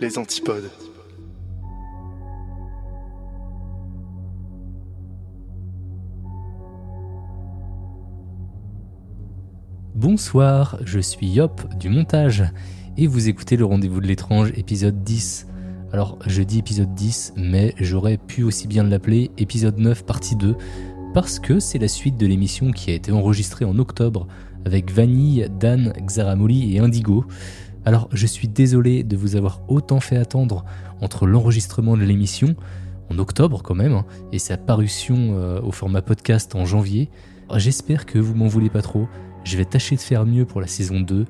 [0.00, 0.70] Les antipodes.
[9.94, 12.44] Bonsoir, je suis Yop du montage
[12.96, 15.46] et vous écoutez le rendez-vous de l'étrange épisode 10.
[15.92, 20.56] Alors je dis épisode 10 mais j'aurais pu aussi bien l'appeler épisode 9 partie 2
[21.12, 24.26] parce que c'est la suite de l'émission qui a été enregistrée en octobre
[24.64, 27.26] avec Vanille, Dan, Xaramoli et Indigo.
[27.84, 30.64] Alors je suis désolé de vous avoir autant fait attendre
[31.00, 32.54] entre l'enregistrement de l'émission,
[33.10, 37.08] en octobre quand même, hein, et sa parution euh, au format podcast en janvier.
[37.56, 39.08] J'espère que vous m'en voulez pas trop.
[39.44, 41.24] Je vais tâcher de faire mieux pour la saison 2.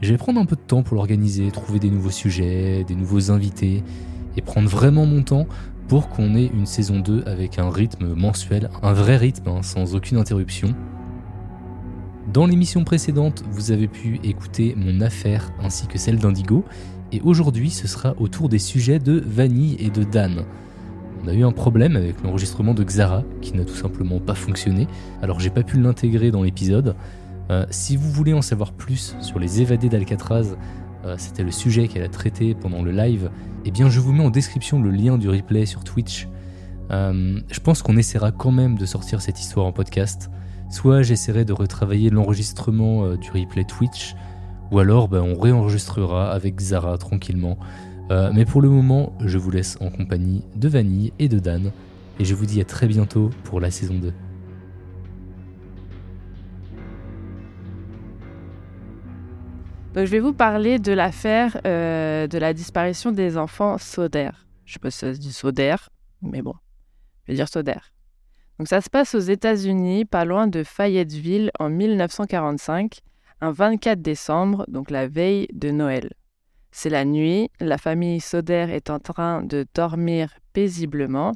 [0.00, 3.30] Je vais prendre un peu de temps pour l'organiser, trouver des nouveaux sujets, des nouveaux
[3.30, 3.82] invités,
[4.36, 5.46] et prendre vraiment mon temps
[5.88, 9.94] pour qu'on ait une saison 2 avec un rythme mensuel, un vrai rythme, hein, sans
[9.94, 10.74] aucune interruption.
[12.32, 16.64] Dans l'émission précédente, vous avez pu écouter mon affaire ainsi que celle d'Indigo,
[17.12, 20.44] et aujourd'hui ce sera autour des sujets de Vanille et de Dan.
[21.22, 24.88] On a eu un problème avec l'enregistrement de Xara qui n'a tout simplement pas fonctionné,
[25.22, 26.96] alors j'ai pas pu l'intégrer dans l'épisode.
[27.50, 30.56] Euh, si vous voulez en savoir plus sur les évadés d'Alcatraz,
[31.04, 33.30] euh, c'était le sujet qu'elle a traité pendant le live,
[33.64, 36.26] eh bien je vous mets en description le lien du replay sur Twitch.
[36.90, 40.28] Euh, je pense qu'on essaiera quand même de sortir cette histoire en podcast.
[40.68, 44.14] Soit j'essaierai de retravailler l'enregistrement du replay Twitch,
[44.70, 47.58] ou alors ben, on réenregistrera avec Zara tranquillement.
[48.10, 51.70] mais pour le moment, je vous laisse en compagnie de Vanille et de Dan,
[52.18, 54.12] et je vous dis à très bientôt pour la saison 2.
[59.96, 64.28] Donc, je vais vous parler de l'affaire euh, de la disparition des enfants Soder.
[64.66, 65.76] Je sais pas si ça se dit Soder,
[66.20, 66.52] mais bon,
[67.24, 67.78] je vais dire Soder.
[68.58, 73.00] Donc, ça se passe aux États-Unis, pas loin de Fayetteville, en 1945,
[73.40, 76.12] un 24 décembre, donc la veille de Noël.
[76.70, 81.32] C'est la nuit, la famille Soder est en train de dormir paisiblement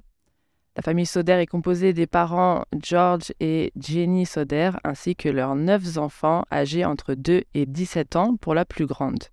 [0.77, 5.99] la famille Soder est composée des parents George et Jenny Soder ainsi que leurs neuf
[5.99, 9.25] enfants âgés entre 2 et 17 ans pour la plus grande.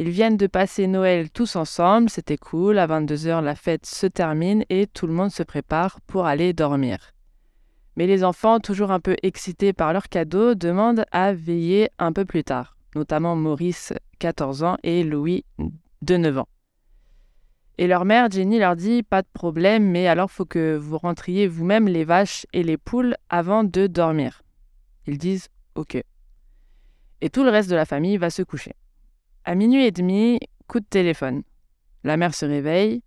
[0.00, 4.64] Ils viennent de passer Noël tous ensemble, c'était cool, à 22h la fête se termine
[4.70, 7.12] et tout le monde se prépare pour aller dormir.
[7.96, 12.24] Mais les enfants, toujours un peu excités par leurs cadeaux, demandent à veiller un peu
[12.24, 15.44] plus tard, notamment Maurice, 14 ans, et Louis,
[16.00, 16.48] de 9 ans.
[17.76, 21.46] Et leur mère, Jenny, leur dit Pas de problème, mais alors faut que vous rentriez
[21.46, 24.40] vous-même les vaches et les poules avant de dormir.
[25.06, 26.02] Ils disent Ok.
[27.20, 28.72] Et tout le reste de la famille va se coucher.
[29.44, 31.42] À minuit et demi, coup de téléphone.
[32.04, 33.02] La mère se réveille,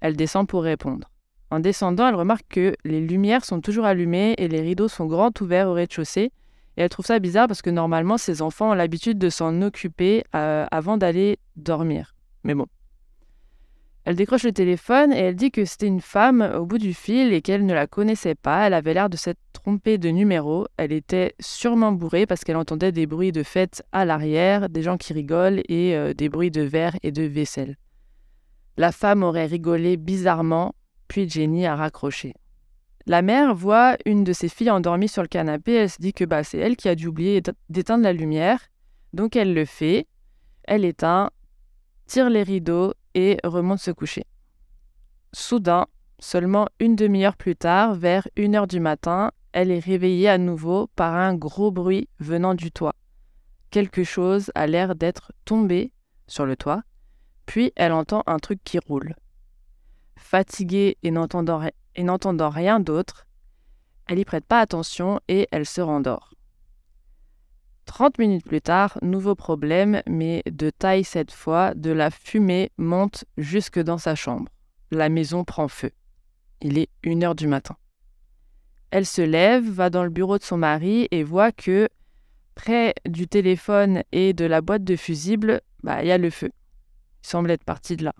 [0.00, 1.10] elle descend pour répondre.
[1.50, 5.30] En descendant, elle remarque que les lumières sont toujours allumées et les rideaux sont grands
[5.40, 6.32] ouverts au rez-de-chaussée.
[6.76, 10.24] Et elle trouve ça bizarre parce que normalement, ces enfants ont l'habitude de s'en occuper
[10.34, 12.14] euh, avant d'aller dormir.
[12.44, 12.66] Mais bon,
[14.04, 17.32] elle décroche le téléphone et elle dit que c'était une femme au bout du fil
[17.32, 18.66] et qu'elle ne la connaissait pas.
[18.66, 20.66] Elle avait l'air de s'être trompée de numéro.
[20.76, 24.98] Elle était sûrement bourrée parce qu'elle entendait des bruits de fête à l'arrière, des gens
[24.98, 27.76] qui rigolent et euh, des bruits de verre et de vaisselle.
[28.76, 30.74] La femme aurait rigolé bizarrement,
[31.08, 32.34] puis Jenny a raccroché.
[33.06, 35.72] La mère voit une de ses filles endormie sur le canapé.
[35.72, 38.60] Elle se dit que bah, c'est elle qui a dû oublier d'éteindre la lumière.
[39.14, 40.06] Donc elle le fait.
[40.64, 41.30] Elle éteint,
[42.06, 44.24] tire les rideaux et remonte se coucher.
[45.32, 45.86] Soudain,
[46.18, 50.88] seulement une demi-heure plus tard, vers une heure du matin, elle est réveillée à nouveau
[50.96, 52.94] par un gros bruit venant du toit.
[53.70, 55.92] Quelque chose a l'air d'être tombé
[56.26, 56.82] sur le toit,
[57.46, 59.14] puis elle entend un truc qui roule.
[60.16, 63.26] Fatiguée et n'entendant rien d'autre,
[64.06, 66.33] elle n'y prête pas attention et elle se rendort.
[67.84, 73.24] Trente minutes plus tard, nouveau problème, mais de taille cette fois, de la fumée monte
[73.36, 74.50] jusque dans sa chambre.
[74.90, 75.90] La maison prend feu.
[76.60, 77.76] Il est une heure du matin.
[78.90, 81.88] Elle se lève, va dans le bureau de son mari et voit que
[82.54, 86.50] près du téléphone et de la boîte de fusibles, bah, il y a le feu.
[87.22, 88.14] Il semble être parti de là.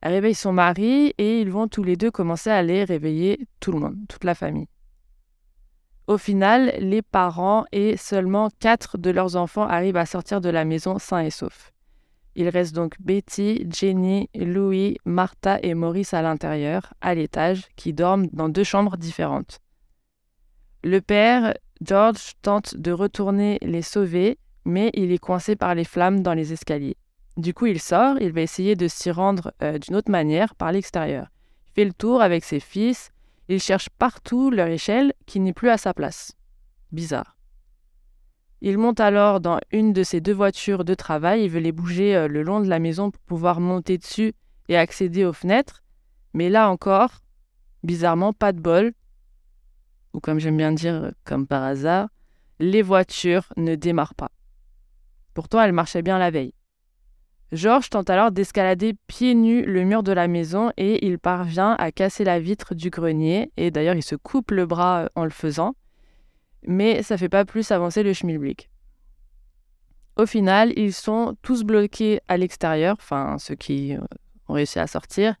[0.00, 3.72] Elle réveille son mari et ils vont tous les deux commencer à aller réveiller tout
[3.72, 4.68] le monde, toute la famille.
[6.06, 10.66] Au final, les parents et seulement quatre de leurs enfants arrivent à sortir de la
[10.66, 11.72] maison sains et saufs.
[12.36, 18.26] Il reste donc Betty, Jenny, Louis, Martha et Maurice à l'intérieur, à l'étage, qui dorment
[18.32, 19.60] dans deux chambres différentes.
[20.82, 26.22] Le père, George, tente de retourner les sauver, mais il est coincé par les flammes
[26.22, 26.96] dans les escaliers.
[27.36, 30.72] Du coup, il sort, il va essayer de s'y rendre euh, d'une autre manière, par
[30.72, 31.28] l'extérieur.
[31.68, 33.10] Il fait le tour avec ses fils,
[33.48, 36.32] il cherche partout leur échelle qui n'est plus à sa place.
[36.92, 37.36] Bizarre.
[38.60, 42.16] Il monte alors dans une de ses deux voitures de travail, il veut les bouger
[42.16, 44.32] euh, le long de la maison pour pouvoir monter dessus
[44.68, 45.82] et accéder aux fenêtres.
[46.32, 47.20] Mais là encore,
[47.82, 48.94] bizarrement, pas de bol.
[50.14, 52.08] Ou comme j'aime bien dire, comme par hasard,
[52.58, 54.30] les voitures ne démarrent pas.
[55.34, 56.54] Pourtant, elles marchaient bien la veille.
[57.54, 61.92] Georges tente alors d'escalader pieds nus le mur de la maison et il parvient à
[61.92, 63.52] casser la vitre du grenier.
[63.56, 65.74] Et d'ailleurs, il se coupe le bras euh, en le faisant.
[66.66, 68.70] Mais ça fait pas plus avancer le schmilblick.
[70.16, 74.00] Au final, ils sont tous bloqués à l'extérieur, enfin ceux qui euh,
[74.48, 75.36] ont réussi à sortir,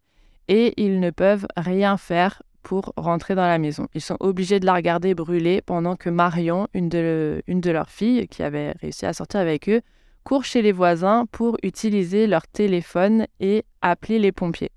[0.46, 3.88] et ils ne peuvent rien faire pour rentrer dans la maison.
[3.94, 8.42] Ils sont obligés de la regarder brûler pendant que Marion, une de leurs filles qui
[8.42, 9.82] avait réussi à sortir avec eux,
[10.24, 14.72] courent chez les voisins pour utiliser leur téléphone et appeler les pompiers.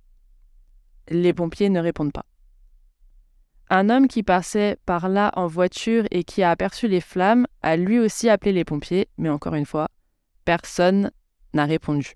[1.10, 2.26] Les pompiers ne répondent pas.
[3.70, 7.76] Un homme qui passait par là en voiture et qui a aperçu les flammes a
[7.76, 9.88] lui aussi appelé les pompiers, mais encore une fois,
[10.46, 11.12] personne
[11.54, 12.14] n'a répondu.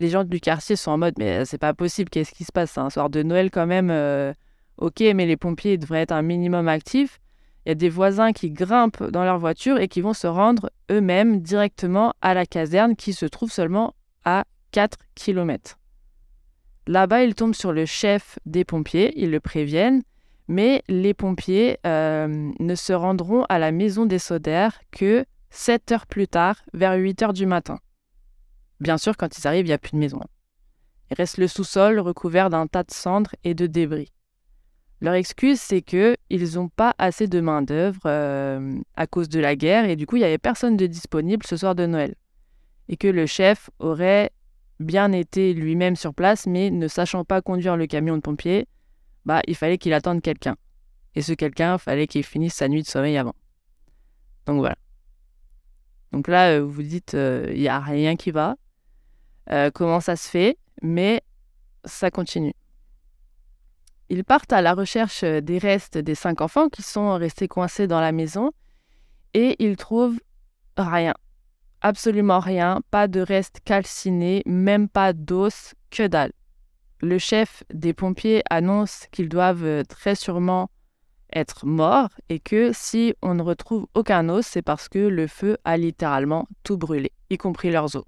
[0.00, 2.72] Les gens du quartier sont en mode mais c'est pas possible, qu'est-ce qui se passe?
[2.72, 3.90] C'est un soir de Noël quand même.
[3.90, 4.32] Euh,
[4.78, 7.20] ok, mais les pompiers devraient être un minimum actifs
[7.64, 10.70] il y a des voisins qui grimpent dans leur voiture et qui vont se rendre
[10.90, 13.94] eux-mêmes directement à la caserne qui se trouve seulement
[14.24, 15.78] à 4 km.
[16.88, 20.02] Là-bas, ils tombent sur le chef des pompiers, ils le préviennent,
[20.48, 26.06] mais les pompiers euh, ne se rendront à la maison des Sodères que 7 heures
[26.06, 27.78] plus tard, vers 8 heures du matin.
[28.80, 30.18] Bien sûr, quand ils arrivent, il n'y a plus de maison.
[31.10, 34.12] Il reste le sous-sol recouvert d'un tas de cendres et de débris.
[35.02, 39.84] Leur excuse, c'est qu'ils n'ont pas assez de main-d'œuvre euh, à cause de la guerre
[39.84, 42.14] et du coup, il n'y avait personne de disponible ce soir de Noël.
[42.88, 44.30] Et que le chef aurait
[44.78, 48.68] bien été lui-même sur place, mais ne sachant pas conduire le camion de pompiers,
[49.24, 50.54] bah, il fallait qu'il attende quelqu'un.
[51.16, 53.34] Et ce quelqu'un, fallait qu'il finisse sa nuit de sommeil avant.
[54.46, 54.76] Donc voilà.
[56.12, 58.54] Donc là, euh, vous dites, euh, il n'y a rien qui va.
[59.74, 60.58] comment ça se fait?
[60.80, 61.22] Mais
[61.84, 62.54] ça continue.
[64.12, 67.86] Ils partent à la recherche euh, des restes des cinq enfants qui sont restés coincés
[67.86, 68.52] dans la maison
[69.32, 70.20] et ils trouvent
[70.76, 71.14] rien.
[71.80, 76.32] Absolument rien, pas de restes calcinés, même pas d'os, que dalle.
[77.00, 80.68] Le chef des pompiers annonce qu'ils doivent euh, très sûrement
[81.34, 85.56] être morts et que si on ne retrouve aucun os, c'est parce que le feu
[85.64, 88.04] a littéralement tout brûlé, y compris leurs os.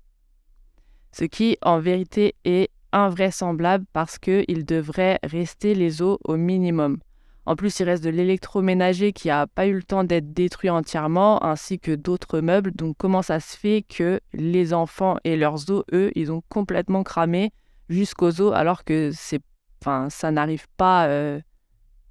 [1.12, 6.98] Ce qui, en vérité, est invraisemblable parce qu'il devrait rester les eaux au minimum.
[7.46, 11.44] En plus, il reste de l'électroménager qui n'a pas eu le temps d'être détruit entièrement,
[11.44, 12.72] ainsi que d'autres meubles.
[12.72, 17.02] Donc, comment ça se fait que les enfants et leurs os, eux, ils ont complètement
[17.02, 17.52] cramé
[17.90, 19.40] jusqu'aux os, alors que c'est,
[19.82, 21.38] enfin, ça n'arrive pas euh,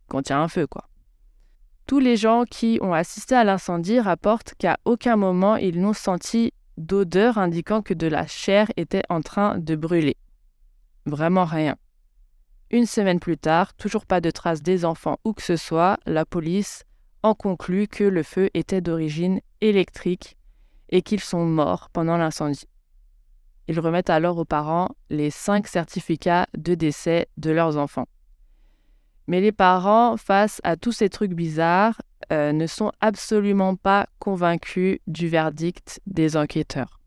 [0.08, 0.88] quand il y a un feu, quoi.
[1.88, 6.54] Tous les gens qui ont assisté à l'incendie rapportent qu'à aucun moment ils n'ont senti
[6.78, 10.16] d'odeur indiquant que de la chair était en train de brûler.
[11.05, 11.75] Vraiment rien.
[12.72, 16.25] Une semaine plus tard, toujours pas de traces des enfants ou que ce soit, la
[16.25, 16.83] police
[17.22, 20.38] en conclut que le feu était d'origine électrique
[20.89, 22.67] et qu'ils sont morts pendant l'incendie.
[23.67, 28.07] Ils remettent alors aux parents les cinq certificats de décès de leurs enfants.
[29.27, 35.00] Mais les parents, face à tous ces trucs bizarres, euh, ne sont absolument pas convaincus
[35.07, 37.00] du verdict des enquêteurs.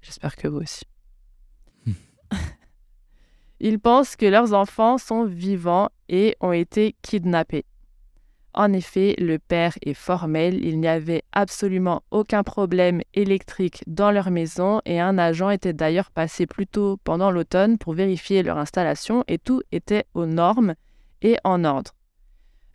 [0.00, 0.84] J'espère que vous aussi.
[3.60, 7.64] Ils pensent que leurs enfants sont vivants et ont été kidnappés.
[8.56, 14.30] En effet, le père est formel, il n'y avait absolument aucun problème électrique dans leur
[14.30, 19.24] maison et un agent était d'ailleurs passé plus tôt pendant l'automne pour vérifier leur installation
[19.28, 20.74] et tout était aux normes
[21.20, 21.92] et en ordre.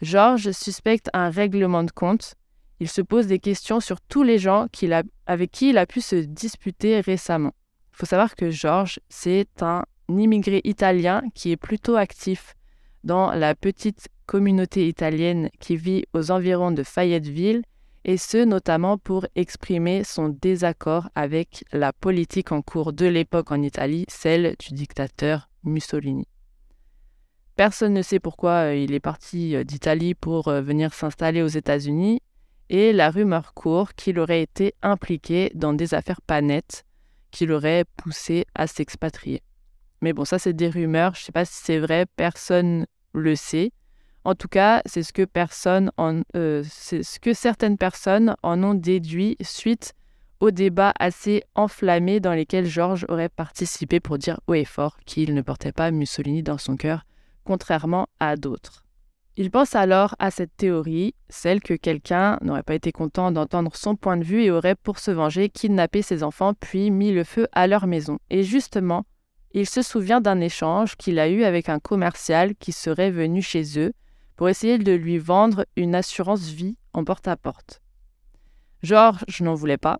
[0.04, 2.36] Georges suspecte un règlement de compte.
[2.80, 4.68] Il se pose des questions sur tous les gens
[5.26, 7.54] avec qui il a pu se disputer récemment.
[7.92, 12.56] Il faut savoir que Georges, c'est un immigré italien qui est plutôt actif
[13.04, 17.64] dans la petite communauté italienne qui vit aux environs de Fayetteville,
[18.04, 23.62] et ce notamment pour exprimer son désaccord avec la politique en cours de l'époque en
[23.62, 26.28] Italie, celle du dictateur Mussolini.
[27.56, 31.48] Personne ne sait pourquoi euh, il est parti euh, d'Italie pour euh, venir s'installer aux
[31.48, 32.22] États-Unis.
[32.70, 36.86] Et la rumeur court qu'il aurait été impliqué dans des affaires pas nettes
[37.30, 39.44] qui l'auraient poussé à s'expatrier.
[40.02, 43.36] Mais bon, ça c'est des rumeurs, je ne sais pas si c'est vrai, personne le
[43.36, 43.72] sait.
[44.24, 48.74] En tout cas, c'est ce que personne en, c'est ce que certaines personnes en ont
[48.74, 49.94] déduit suite
[50.40, 55.34] au débat assez enflammé dans lesquels Georges aurait participé pour dire haut et fort qu'il
[55.34, 57.06] ne portait pas Mussolini dans son cœur,
[57.44, 58.84] contrairement à d'autres.
[59.38, 63.96] Il pense alors à cette théorie, celle que quelqu'un n'aurait pas été content d'entendre son
[63.96, 67.48] point de vue et aurait, pour se venger, kidnappé ses enfants puis mis le feu
[67.54, 68.20] à leur maison.
[68.30, 69.06] Et justement,
[69.54, 73.80] il se souvient d'un échange qu'il a eu avec un commercial qui serait venu chez
[73.80, 73.94] eux
[74.36, 77.82] pour essayer de lui vendre une assurance vie en porte-à-porte.
[78.84, 80.00] Georges n'en voulait pas,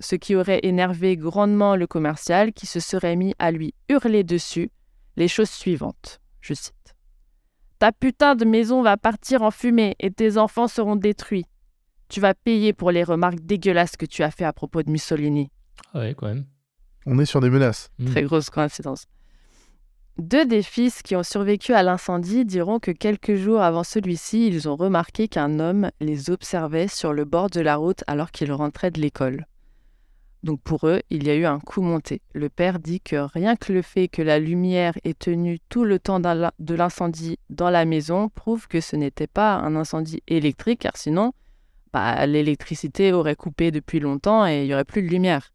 [0.00, 4.70] ce qui aurait énervé grandement le commercial qui se serait mis à lui hurler dessus
[5.16, 6.20] les choses suivantes.
[6.40, 6.94] Je cite.
[7.78, 11.46] Ta putain de maison va partir en fumée et tes enfants seront détruits.
[12.08, 15.50] Tu vas payer pour les remarques dégueulasses que tu as fait à propos de Mussolini.
[15.94, 16.44] Ah quand même.
[17.06, 17.90] On est sur des menaces.
[17.98, 18.10] Mm.
[18.10, 19.06] Très grosse coïncidence.
[20.16, 24.68] Deux des fils qui ont survécu à l'incendie diront que quelques jours avant celui-ci, ils
[24.68, 28.92] ont remarqué qu'un homme les observait sur le bord de la route alors qu'ils rentraient
[28.92, 29.46] de l'école.
[30.44, 32.20] Donc pour eux, il y a eu un coup monté.
[32.34, 35.98] Le père dit que rien que le fait que la lumière ait tenu tout le
[35.98, 40.96] temps de l'incendie dans la maison prouve que ce n'était pas un incendie électrique, car
[40.96, 41.32] sinon,
[41.94, 45.53] bah, l'électricité aurait coupé depuis longtemps et il n'y aurait plus de lumière.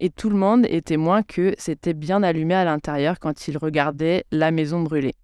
[0.00, 4.24] Et tout le monde est témoin que c'était bien allumé à l'intérieur quand il regardait
[4.30, 5.14] la maison brûler.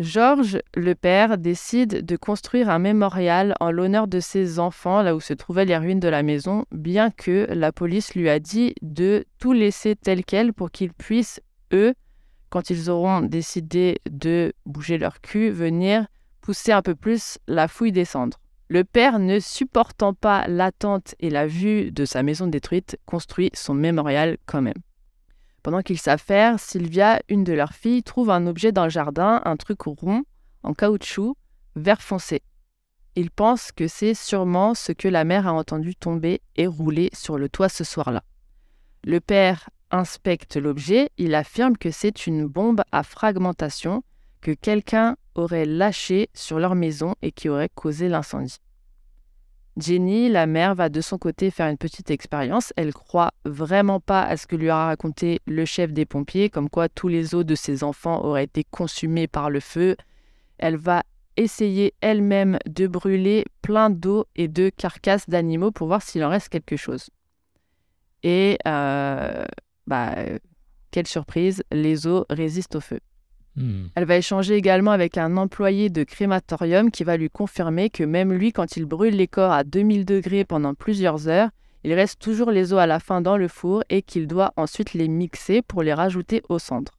[0.00, 5.20] Georges, le père, décide de construire un mémorial en l'honneur de ses enfants là où
[5.20, 9.24] se trouvaient les ruines de la maison, bien que la police lui a dit de
[9.38, 11.40] tout laisser tel quel pour qu'ils puissent,
[11.72, 11.94] eux,
[12.50, 16.06] quand ils auront décidé de bouger leur cul, venir
[16.40, 18.40] pousser un peu plus la fouille des cendres.
[18.74, 23.72] Le père, ne supportant pas l'attente et la vue de sa maison détruite, construit son
[23.72, 24.82] mémorial quand même.
[25.62, 29.54] Pendant qu'ils s'affairent, Sylvia, une de leurs filles, trouve un objet dans le jardin, un
[29.54, 30.24] truc rond,
[30.64, 31.36] en caoutchouc,
[31.76, 32.42] vert foncé.
[33.14, 37.38] Il pense que c'est sûrement ce que la mère a entendu tomber et rouler sur
[37.38, 38.24] le toit ce soir-là.
[39.04, 44.02] Le père inspecte l'objet, il affirme que c'est une bombe à fragmentation
[44.40, 48.58] que quelqu'un aurait lâchée sur leur maison et qui aurait causé l'incendie.
[49.76, 52.72] Jenny, la mère, va de son côté faire une petite expérience.
[52.76, 56.70] Elle croit vraiment pas à ce que lui a raconté le chef des pompiers, comme
[56.70, 59.96] quoi tous les os de ses enfants auraient été consumés par le feu.
[60.58, 61.02] Elle va
[61.36, 66.48] essayer elle-même de brûler plein d'eau et de carcasses d'animaux pour voir s'il en reste
[66.48, 67.10] quelque chose.
[68.22, 69.44] Et, euh,
[69.88, 70.14] bah,
[70.92, 73.00] quelle surprise, les os résistent au feu.
[73.56, 73.86] Hmm.
[73.94, 78.32] Elle va échanger également avec un employé de crématorium qui va lui confirmer que même
[78.32, 81.50] lui, quand il brûle les corps à 2000 degrés pendant plusieurs heures,
[81.84, 84.94] il reste toujours les os à la fin dans le four et qu'il doit ensuite
[84.94, 86.98] les mixer pour les rajouter aux cendres.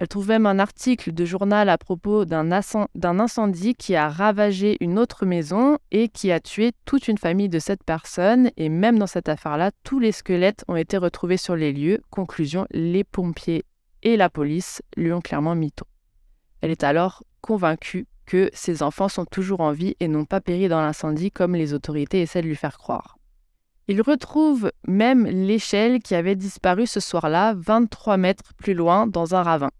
[0.00, 4.96] Elle trouve même un article de journal à propos d'un incendie qui a ravagé une
[4.96, 8.52] autre maison et qui a tué toute une famille de sept personnes.
[8.56, 12.00] Et même dans cette affaire-là, tous les squelettes ont été retrouvés sur les lieux.
[12.10, 13.64] Conclusion, les pompiers
[14.02, 15.86] et la police lui ont clairement mytho.
[16.60, 20.68] Elle est alors convaincue que ses enfants sont toujours en vie et n'ont pas péri
[20.68, 23.16] dans l'incendie comme les autorités essaient de lui faire croire.
[23.88, 29.42] Il retrouve même l'échelle qui avait disparu ce soir-là, 23 mètres plus loin, dans un
[29.42, 29.70] ravin.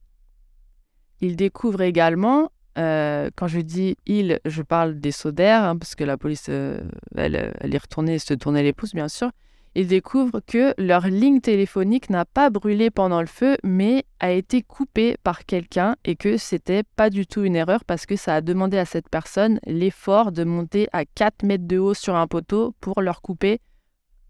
[1.20, 5.94] Il découvre également, euh, quand je dis il, je parle des seaux d'air, hein, parce
[5.94, 6.80] que la police, euh,
[7.16, 9.30] elle, elle est retournée se tournait les pouces, bien sûr.
[9.78, 14.60] Il découvre que leur ligne téléphonique n'a pas brûlé pendant le feu, mais a été
[14.60, 18.40] coupée par quelqu'un et que c'était pas du tout une erreur parce que ça a
[18.40, 22.74] demandé à cette personne l'effort de monter à 4 mètres de haut sur un poteau
[22.80, 23.60] pour leur couper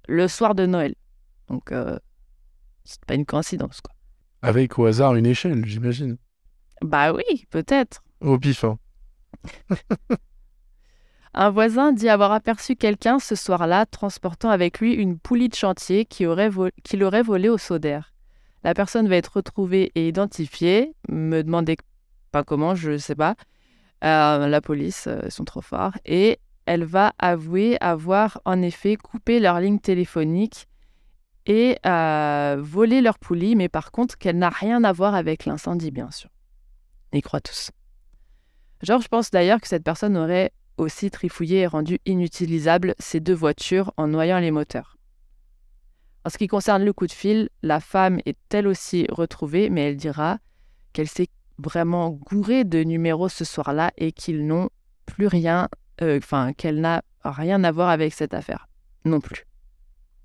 [0.07, 0.95] le soir de Noël.
[1.49, 1.99] Donc, euh,
[2.85, 3.95] c'est pas une coïncidence, quoi.
[4.43, 6.19] Avec au hasard une échelle, j'imagine.
[6.83, 8.05] Bah oui, peut-être.
[8.21, 8.79] Au pif, hein.
[11.35, 16.05] Un voisin dit avoir aperçu quelqu'un ce soir-là transportant avec lui une poulie de chantier
[16.05, 18.13] qui aurait volée au Sodaire.
[18.65, 20.95] La personne va être retrouvée et identifiée.
[21.09, 21.77] Me demandez
[22.33, 23.37] pas comment, je ne sais pas.
[24.05, 25.93] Euh, la police, euh, ils sont trop forts.
[26.05, 30.67] Et elle va avouer avoir en effet coupé leur ligne téléphonique
[31.47, 35.91] et euh, volé leur poulie, mais par contre qu'elle n'a rien à voir avec l'incendie,
[35.91, 36.29] bien sûr.
[37.13, 37.71] Ils croient tous.
[38.83, 43.93] Georges pense d'ailleurs que cette personne aurait aussi trifouillé et rendu inutilisables ces deux voitures
[43.97, 44.97] en noyant les moteurs.
[46.25, 49.89] En ce qui concerne le coup de fil, la femme est elle aussi retrouvée, mais
[49.89, 50.39] elle dira
[50.93, 54.69] qu'elle s'est vraiment gourée de numéros ce soir-là et qu'ils n'ont
[55.07, 55.69] plus rien,
[56.03, 58.69] euh, enfin, qu'elle n'a rien à voir avec cette affaire.
[59.05, 59.47] Non plus.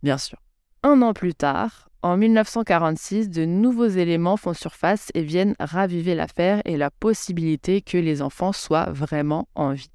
[0.01, 0.37] Bien sûr.
[0.83, 6.61] Un an plus tard, en 1946, de nouveaux éléments font surface et viennent raviver l'affaire
[6.65, 9.89] et la possibilité que les enfants soient vraiment en vie.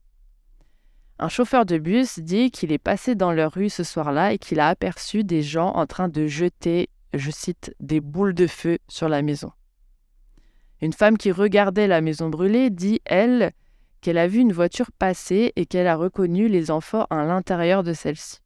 [1.21, 4.61] Un chauffeur de bus dit qu'il est passé dans leur rue ce soir-là et qu'il
[4.61, 9.09] a aperçu des gens en train de jeter, je cite, des boules de feu sur
[9.09, 9.51] la maison.
[10.81, 13.51] Une femme qui regardait la maison brûlée dit, elle,
[14.01, 17.95] qu'elle a vu une voiture passer et qu'elle a reconnu les enfants à l'intérieur de
[17.95, 18.39] celle-ci.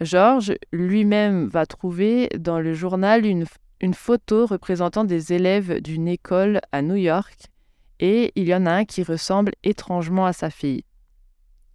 [0.00, 3.44] Georges lui-même va trouver dans le journal une,
[3.80, 7.34] une, photo représentant des élèves d'une école à New York
[7.98, 10.84] et il y en a un qui ressemble étrangement à sa fille.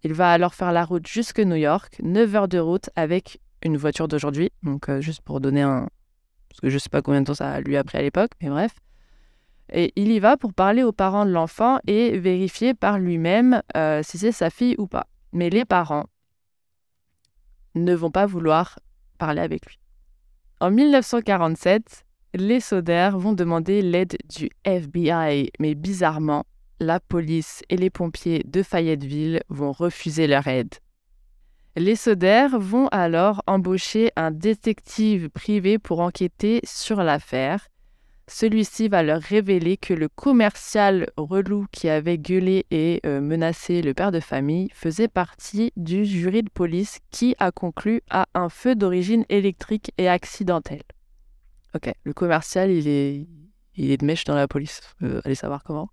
[0.04, 3.78] Il va alors faire la route jusque New York, 9 heures de route avec une
[3.78, 5.88] voiture d'aujourd'hui, donc euh, juste pour donner un...
[6.50, 8.32] parce que je ne sais pas combien de temps ça lui a pris à l'époque,
[8.42, 8.72] mais bref.
[9.72, 14.02] Et il y va pour parler aux parents de l'enfant et vérifier par lui-même euh,
[14.02, 15.06] si c'est sa fille ou pas.
[15.32, 16.04] Mais les parents
[17.74, 18.78] ne vont pas vouloir
[19.16, 19.78] parler avec lui.
[20.60, 26.44] En 1947, les Soder vont demander l'aide du FBI, mais bizarrement,
[26.80, 30.74] la police et les pompiers de Fayetteville vont refuser leur aide.
[31.76, 37.68] Les Soder vont alors embaucher un détective privé pour enquêter sur l'affaire
[38.26, 43.92] celui-ci va leur révéler que le commercial relou qui avait gueulé et euh, menacé le
[43.92, 48.74] père de famille faisait partie du jury de police qui a conclu à un feu
[48.74, 50.82] d'origine électrique et accidentel.
[51.74, 53.26] Ok, le commercial, il est,
[53.76, 54.80] il est de mèche dans la police.
[55.02, 55.90] Euh, allez savoir comment.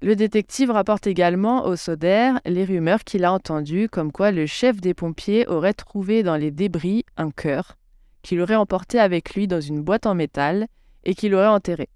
[0.00, 4.80] Le détective rapporte également au Soder les rumeurs qu'il a entendues comme quoi le chef
[4.80, 7.76] des pompiers aurait trouvé dans les débris un cœur
[8.22, 10.68] qu'il aurait emporté avec lui dans une boîte en métal
[11.04, 11.88] et qu'il l'aurait enterré.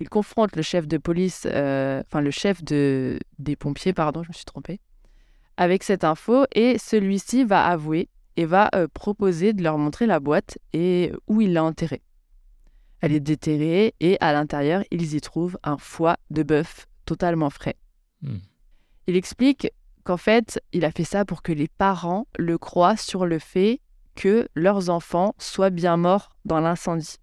[0.00, 4.28] Il confronte le chef de police, euh, enfin le chef de, des pompiers, pardon, je
[4.28, 4.78] me suis trompée,
[5.56, 10.20] avec cette info et celui-ci va avouer et va euh, proposer de leur montrer la
[10.20, 12.02] boîte et où il l'a enterrée.
[13.00, 17.76] Elle est déterrée et à l'intérieur, ils y trouvent un foie de bœuf totalement frais.
[18.20, 18.38] Hmm.
[19.06, 19.72] Il explique
[20.04, 23.80] qu'en fait, il a fait ça pour que les parents le croient sur le fait
[24.14, 27.16] que leurs enfants soient bien morts dans l'incendie.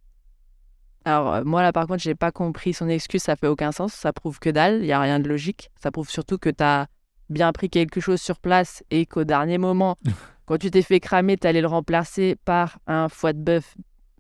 [1.04, 3.94] Alors, euh, moi, là, par contre, j'ai pas compris son excuse, ça fait aucun sens.
[3.94, 5.70] Ça prouve que dalle, il y a rien de logique.
[5.80, 6.88] Ça prouve surtout que tu as
[7.30, 9.98] bien pris quelque chose sur place et qu'au dernier moment,
[10.48, 13.76] quand tu t'es fait cramer, tu allais le remplacer par un foie de bœuf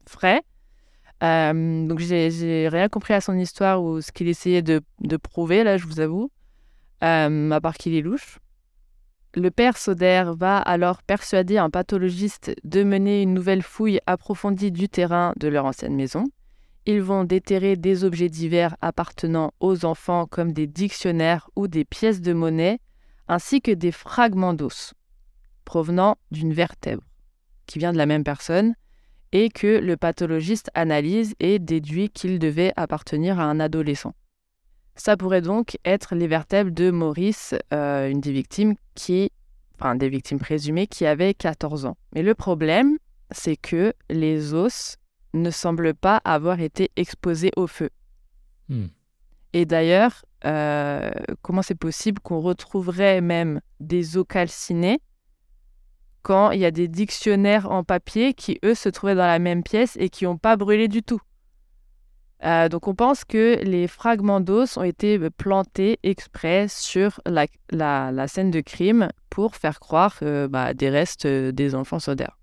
[0.08, 0.44] frais.
[1.24, 4.82] Euh, donc, j'ai rien compris à son histoire ou ce qu'il essayait de,
[5.18, 6.32] prouver, là, je vous avoue,
[7.04, 8.40] euh, à part qu'il est louche.
[9.34, 14.88] Le père Soder va alors persuader un pathologiste de mener une nouvelle fouille approfondie du
[14.88, 16.24] terrain de leur ancienne maison.
[16.86, 22.22] Ils vont déterrer des objets divers appartenant aux enfants comme des dictionnaires ou des pièces
[22.22, 22.80] de monnaie,
[23.28, 24.94] ainsi que des fragments d'os
[25.66, 27.04] provenant d'une vertèbre
[27.66, 28.76] qui vient de la même personne
[29.36, 34.16] et que le pathologiste analyse et déduit qu'ils devaient appartenir à un adolescent.
[34.96, 39.34] Ça pourrait donc être les vertèbres de Maurice, euh, une des victimes qui,
[39.78, 41.98] enfin des victimes présumées qui avait 14 ans.
[42.14, 42.98] Mais le problème,
[43.30, 44.96] c'est que les os
[45.34, 47.90] ne semble pas avoir été exposé au feu.
[48.70, 48.86] Hmm.
[49.52, 55.02] Et d'ailleurs, euh, comment c'est possible qu'on retrouverait même des eaux calcinées
[56.26, 59.64] quand il y a des dictionnaires en papier qui, eux, se trouvaient dans la même
[59.64, 61.22] pièce et qui n'ont pas brûlé du tout
[62.44, 67.48] euh, donc on pense que les fragments d'os ont été plantés exprès sur la,
[68.28, 72.38] scène de crime pour faire croire bah, des restes euh, des enfants sodaires.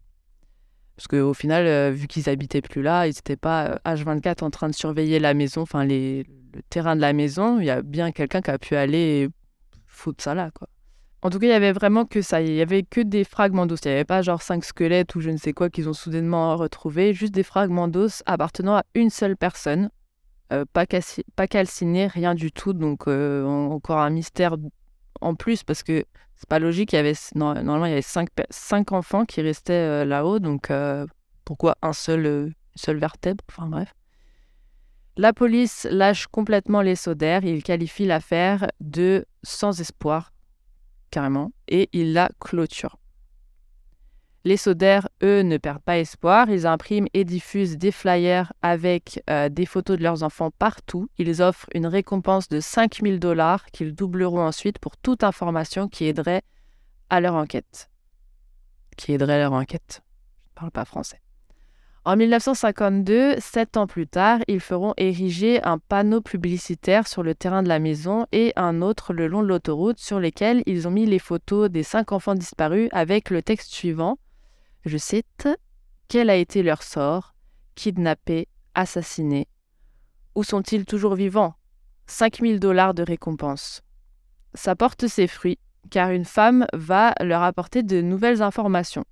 [0.97, 4.51] Parce qu'au final, euh, vu qu'ils habitaient plus là, ils n'étaient pas H24 euh, en
[4.51, 6.23] train de surveiller la maison, enfin le
[6.69, 7.59] terrain de la maison.
[7.59, 9.29] Il y a bien quelqu'un qui a pu aller
[9.87, 10.69] foutre ça là, quoi.
[11.23, 12.43] En tout cas, il y avait vraiment que ça.
[12.43, 13.81] Il y avait que des fragments d'os.
[13.85, 16.57] Il n'y avait pas genre cinq squelettes ou je ne sais quoi qu'ils ont soudainement
[16.57, 17.15] retrouvé.
[17.15, 19.91] Juste des fragments d'os appartenant à une seule personne.
[20.53, 20.85] Euh, pas,
[21.37, 22.73] pas calcinés, rien du tout.
[22.73, 24.57] Donc encore un mystère
[25.21, 26.05] en plus parce que
[26.43, 26.93] c'est pas logique.
[26.93, 30.41] Il y avait, normalement, il y avait cinq, cinq enfants qui restaient euh, là-haut.
[30.41, 31.07] Donc, euh,
[31.45, 33.45] pourquoi un seul, euh, seul vertèbre?
[33.49, 33.95] Enfin, bref.
[35.17, 37.45] La police lâche complètement les sodaires.
[37.45, 40.32] Il qualifie l'affaire de sans espoir,
[41.13, 42.99] carrément, et il la clôture.
[44.45, 46.51] Les Sodaires, eux, ne perdent pas espoir.
[46.51, 51.09] Ils impriment et diffusent des flyers avec euh, des photos de leurs enfants partout.
[51.17, 56.43] Ils offrent une récompense de 5000 dollars qu'ils doubleront ensuite pour toute information qui aiderait
[57.09, 57.89] à leur enquête.
[58.97, 60.03] Qui aiderait à leur enquête.
[60.03, 61.21] Je ne parle pas français.
[62.05, 67.63] En 1952, sept ans plus tard, ils feront ériger un panneau publicitaire sur le terrain
[67.63, 71.07] de la maison et un autre le long de l'autoroute sur lesquels ils ont mis
[71.07, 74.19] les photos des cinq enfants disparus avec le texte suivant.
[74.85, 75.49] Je cite
[76.09, 77.37] Quel a été leur sort?
[77.77, 79.47] Kidnappés, assassinés.
[80.35, 81.55] Où sont-ils toujours vivants?
[82.07, 83.83] 5000 dollars de récompense.
[84.55, 89.05] Ça porte ses fruits, car une femme va leur apporter de nouvelles informations.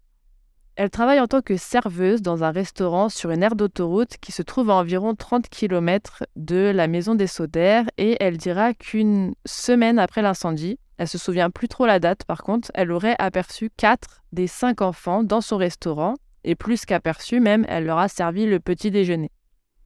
[0.83, 4.41] Elle travaille en tant que serveuse dans un restaurant sur une aire d'autoroute qui se
[4.41, 9.99] trouve à environ 30 km de la maison des Sodaires et elle dira qu'une semaine
[9.99, 14.23] après l'incendie, elle se souvient plus trop la date par contre, elle aurait aperçu quatre
[14.33, 16.15] des cinq enfants dans son restaurant
[16.45, 19.31] et plus qu'aperçu même, elle leur a servi le petit déjeuner.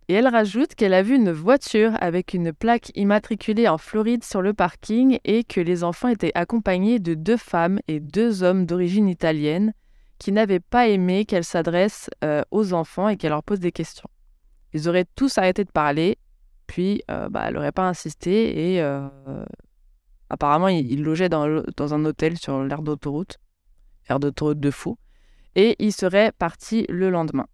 [0.07, 4.43] Et elle rajoute qu'elle a vu une voiture avec une plaque immatriculée en Floride sur
[4.43, 9.09] le parking et que les enfants étaient accompagnés de deux femmes et deux hommes d'origine
[9.09, 9.73] italienne
[10.18, 14.09] qui n'avaient pas aimé qu'elle s'adresse euh, aux enfants et qu'elle leur pose des questions.
[14.72, 16.18] Ils auraient tous arrêté de parler,
[16.66, 19.09] puis euh, bah, elle n'aurait pas insisté et euh,
[20.31, 23.38] apparemment ils, logeaient dans, dans, un hôtel sur l'aire d'autoroute,
[24.09, 24.96] aire d'autoroute de fou,
[25.55, 27.46] et ils seraient partis le lendemain.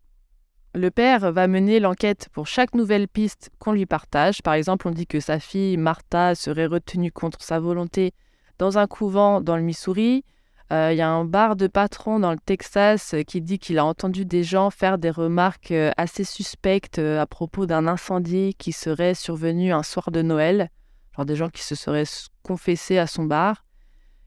[0.73, 4.41] Le père va mener l'enquête pour chaque nouvelle piste qu'on lui partage.
[4.41, 8.13] Par exemple, on dit que sa fille Martha serait retenue contre sa volonté
[8.59, 10.25] dans un couvent dans le Missouri.
[10.73, 13.85] Euh, il y a un bar de patron dans le Texas qui dit qu'il a
[13.85, 18.71] entendu des gens faire des remarques euh, assez suspectes euh, à propos d'un incendie qui
[18.71, 20.71] serait survenu un soir de Noël.
[21.17, 22.05] Genre des gens qui se seraient
[22.45, 23.65] confessés à son bar.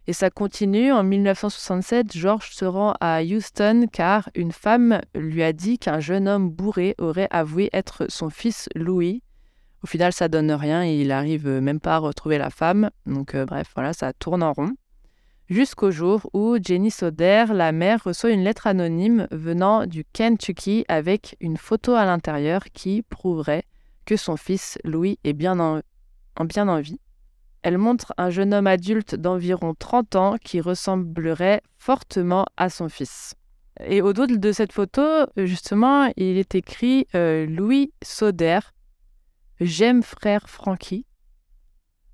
[0.05, 0.91] Et ça continue.
[0.91, 6.27] En 1967, George se rend à Houston car une femme lui a dit qu'un jeune
[6.27, 9.23] homme bourré aurait avoué être son fils Louis.
[9.81, 12.89] Au final, ça donne rien et il arrive même pas à retrouver la femme.
[13.05, 14.73] Donc, bref, voilà, ça tourne en rond
[15.53, 21.37] jusqu'au jour où Jenny Soder, la mère, reçoit une lettre anonyme venant du Kentucky avec
[21.39, 23.63] une photo à l'intérieur qui prouverait
[24.05, 25.81] que son fils Louis est bien en,
[26.45, 26.99] bien en vie.
[27.61, 33.35] Elle montre un jeune homme adulte d'environ 30 ans qui ressemblerait fortement à son fils.
[33.85, 35.03] Et au dos de cette photo,
[35.37, 38.59] justement, il est écrit euh, Louis Soder,
[39.61, 41.05] j'aime frère Frankie.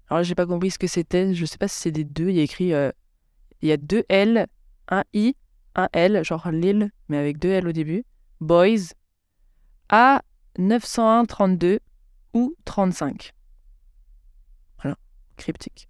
[0.10, 1.34] Alors, j'ai pas compris ce que c'était.
[1.34, 2.30] Je sais pas si c'est des deux.
[2.30, 2.92] Il y a écrit euh,
[3.62, 4.48] il y a deux L,
[4.90, 5.36] un I,
[5.76, 8.04] un L, genre Lille, mais avec deux L au début.
[8.40, 8.94] Boys.
[9.90, 10.22] A
[10.58, 11.80] 901 32
[12.34, 13.34] ou 35.
[14.82, 14.98] Voilà,
[15.38, 15.88] cryptique.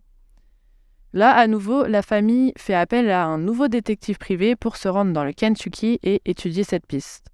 [1.11, 5.11] Là, à nouveau, la famille fait appel à un nouveau détective privé pour se rendre
[5.11, 7.27] dans le Kentucky et étudier cette piste.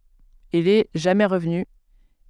[0.54, 1.66] Il est jamais revenu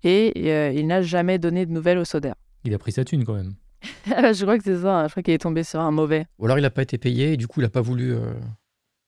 [0.03, 2.33] et euh, il n'a jamais donné de nouvelles au Soder.
[2.63, 3.53] Il a pris sa thune quand même.
[4.05, 4.99] je crois que c'est ça.
[4.99, 5.07] Hein.
[5.07, 6.25] Je crois qu'il est tombé sur un mauvais.
[6.39, 8.33] Ou alors il n'a pas été payé et du coup il n'a pas voulu, euh,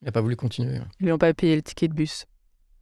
[0.01, 0.79] il a pas voulu continuer.
[0.99, 2.25] Ils lui ont pas payé le ticket de bus.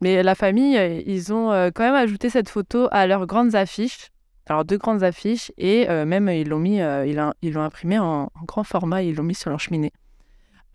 [0.02, 3.56] Mais la famille, euh, ils ont euh, quand même ajouté cette photo à leurs grandes
[3.56, 4.10] affiches.
[4.48, 8.64] Alors deux grandes affiches et même ils l'ont mis, ils l'ont imprimé en, en, grand
[8.64, 9.92] format, ils l'ont mis sur leur cheminée.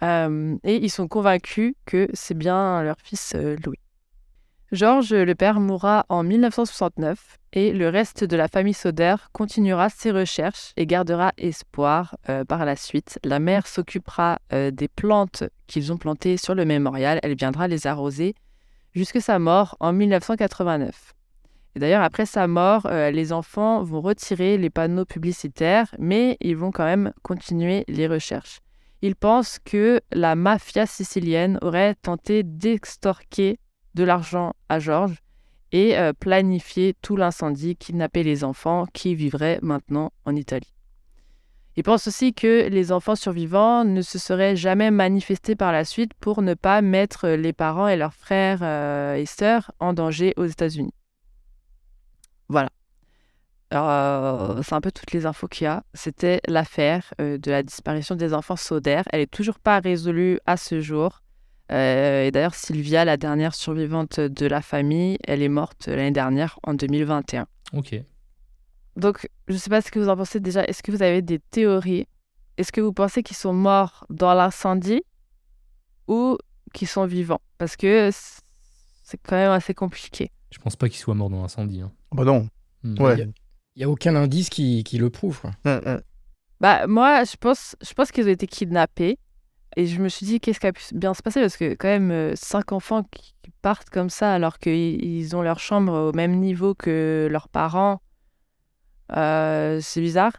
[0.02, 3.78] et ils sont convaincus que c'est bien leur fils Louis.
[4.72, 10.12] Georges, le père, mourra en 1969 et le reste de la famille Soder continuera ses
[10.12, 13.18] recherches et gardera espoir euh, par la suite.
[13.24, 17.18] La mère s'occupera euh, des plantes qu'ils ont plantées sur le mémorial.
[17.22, 18.34] Elle viendra les arroser
[18.94, 21.14] jusqu'à sa mort en 1989.
[21.76, 26.56] Et d'ailleurs, après sa mort, euh, les enfants vont retirer les panneaux publicitaires, mais ils
[26.56, 28.60] vont quand même continuer les recherches.
[29.02, 33.58] Ils pensent que la mafia sicilienne aurait tenté d'extorquer
[33.94, 35.18] de l'argent à Georges
[35.72, 40.72] et euh, planifier tout l'incendie, kidnapper les enfants qui vivraient maintenant en Italie.
[41.76, 46.12] Il pense aussi que les enfants survivants ne se seraient jamais manifestés par la suite
[46.14, 50.46] pour ne pas mettre les parents et leurs frères euh, et sœurs en danger aux
[50.46, 50.94] États-Unis.
[52.48, 52.70] Voilà.
[53.72, 55.85] Euh, c'est un peu toutes les infos qu'il y a.
[55.94, 59.02] C'était l'affaire de la disparition des enfants Soder.
[59.12, 61.22] Elle n'est toujours pas résolue à ce jour.
[61.72, 66.59] Euh, et d'ailleurs, Sylvia, la dernière survivante de la famille, elle est morte l'année dernière,
[66.64, 67.46] en 2021.
[67.72, 67.94] Ok.
[68.96, 70.64] Donc, je ne sais pas ce que vous en pensez déjà.
[70.64, 72.06] Est-ce que vous avez des théories?
[72.56, 75.02] Est-ce que vous pensez qu'ils sont morts dans l'incendie
[76.09, 76.37] ou
[76.74, 77.40] qu'ils sont vivants?
[77.56, 80.30] Parce que c'est quand même assez compliqué.
[80.50, 81.80] Je pense pas qu'ils soient morts dans l'incendie.
[81.80, 81.92] Hein.
[82.12, 82.48] Bah non.
[82.83, 83.00] Hmm.
[83.00, 83.16] Ouais.
[83.76, 85.40] Il n'y a, aucun indice qui, qui le prouve.
[85.40, 85.52] Quoi.
[86.61, 89.18] Bah, moi, je pense, je pense qu'ils ont été kidnappés.
[89.76, 91.40] Et je me suis dit, qu'est-ce qui a pu bien se passer?
[91.40, 95.61] Parce que quand même, euh, cinq enfants qui partent comme ça alors qu'ils ont leur
[95.61, 98.00] chambre au même niveau que leurs parents,
[99.16, 100.33] euh, c'est bizarre.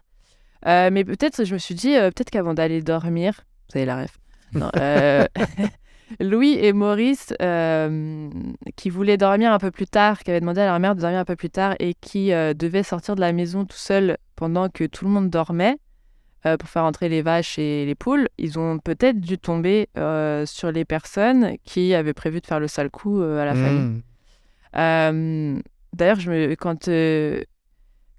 [0.66, 4.18] Euh, mais peut-être, je me suis dit, peut-être qu'avant d'aller dormir, vous avez la ref,
[4.52, 4.70] non,
[6.20, 7.32] Louis et Maurice,
[8.76, 11.18] qui voulaient dormir un peu plus tard, qui avaient demandé à leur mère de dormir
[11.18, 14.84] un peu plus tard et qui devaient sortir de la maison tout seuls pendant que
[14.84, 15.78] tout le monde dormait
[16.46, 20.44] euh, pour faire entrer les vaches et les poules, ils ont peut-être dû tomber euh,
[20.46, 23.80] sur les personnes qui avaient prévu de faire le sale coup euh, à la famille.
[23.80, 24.02] Mmh.
[24.76, 25.60] Euh,
[25.94, 26.88] D'ailleurs, je me, quand,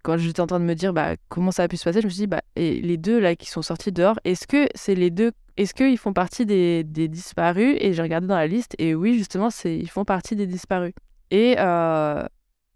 [0.03, 2.05] quand j'étais en train de me dire bah, comment ça a pu se passer, je
[2.05, 4.93] me suis dit, bah, et les deux là qui sont sortis dehors, est-ce que c'est
[4.93, 7.75] les deux, est-ce qu'ils font partie des, des disparus?
[7.79, 10.93] Et j'ai regardé dans la liste, et oui, justement, ils font partie des disparus.
[11.31, 12.23] Et, euh,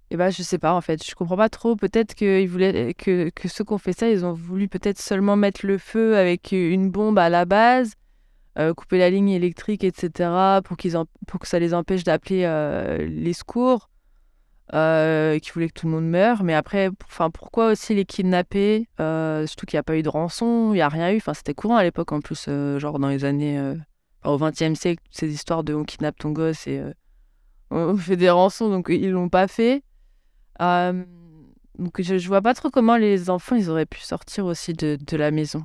[0.10, 1.76] et bah, je sais pas, en fait, je comprends pas trop.
[1.76, 2.16] Peut-être
[2.48, 5.78] voulaient, que, que ceux qui ont fait ça, ils ont voulu peut-être seulement mettre le
[5.78, 7.94] feu avec une bombe à la base.
[8.60, 10.78] euh, couper la ligne électrique, etc., pour,
[11.28, 13.90] pour que ça les empêche d'appeler euh, les secours
[14.74, 16.44] euh, qui voulait que tout le monde meure.
[16.44, 20.10] Mais après, enfin, pourquoi aussi les kidnapper euh, Surtout qu'il n'y a pas eu de
[20.10, 21.18] rançon, il n'y a rien eu.
[21.18, 23.60] Enfin, c'était courant à l'époque en plus, euh, genre dans les années.
[23.60, 23.76] euh,
[24.26, 26.92] au XXe siècle, ces histoires de on kidnappe ton gosse et euh,
[27.72, 29.84] on fait des rançons, donc ils l'ont pas fait.
[30.62, 31.04] Euh,
[31.78, 34.98] donc je, je vois pas trop comment les enfants ils auraient pu sortir aussi de,
[35.00, 35.64] de la maison.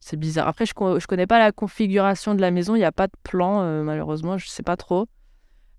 [0.00, 0.48] C'est bizarre.
[0.48, 3.12] Après, je, je connais pas la configuration de la maison, il n'y a pas de
[3.22, 5.06] plan, euh, malheureusement, je sais pas trop.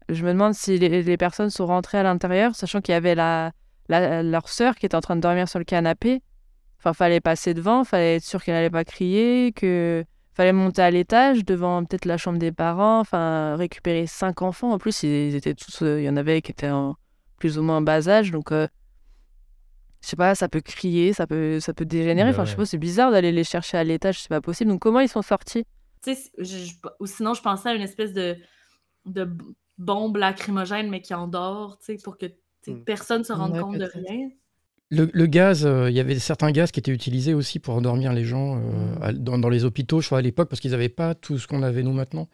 [0.10, 3.52] Je me demande si les, personnes sont rentrées à l'intérieur, sachant qu'il y avait la,
[3.90, 6.22] la- leur sœur qui était en train de dormir sur le canapé.
[6.80, 10.92] Enfin, fallait passer devant, fallait être sûr qu'elle n'allait pas crier, que fallait monter à
[10.92, 14.72] l'étage devant peut-être la chambre des parents, enfin récupérer cinq enfants.
[14.72, 16.96] En plus, ils étaient tous, euh, il y en avait qui étaient en
[17.42, 18.68] plus ou moins bas âge, donc euh,
[20.04, 22.30] je sais pas, ça peut crier, ça peut, ça peut dégénérer.
[22.30, 24.70] Enfin, je sais pas, c'est bizarre d'aller les chercher à l'étage, c'est pas possible.
[24.70, 25.64] Donc comment ils sont sortis?
[26.04, 28.38] Tu sais, je- je- ou sinon, je pensais à une espèce de,
[29.06, 29.28] de
[29.80, 32.28] bombe lacrymogène, mais qui endort, tu sais, pour que
[32.68, 32.84] Mm.
[32.86, 34.30] personne se rende Ouais, compte de rien.
[34.92, 38.14] Le, le gaz, euh, il y avait certains gaz qui étaient utilisés aussi pour endormir
[38.14, 40.90] les gens euh, à- dans, dans les hôpitaux, je crois, à l'époque, parce qu'ils n'avaient
[40.90, 42.28] pas tout ce qu'on avait nous maintenant.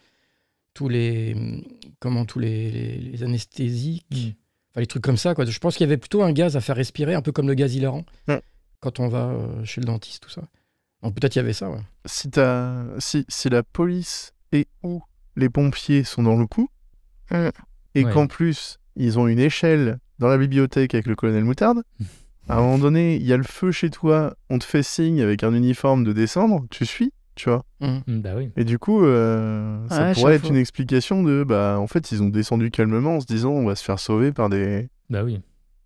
[0.74, 1.64] Tous les, hum,
[2.00, 4.36] comment, tous les, les- les anesthésiques,
[4.78, 5.34] enfin, les trucs comme ça.
[5.36, 5.46] Quoi.
[5.46, 7.54] Je pense qu'il y avait plutôt un gaz à faire respirer, un peu comme le
[7.56, 8.42] gaz hilarant, Ouais.
[8.80, 10.42] quand on va euh, chez le dentiste, tout ça.
[11.04, 11.80] Donc peut-être il y avait ça, ouais.
[12.06, 12.30] Si,
[13.00, 15.02] si, si la police et ou
[15.36, 16.70] les pompiers sont dans le coup,
[17.32, 17.50] Mm.
[17.96, 18.12] et Ouais.
[18.14, 21.84] qu'en plus, ils ont une échelle dans la bibliothèque avec le colonel Moutarde,
[22.48, 25.22] à un moment donné, il y a le feu chez toi, on te fait signe
[25.22, 27.64] avec un uniforme de descendre, tu suis, tu vois.
[27.80, 28.52] Mm, Bah oui.
[28.58, 32.22] Et du coup, euh, ça Ouais, pourrait être une explication de, bah, en fait, ils
[32.22, 35.40] ont descendu calmement en se disant, on va se faire sauver par des, Bah oui.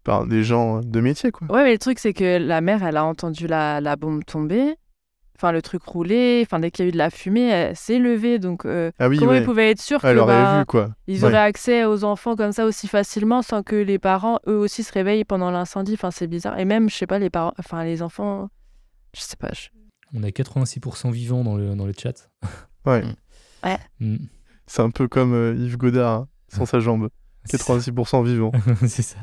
[0.04, 1.48] par des gens de métier, quoi.
[1.52, 4.76] Ouais, mais le truc, c'est que la mère, elle a entendu la, la bombe tomber,
[5.38, 7.98] enfin le truc rouler, enfin dès qu'il y a eu de la fumée, elle s'est
[8.00, 8.38] levée.
[8.40, 9.40] Donc euh, Ah oui, comment ouais.
[9.40, 10.90] ils pouvaient être sûrs Elle que bah, vu, quoi.
[11.08, 11.26] ils Ouais.
[11.26, 14.94] auraient accès aux enfants comme ça aussi facilement sans que les parents, eux aussi, se
[14.94, 16.60] réveillent pendant l'incendie Enfin, c'est bizarre.
[16.60, 18.50] Et même, je sais pas, les parents, enfin les enfants,
[19.16, 19.50] je sais pas.
[19.54, 19.70] je-
[20.14, 22.30] On a 86% vivants dans le, dans le chat.
[22.86, 23.04] Ouais.
[24.00, 24.16] Mm.
[24.66, 27.10] C'est un peu comme euh, Yves Godard, hein, sans sa jambe.
[27.46, 27.76] C'est ça.
[27.78, 28.52] 86% vivant.
[28.88, 29.18] C'est ça.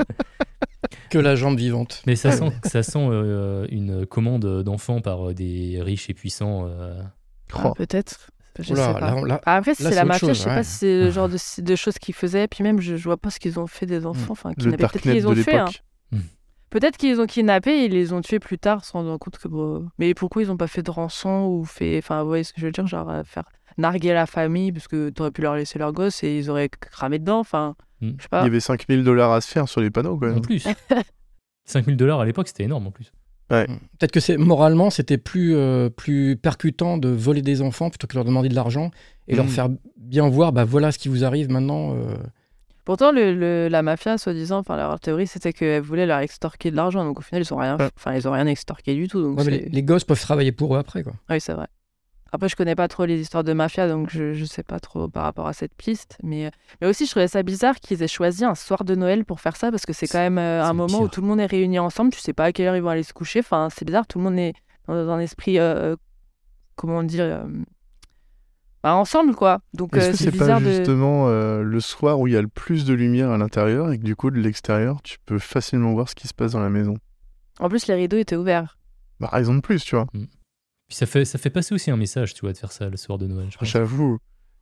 [1.10, 2.02] Que la jambe vivante.
[2.06, 6.66] Mais ça sent, ça sent euh, une commande d'enfants par euh, des riches et puissants.
[6.68, 7.02] euh.
[7.52, 7.74] ah, Oh.
[7.74, 8.30] Peut-être.
[8.60, 9.00] Je Oula, sais pas.
[9.00, 10.54] là, on- là- Ah, Après, c'est la mafia, chose, je sais ouais.
[10.56, 12.48] pas si c'est le genre de, de choses qu'ils faisaient.
[12.48, 14.32] Puis même, je, je vois pas ce qu'ils ont fait des enfants.
[14.32, 14.52] Enfin.
[14.54, 15.56] Peut-être qu'ils ont fait.
[15.58, 15.66] hein.
[16.70, 19.38] Peut-être qu'ils ont kidnappé et ils les ont tués plus tard, sans se rendre compte
[19.38, 19.48] que.
[19.48, 21.98] bon, Mais pourquoi ils ont pas fait de rançon ou fait.
[21.98, 23.44] Enfin, vous voyez ce que je veux dire Genre, euh, faire
[23.78, 27.18] narguer la famille parce que t'aurais pu leur laisser leur gosse et ils auraient cramé
[27.18, 27.38] dedans.
[27.40, 28.10] Enfin, Mm.
[28.16, 28.42] je sais Il pas.
[28.44, 30.32] y avait 5000 dollars à se faire sur les panneaux, quoi.
[30.32, 30.66] En plus.
[31.64, 33.12] 5000 dollars à l'époque, c'était énorme en plus.
[33.48, 38.12] Peut-être que c'est moralement, c'était plus, euh, plus percutant de voler des enfants plutôt que
[38.12, 38.90] de leur demander de l'argent
[39.26, 39.48] et leur Mm.
[39.48, 41.94] faire bien voir, bah voilà ce qui vous arrive maintenant.
[41.96, 42.14] euh.
[42.88, 46.76] Pourtant, le, le- la mafia, soi-disant, enfin, leur théorie, c'était qu'elle voulait leur extorquer de
[46.76, 47.04] l'argent.
[47.04, 49.20] Donc au final, ils ont rien, enfin, ils ont rien extorqué du tout.
[49.22, 51.12] Donc Ouais, mais c'est- les, les gosses peuvent travailler pour eux après, quoi.
[51.28, 51.66] Oui, c'est vrai.
[52.32, 55.06] Après, je connais pas trop les histoires de mafia, donc je, je sais pas trop
[55.06, 56.16] par rapport à cette piste.
[56.22, 59.26] Mais, euh, mais aussi, je trouvais ça bizarre qu'ils aient choisi un soir de Noël
[59.26, 61.40] pour faire ça, parce que c'est quand même euh, un moment où tout le monde
[61.40, 62.10] est réuni ensemble.
[62.12, 63.40] Tu sais pas à quelle heure ils vont aller se coucher.
[63.40, 64.54] Enfin, c'est bizarre, tout le monde est
[64.86, 65.94] dans un esprit, euh,
[66.74, 67.44] comment dire,
[68.82, 69.60] bah, ensemble, quoi.
[69.74, 70.70] Donc Est-ce euh, que c'est c'est bizarre pas de.
[70.72, 73.98] justement euh, le soir où il y a le plus de lumière à l'intérieur et
[73.98, 76.70] que du coup, de l'extérieur, tu peux facilement voir ce qui se passe dans la
[76.70, 76.94] maison?
[77.60, 78.78] En plus, les rideaux étaient ouverts.
[79.20, 80.06] Bah, raison de plus, tu vois.
[80.12, 82.96] Puis ça fait, ça fait passer aussi un message, tu vois, de faire ça le
[82.96, 83.48] soir de Noël.
[83.50, 83.68] Je pense.
[83.68, 84.18] J'avoue.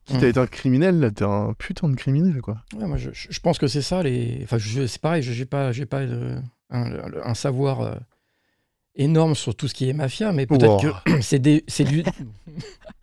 [0.09, 0.19] Si Mm.
[0.19, 2.57] t'as été un criminel, là, t'es un putain de criminel, quoi.
[2.75, 4.01] Ouais, moi, je, je- pense que c'est ça.
[4.03, 4.39] Les...
[4.43, 6.91] Enfin, je- c'est pareil, je n'ai pas, j'ai pas euh, un,
[7.23, 7.95] un savoir euh,
[8.97, 10.93] énorme sur tout ce qui est mafia, mais peut-être Wow.
[11.05, 12.03] que c'est des, c'est du,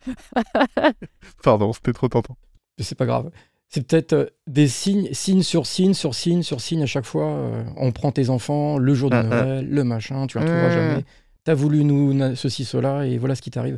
[1.43, 2.37] Pardon, c'était trop tentant.
[2.79, 3.31] c'est pas grave.
[3.69, 7.27] C'est peut-être euh, des signes, signe sur signe, sur signe, sur signe à chaque fois.
[7.27, 9.23] euh, on prend tes enfants, le jour de Ah, ah.
[9.45, 11.05] Noël, le machin, tu ne retrouveras jamais.
[11.43, 13.77] T'as voulu nous ceci, cela, et voilà ce qui t'arrive.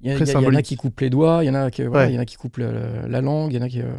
[0.00, 2.12] Il y, en a qui coupent les doigts, il y en a qui, voilà, Ouais.
[2.12, 3.80] il y en a qui coupent la, la langue, il y en a qui.
[3.80, 3.92] euh,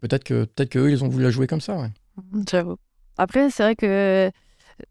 [0.00, 1.76] Peut-être que peut-être qu'eux, ils ont voulu la jouer comme ça.
[1.78, 1.88] ouais.
[2.48, 2.76] J'avoue.
[3.18, 4.30] Après, c'est vrai que euh,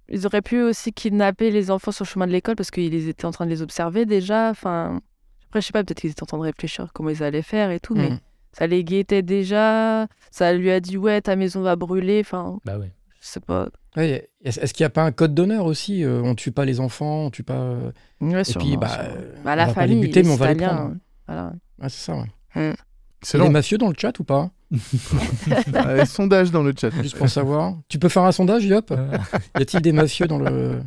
[0.10, 3.26] ils auraient pu aussi kidnapper les enfants sur le chemin de l'école parce qu'ils étaient
[3.26, 4.50] en train de les observer déjà.
[4.50, 5.02] Enfin,
[5.48, 7.72] après, je sais pas, peut-être qu'ils étaient en train de réfléchir comment ils allaient faire
[7.72, 8.20] et tout, mais Mm.
[8.54, 10.08] ça les guettait déjà.
[10.32, 12.22] Ça lui a dit ouais, ta maison va brûler.
[12.24, 12.92] Enfin, Bah ouais.
[13.22, 13.70] je sais pas.
[13.98, 16.80] Ouais, Est-ce qu'il n'y a pas un code d'honneur aussi euh, On tue pas les
[16.80, 17.76] enfants, on tue pas.
[18.22, 20.38] Ouais, Et sûrement, puis, bah, euh, Bah, on va pas les buter, les mais on
[20.38, 20.80] va les prendre.
[20.82, 20.98] hein.
[21.28, 21.54] Voilà.
[21.80, 22.16] Ouais, c'est ça.
[22.16, 22.26] Ouais.
[22.56, 22.76] Il y a
[23.22, 23.44] Excellent.
[23.46, 24.50] des mafieux dans le chat ou pas?
[25.76, 26.90] Euh, sondage dans le chat.
[27.02, 27.76] Juste pour savoir.
[27.90, 29.18] tu peux faire un sondage, Yop Euh,
[29.58, 30.82] Y a-t-il des mafieux dans le.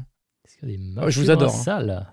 [0.45, 1.63] Est-ce qu'il y a des Oh, je vous mafieux dans la adore, hein.
[1.63, 2.07] salle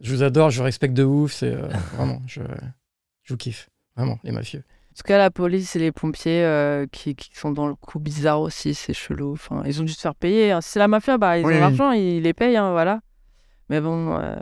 [0.00, 1.32] Je vous adore, je respecte de ouf.
[1.32, 2.42] C'est euh, vraiment, je,
[3.22, 3.68] je vous kiffe.
[3.96, 4.60] Vraiment, les mafieux.
[4.60, 7.98] En tout cas, la police et les pompiers euh, qui, qui sont dans le coup
[7.98, 9.32] bizarre aussi, c'est chelou.
[9.32, 10.52] Enfin, ils ont dû se faire payer.
[10.52, 10.60] hein.
[10.60, 13.00] Si c'est la mafia, bah, ils Oui, ont l'argent, ils les payent, hein, voilà.
[13.68, 14.36] Mais bon, euh,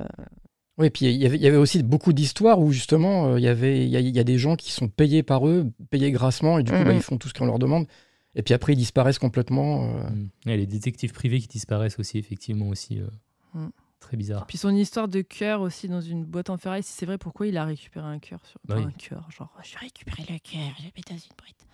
[0.82, 3.42] Oui, puis il y avait- il y avait aussi beaucoup d'histoires où justement, euh, il
[3.44, 5.70] y avait, il y, a- il y a des gens qui sont payés par eux,
[5.90, 7.86] payés grassement, et du coup, bah, ils font tout ce qu'on leur demande.
[8.34, 9.84] Et puis après, ils disparaissent complètement.
[9.96, 10.10] euh.
[10.10, 10.28] Mm.
[10.46, 13.00] Il y a les détectives privés qui disparaissent aussi, effectivement, aussi.
[13.00, 13.68] euh.
[14.00, 14.46] Très bizarre.
[14.48, 17.46] Puis son histoire de cœur aussi dans une boîte en ferraille, si c'est vrai, pourquoi
[17.46, 20.86] il a récupéré un cœur sur Bah un cœur Genre, j'ai récupéré le cœur, j'ai
[20.96, 21.66] mis dans une boîte.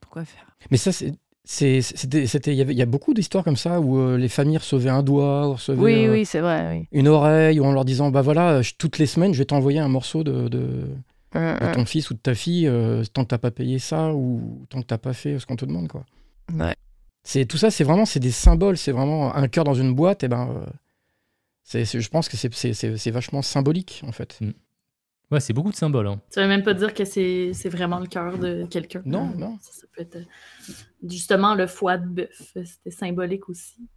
[0.00, 0.56] Pourquoi faire?
[0.70, 1.12] Mais ça, c'est.
[1.46, 4.18] C'est- C'était, c'était, il y avait, il y a beaucoup d'histoires comme ça où euh,
[4.18, 6.88] les familles recevaient un doigt, ou recevaient Oui, euh, oui, c'est vrai, oui.
[6.92, 9.78] une oreille, ou en leur disant, bah voilà, je- toutes les semaines, je vais t'envoyer
[9.78, 10.82] un morceau de, de,
[11.34, 11.72] Hum, de hum.
[11.72, 14.80] ton fils ou de ta fille, euh, tant que t'as pas payé ça, ou tant
[14.82, 16.04] que t'as pas fait ce qu'on te demande, quoi.
[16.52, 16.74] Ouais.
[17.24, 20.24] C'est tout ça, c'est vraiment, c'est des symboles, c'est vraiment un cœur dans une boîte,
[20.24, 20.66] et ben, euh,
[21.62, 24.38] c'est, c'est- je pense que c'est, c'est, c'est, c'est vachement symbolique, en fait.
[25.30, 26.06] Ouais, c'est beaucoup de symboles.
[26.06, 26.20] hein.
[26.30, 29.02] Ça veut même pas dire que c'est c'est vraiment le cœur de quelqu'un.
[29.04, 29.58] Non, Euh, non.
[29.60, 30.72] Ça, ça peut être euh,
[31.08, 32.52] justement le foie de bœuf.
[32.64, 33.88] C'était symbolique aussi.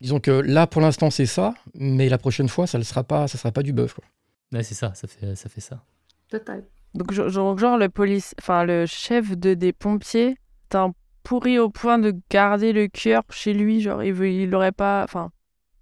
[0.00, 3.26] Disons que là, pour l'instant, c'est ça, mais la prochaine fois, ça ne sera pas,
[3.28, 4.04] ça sera pas du bœuf, quoi.
[4.52, 5.82] Ouais, c'est ça, ça fait, ça fait ça.
[6.30, 6.68] Peut-être.
[6.94, 10.36] Donc, genre, le police, enfin, le chef de, des pompiers,
[10.68, 13.80] t'es un pourri au point de garder le cœur chez lui.
[13.80, 15.02] Genre, il, veut, il l'aurait pas.
[15.02, 15.30] Enfin,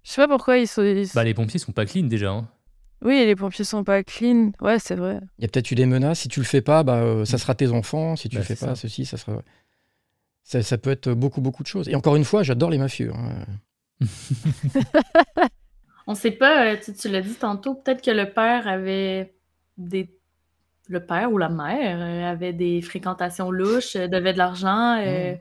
[0.03, 0.81] je sais pas pourquoi ils sont.
[0.83, 2.31] ils- Bah, les pompiers sont pas clean déjà.
[2.31, 2.47] hein.
[3.01, 4.51] Oui, les pompiers sont pas clean.
[4.61, 5.19] Ouais, c'est vrai.
[5.37, 6.21] Il y a peut-être eu des menaces.
[6.21, 8.15] Si tu le fais pas, bah, euh, ça sera tes enfants.
[8.15, 8.75] Si tu Bah, le fais pas, ça.
[8.75, 9.41] ceci, ça sera.
[10.43, 11.89] Ça, ça peut être beaucoup, beaucoup de choses.
[11.89, 13.11] Et encore une fois, j'adore les mafieux.
[13.13, 13.45] hein.
[16.07, 19.33] On sait pas, euh, tu, tu l'as dit tantôt, peut-être que le père avait
[19.77, 20.11] des.
[20.87, 24.99] Le père ou la mère euh, avait des fréquentations louches, devait de l'argent.
[25.03, 25.33] euh,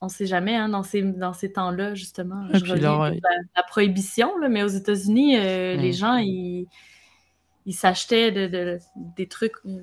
[0.00, 0.04] Mm.
[0.04, 2.46] On sait jamais, hein, dans ces, dans ces temps-là, justement.
[2.52, 3.18] Et Je puis reviens leur- la,
[3.56, 5.80] la prohibition, là, mais aux États-Unis, euh, Mm.
[5.80, 6.66] les gens, ils,
[7.66, 8.78] ils s'achetaient de, de-
[9.16, 9.82] des trucs, euh,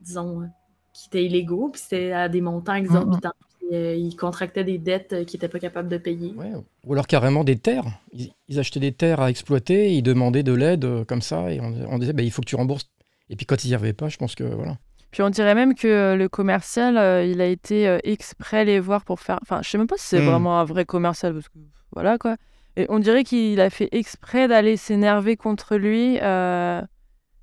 [0.00, 0.46] disons, euh,
[0.92, 3.32] qui étaient illégaux, puis c'était à des montants exorbitants.
[3.58, 6.32] Puis, euh, ils contractaient des dettes qu'ils n'étaient pas capables de payer.
[6.34, 6.52] Ouais.
[6.84, 7.84] Ou alors carrément des terres.
[8.12, 9.92] Ils, ils achetaient des terres à exploiter.
[9.92, 11.50] Ils demandaient de l'aide euh, comme ça.
[11.52, 12.88] Et on, on disait, bah, il faut que tu rembourses.
[13.28, 14.78] Et puis quand ils n'y arrivaient pas, je pense que voilà.
[15.10, 18.80] Puis on dirait même que euh, le commercial, euh, il a été euh, exprès les
[18.80, 19.38] voir pour faire.
[19.42, 20.26] Enfin, je sais même pas si c'est Hmm.
[20.26, 21.58] vraiment un vrai commercial, parce que
[21.92, 22.36] voilà quoi.
[22.76, 26.82] Et on dirait qu'il a fait exprès d'aller s'énerver contre lui euh,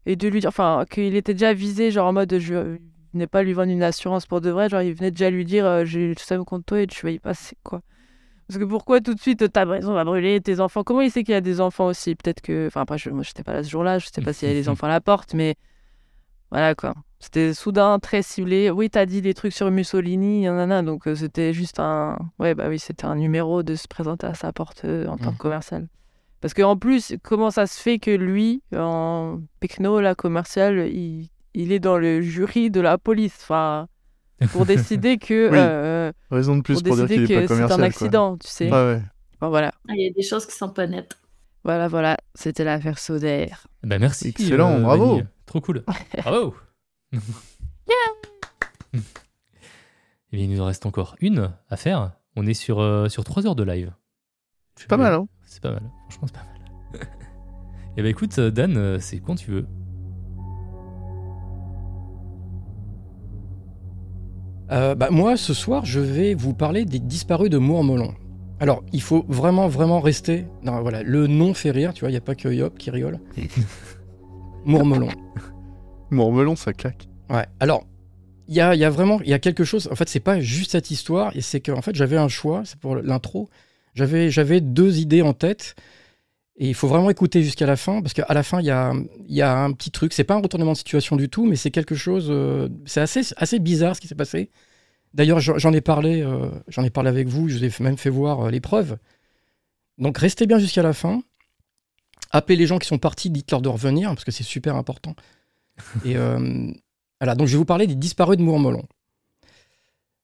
[0.06, 0.50] et de lui dire.
[0.50, 2.78] Enfin, qu'il était déjà visé, genre en mode je
[3.16, 5.46] il venait pas lui vendre une assurance pour de vrai, genre il venait déjà lui
[5.46, 7.82] dire euh, j'ai tout ça contre toi et tu vas y passer quoi.
[8.48, 11.24] Parce que pourquoi tout de suite ta maison va brûler, tes enfants Comment il sait
[11.24, 12.14] qu'il y a des enfants aussi?
[12.14, 12.68] Peut-être que.
[12.68, 14.62] Enfin, après, je, moi j'étais pas là ce jour-là, je sais pas s'il y avait
[14.62, 15.56] des enfants à la porte, mais
[16.52, 16.94] voilà quoi.
[17.24, 18.70] C'était soudain, très ciblé.
[18.70, 22.18] Oui, t'as dit des trucs sur Mussolini, nanana, donc euh, c'était juste un.
[22.38, 25.32] Ouais, bah oui, c'était un numéro de se présenter à sa porte euh, en tant
[25.32, 25.88] que commercial.
[26.42, 31.72] Parce qu'en plus, comment ça se fait que lui, en Pecno, là, commercial, il, il
[31.72, 33.38] est dans le jury de la police?
[33.42, 33.88] Enfin,
[34.52, 35.50] pour décider que.
[35.50, 35.58] Oui.
[35.58, 38.68] euh, Raison de plus pour pour, dire décider qu'il est c'est un accident, tu sais.
[38.68, 38.86] Quoi.
[38.86, 39.02] Ouais, ouais.
[39.40, 39.72] Enfin, voilà.
[39.88, 41.18] Ah, Il y a des choses qui sont pas nettes.
[41.64, 42.18] Voilà, voilà.
[42.36, 43.48] C'était l'affaire Soder.
[43.84, 44.28] Bah, merci.
[44.28, 45.12] Excellent, bravo.
[45.12, 45.28] Vanille.
[45.46, 45.86] Trop cool.
[46.18, 46.54] Bravo.
[50.36, 52.14] Eh bien, il nous en reste encore une à faire.
[52.36, 53.94] On est sur, euh, sur 3 heures de live.
[54.80, 55.84] Je- Pas mal, hein C'est pas mal.
[56.10, 57.08] Franchement, c'est pas mal.
[57.96, 59.68] Eh ben écoute, euh, Dan, euh, c'est quand tu veux.
[64.72, 68.14] Euh, bah, moi, ce soir, je vais vous parler des disparus de Mourmelon.
[68.60, 70.48] Alors, il faut vraiment, vraiment rester.
[70.64, 72.90] Non, voilà, le nom fait rire, tu vois, il n'y a pas que Yop qui
[72.90, 73.20] rigole.
[74.66, 75.10] Mourmelon.
[76.14, 77.08] Mormelon, ça claque.
[77.30, 77.86] Ouais, alors,
[78.48, 79.88] il y a, y a vraiment y a quelque chose.
[79.92, 82.64] En fait, c'est pas juste cette histoire, et c'est que en fait, j'avais un choix,
[82.66, 83.50] c'est pour l'intro.
[83.96, 85.76] J'avais, j'avais deux idées en tête,
[86.58, 88.94] et il faut vraiment écouter jusqu'à la fin, parce qu'à la fin, il y a,
[89.28, 90.14] y a un petit truc.
[90.14, 92.28] C'est pas un retournement de situation du tout, mais c'est quelque chose.
[92.30, 94.52] euh, c'est assez, assez bizarre ce qui s'est passé.
[95.14, 97.50] D'ailleurs, j'en j'en ai parlé, euh, j'en ai parlé avec vous.
[97.50, 98.98] Je vous ai même fait voir euh, les preuves.
[99.98, 101.22] Donc, restez bien jusqu'à la fin.
[102.32, 105.16] appelez les gens qui sont partis, dites-leur de revenir, parce que c'est super important.
[106.06, 106.72] Euh,
[107.22, 108.84] je vais vous parler des disparus de Mourmelon.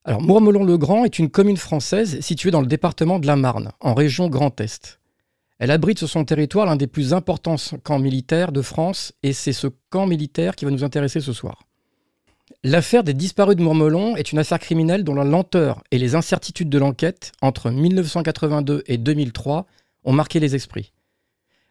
[0.06, 4.28] Alors, Mourmelon-le-Grand est une commune française située dans le département de la Marne, en région
[4.28, 5.00] Grand Est.
[5.60, 9.54] Elle abrite sur son territoire l'un des plus importants camps militaires de France, et c'est
[9.54, 11.64] ce camp militaire qui va nous intéresser ce soir.
[12.64, 16.70] L'affaire des disparus de Mourmelon est une affaire criminelle dont la lenteur et les incertitudes
[16.70, 19.66] de l'enquête entre 1982 et 2003
[20.06, 20.92] ont marqué les esprits.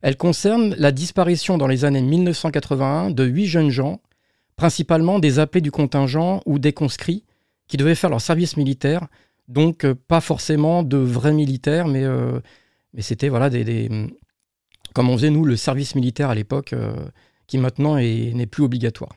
[0.00, 4.00] Elle concerne la disparition dans les années 1981 de huit jeunes gens,
[4.56, 7.24] principalement des appelés du contingent ou des conscrits,
[7.66, 9.08] qui devaient faire leur service militaire,
[9.48, 12.40] donc euh, pas forcément de vrais militaires, mais, euh,
[12.98, 13.88] c'était voilà des,
[14.94, 16.94] comme on faisait nous le service militaire à l'époque, euh,
[17.46, 19.14] qui maintenant n'est plus obligatoire.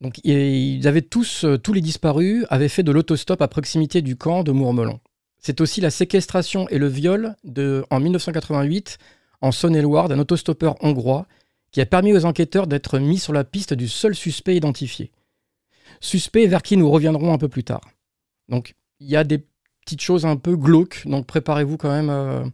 [0.00, 4.42] Donc ils avaient tous, tous les disparus avaient fait de l'autostop à proximité du camp
[4.42, 5.00] de Mourmelon.
[5.38, 8.98] C'est aussi la séquestration et le viol de, en 1988
[9.40, 11.26] en Saône-et-Loire d'un autostoppeur hongrois
[11.70, 15.10] qui a permis aux enquêteurs d'être mis sur la piste du seul suspect identifié.
[16.00, 17.80] Suspect vers qui nous reviendrons un peu plus tard.
[18.48, 19.44] Donc il y a des
[19.84, 22.10] petites choses un peu glauques, donc préparez-vous quand même.
[22.10, 22.44] Euh,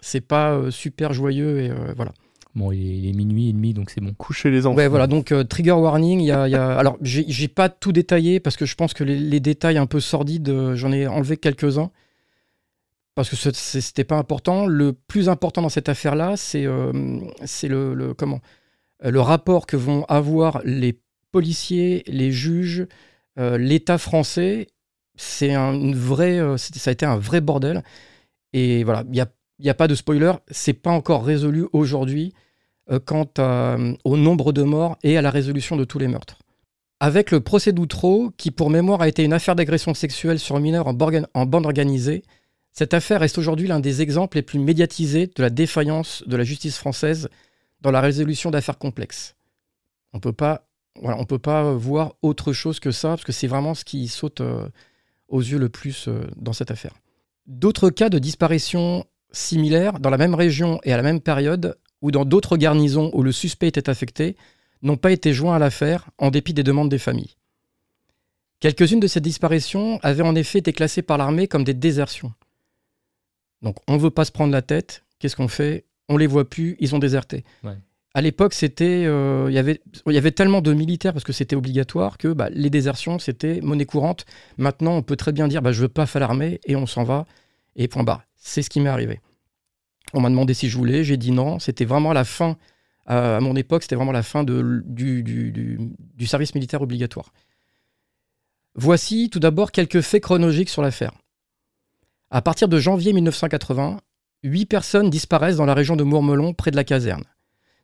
[0.00, 2.12] c'est pas euh, super joyeux et euh, voilà.
[2.54, 4.14] Bon, il est, minuit et demi, donc c'est bon.
[4.14, 4.78] Coucher les enfants.
[4.78, 6.20] Ouais, voilà, donc trigger warning.
[6.20, 6.74] Il y a, y a...
[6.78, 10.00] Alors, j'ai pas tout détaillé parce que je pense que les, les détails un peu
[10.00, 11.90] sordides, j'en ai enlevé quelques-uns
[13.16, 14.66] parce que c'était pas important.
[14.66, 18.40] Le plus important dans cette affaire-là, c'est le, comment
[19.02, 21.00] le rapport que vont avoir les
[21.32, 22.86] policiers, les juges,
[23.38, 24.68] euh, l'État français,
[25.16, 27.82] c'est un euh, ça a été un vrai bordel.
[28.52, 32.34] Et voilà, il n'y a, a, pas de spoiler, c'est pas encore résolu aujourd'hui
[32.90, 33.26] euh, quant
[34.04, 36.38] au nombre de morts et à la résolution de tous les meurtres.
[37.00, 40.86] Avec le procès d'Outreau, qui pour mémoire a été une affaire d'agression sexuelle sur mineurs
[40.86, 40.96] en,
[41.34, 42.22] en bande organisée,
[42.78, 46.44] cette affaire reste aujourd'hui l'un des exemples les plus médiatisés de la défaillance de la
[46.44, 47.30] justice française
[47.80, 49.34] dans la résolution d'affaires complexes.
[50.12, 54.08] On ne peut pas voir autre chose que ça, parce que c'est vraiment ce qui
[54.08, 54.68] saute euh,
[55.28, 56.92] aux yeux le plus euh, dans cette affaire.
[57.46, 62.10] D'autres cas de disparition similaires dans la même région et à la même période, ou
[62.10, 64.36] dans d'autres garnisons où le suspect était affecté,
[64.82, 67.36] n'ont pas été joints à l'affaire en dépit des demandes des familles.
[68.60, 72.34] Quelques-unes de ces disparitions avaient en effet été classées par l'armée comme des désertions.
[73.66, 75.84] Donc on ne veut pas se prendre la tête, qu'est-ce qu'on fait?
[76.08, 77.44] On les voit plus, ils ont déserté
[78.16, 82.16] à l'époque, c'était, euh, y il y avait tellement de militaires parce que c'était obligatoire
[82.16, 84.24] que bah, les désertions, c'était monnaie courante.
[84.56, 87.04] Maintenant, on peut très bien dire, bah, je veux pas faire l'armée et on s'en
[87.04, 87.26] va
[87.76, 88.22] et point barre.
[88.34, 89.20] C'est ce qui m'est arrivé.
[90.14, 91.58] On m'a demandé si je voulais, j'ai dit non.
[91.58, 92.56] C'était vraiment la fin,
[93.04, 97.34] à mon époque, c'était vraiment la fin de, du, du, service militaire obligatoire.
[98.76, 101.12] Voici tout d'abord quelques faits chronologiques sur l'affaire.
[102.30, 104.00] À partir de janvier 1980,
[104.42, 107.24] huit personnes disparaissent dans la région de Mourmelon, près de la caserne.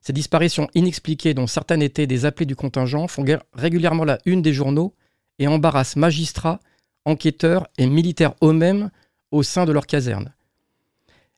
[0.00, 4.52] Ces disparitions inexpliquées, dont certaines étaient des appelés du contingent, font régulièrement la une des
[4.52, 4.94] journaux
[5.38, 6.58] et embarrassent magistrats,
[7.04, 8.90] enquêteurs et militaires eux-mêmes
[9.30, 10.34] au sein de leur caserne.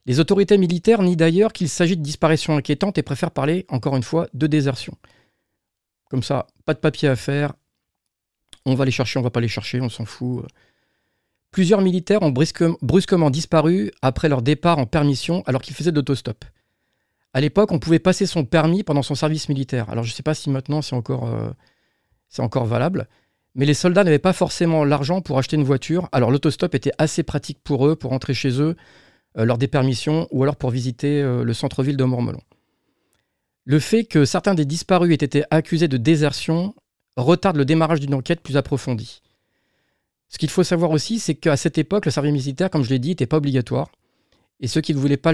[0.06, 4.02] Les autorités militaires nient d'ailleurs qu'il s'agit de disparitions inquiétantes et préfèrent parler, encore une
[4.02, 4.96] fois, de désertion.
[6.08, 7.52] Comme ça, pas de papier à faire,
[8.64, 10.46] on va les chercher, on va pas les chercher, on s'en fout.
[11.54, 16.44] Plusieurs militaires ont brusquement disparu après leur départ en permission alors qu'ils faisaient de l'autostop.
[17.32, 19.88] À l'époque, on pouvait passer son permis pendant son service militaire.
[19.88, 21.50] Alors je ne sais pas si maintenant c'est encore, euh,
[22.28, 23.06] c'est encore valable,
[23.54, 26.08] mais les soldats n'avaient pas forcément l'argent pour acheter une voiture.
[26.10, 28.74] Alors l'autostop était assez pratique pour eux, pour rentrer chez eux
[29.38, 32.42] euh, lors des permissions ou alors pour visiter euh, le centre-ville de Mourmelon.
[33.64, 36.74] Le fait que certains des disparus aient été accusés de désertion
[37.16, 39.20] retarde le démarrage d'une enquête plus approfondie.
[40.28, 42.98] Ce qu'il faut savoir aussi, c'est qu'à cette époque, le service militaire, comme je l'ai
[42.98, 43.88] dit, n'était pas obligatoire.
[44.60, 45.32] Et ceux qui ne voulaient pas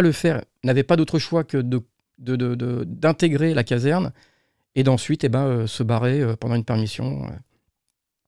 [0.00, 1.58] le, faire n'avaient pas d'autre choix que
[2.18, 4.12] d'intégrer de, la caserne
[4.74, 7.26] et d'ensuite eh ben, euh, se barrer euh, pendant une permission.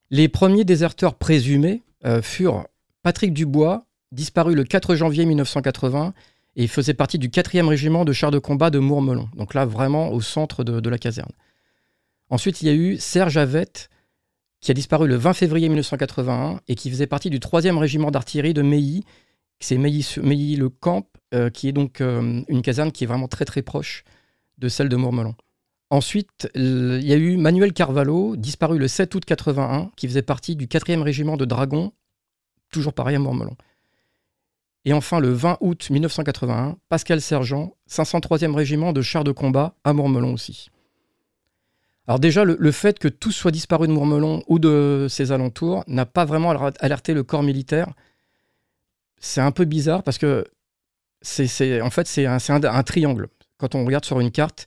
[0.09, 2.67] Les premiers déserteurs présumés euh, furent
[3.03, 6.13] Patrick Dubois, disparu le 4 janvier 1980,
[6.55, 10.11] et faisait partie du 4e régiment de chars de combat de Mourmelon, donc là vraiment
[10.11, 11.31] au centre de, la caserne.
[12.29, 13.89] Ensuite, il y a eu Serge Avette,
[14.61, 18.53] qui a disparu le 20 février 1981 et qui faisait partie du 3e régiment d'artillerie
[18.53, 19.03] de Meilly.
[19.59, 24.03] C'est Meilly-le-Camp, euh, qui est donc euh, une caserne qui est vraiment très très proche
[24.57, 25.35] de celle de Mourmelon.
[25.89, 30.55] Ensuite, il y a eu Manuel Carvalho, disparu le 7 août 81, qui faisait partie
[30.55, 31.91] du 4e régiment de Dragons,
[32.71, 33.57] toujours pareil à Mourmelon.
[34.85, 39.93] Et enfin, le 20 août 1981, Pascal Sergent, 503e régiment de chars de combat à
[39.93, 40.69] Mourmelon aussi.
[42.07, 46.05] Alors déjà, le, fait que tout soit disparu de Mourmelon ou de ses alentours n'a
[46.05, 47.93] pas vraiment alerté le corps militaire.
[49.17, 50.45] C'est un peu bizarre parce que
[51.21, 53.27] c'est, en fait, c'est un, triangle.
[53.57, 54.65] Quand on regarde sur une carte,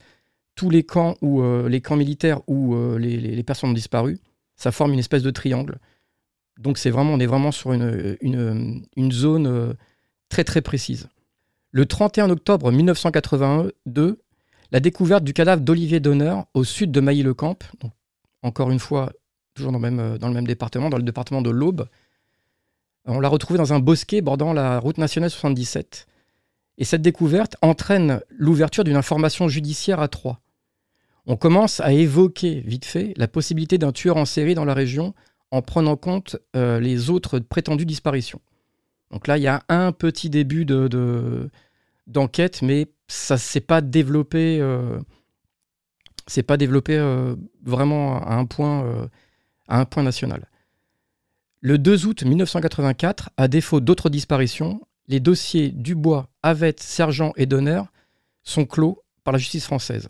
[0.55, 4.20] tous les camps, ou les camps militaires où les, les, personnes ont disparu,
[4.55, 5.78] ça forme une espèce de triangle.
[6.59, 9.74] Donc c'est vraiment, on est vraiment sur une, une, une zone
[10.28, 11.09] très très précise.
[11.72, 14.20] Le 31 octobre 1982,
[14.75, 17.62] la découverte du cadavre d'Olivier Donner au sud de Mailly-le-Camp,
[18.43, 19.12] encore une fois,
[19.55, 21.87] toujours dans le, même, euh, dans le même département, dans le département de l'Aube.
[23.05, 26.09] On l'a retrouvé dans un bosquet bordant la route nationale 77.
[26.79, 30.41] Et cette découverte entraîne l'ouverture d'une information judiciaire à Troyes.
[31.27, 35.14] On commence à évoquer, vite fait, la possibilité d'un tueur en série dans la région
[35.53, 38.41] en prenant compte euh, les autres prétendues disparitions.
[39.12, 41.49] Donc là, il y a un petit début de,
[42.09, 44.59] d'enquête, mais ça s'est pas développé.
[44.61, 45.00] Euh,
[46.46, 49.07] pas développé euh, vraiment à un point, euh,
[49.68, 50.48] à un point national.
[51.61, 57.82] Le 2 août 1984, à défaut d'autres disparitions, les dossiers Dubois, Avette, Sergent et Donner
[58.42, 60.09] sont clos par la justice française.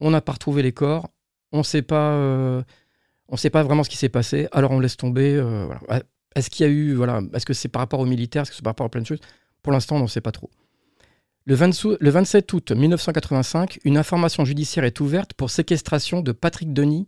[0.00, 1.10] On n'a pas retrouvé les corps,
[1.52, 2.16] on ne sait pas,
[3.28, 5.40] on sait pas vraiment ce qui s'est passé, alors on laisse tomber.
[6.34, 8.56] Est-ce qu'il y a eu, voilà, est-ce que c'est par rapport aux militaires, est-ce que
[8.56, 9.20] c'est par rapport à plein de choses?
[9.62, 10.50] Pour l'instant, on n'en sait pas trop.
[11.46, 17.06] Le, 27 août 1985, une information judiciaire est ouverte pour séquestration de Patrick Denis,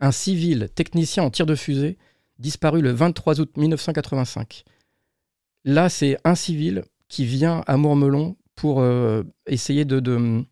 [0.00, 1.96] un civil technicien en tir de fusée,
[2.40, 4.64] disparu le 23 août 1985.
[5.64, 10.44] Là, c'est un civil qui vient à Mourmelon pour euh, essayer de, de,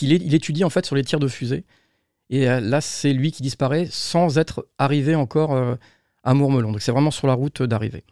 [0.00, 1.64] il étudie en fait sur les tirs de fusée.
[2.30, 5.74] Et euh, là, c'est lui qui disparaît sans être arrivé encore euh,
[6.22, 6.72] à Mourmelon.
[6.72, 8.04] Donc c'est vraiment sur la route d'arrivée.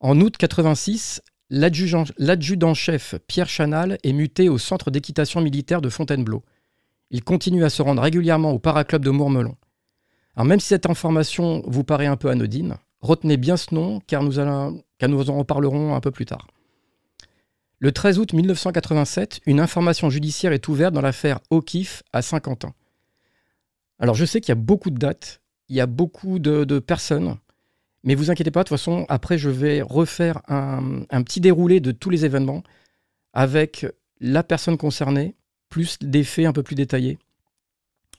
[0.00, 1.22] En août 86,
[1.52, 6.42] l'adjudant-chef Pierre Chanal est muté au centre d'équitation militaire de Fontainebleau.
[7.10, 9.56] Il continue à se rendre régulièrement au paraclub de Mourmelon.
[10.34, 14.22] Alors même si cette information vous paraît un peu anodine, retenez bien ce nom car
[14.22, 16.48] nous, allons, en reparlerons un peu plus tard.
[17.78, 22.72] Le 13 août 1987, une information judiciaire est ouverte dans l'affaire O'Keeffe à Saint-Quentin.
[23.98, 27.36] Alors je sais qu'il y a beaucoup de dates, il y a beaucoup de, personnes.
[28.04, 31.92] Mais vous inquiétez pas, de toute façon, après, je vais refaire un, petit déroulé de
[31.92, 32.62] tous les événements
[33.32, 33.86] avec
[34.20, 35.36] la personne concernée,
[35.68, 37.18] plus des faits un peu plus détaillés.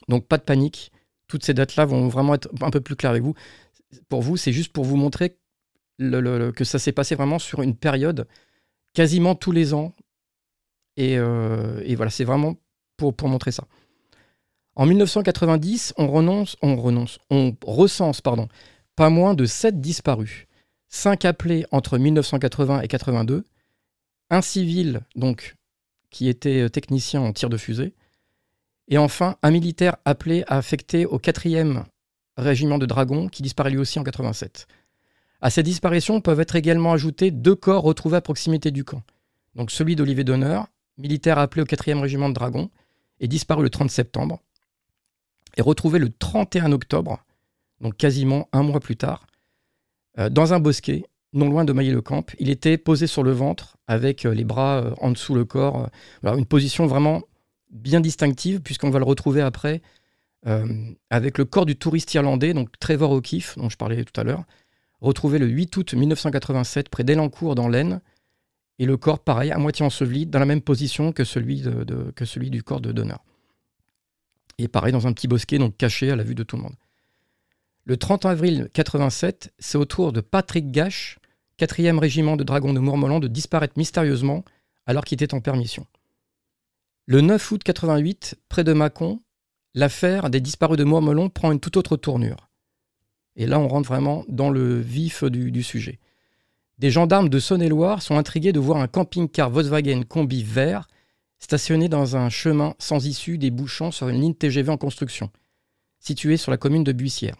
[0.08, 0.90] Donc, pas de panique.
[1.28, 3.34] Toutes ces dates-là vont vraiment être un peu plus claires avec vous.
[4.08, 5.36] Pour vous, c'est juste pour vous montrer
[5.98, 8.26] que ça s'est passé vraiment sur une période
[8.94, 9.92] quasiment tous les ans.
[10.96, 12.56] Et, euh, voilà, c'est vraiment
[12.96, 13.66] pour montrer ça.
[14.76, 18.48] En 1990, on renonce, on renonce, on recense pardon,
[18.96, 20.46] pas moins de 7 disparus,
[20.88, 23.44] 5 appelés entre 1980 et 82,
[24.30, 25.56] un civil donc
[26.10, 27.94] qui était euh, technicien en tir de fusée,
[28.88, 31.84] et enfin un militaire appelé à affecter au 4e
[32.36, 34.66] régiment de dragons qui disparaît lui aussi en 87.
[35.40, 39.02] À ces disparitions peuvent être également ajoutés deux corps retrouvés à proximité du camp.
[39.54, 40.60] Donc celui d'Olivier Donner,
[40.98, 42.70] militaire appelé au 4e régiment de dragons,
[43.20, 44.40] est disparu le 30 septembre,
[45.56, 47.24] est retrouvé le 31 octobre,
[47.80, 49.26] donc quasiment un mois plus tard,
[50.18, 52.30] euh, dans un bosquet, non loin de Mailly-le-Camp.
[52.38, 55.88] Il était posé sur le ventre, avec euh, les bras euh, en dessous le corps.
[56.22, 57.22] une position vraiment
[57.70, 59.82] bien distinctive, puisqu'on va le retrouver après
[61.08, 64.44] avec le corps du touriste irlandais, donc Trevor O'Keefe, dont je parlais tout à l'heure,
[65.00, 68.02] retrouvé le 8 août 1987 près d'Elancourt dans l'Aisne,
[68.78, 71.64] et le corps, pareil, à moitié enseveli, dans la même position que celui,
[72.14, 73.14] que celui du corps de Donner.
[74.58, 76.76] Et pareil, dans un petit bosquet, donc caché à la vue de tout le monde.
[77.86, 81.18] Le 30 avril 87, c'est au tour de Patrick Gache,
[81.58, 84.42] 4e régiment de dragons de Mourmeland, de disparaître mystérieusement
[84.86, 85.86] alors qu'il était en permission.
[87.04, 89.20] Le 9 août 88, près de Mâcon,
[89.74, 92.48] l'affaire des disparus de Mourmelon prend une toute autre tournure.
[93.36, 96.00] Et là, on rentre vraiment dans le vif du, du sujet.
[96.78, 100.88] Des gendarmes de Saône-et-Loire sont intrigués de voir un camping-car Volkswagen combi vert
[101.38, 105.30] stationné dans un chemin sans issue débouchant sur une ligne TGV en construction,
[105.98, 107.36] située sur la commune de Buissière.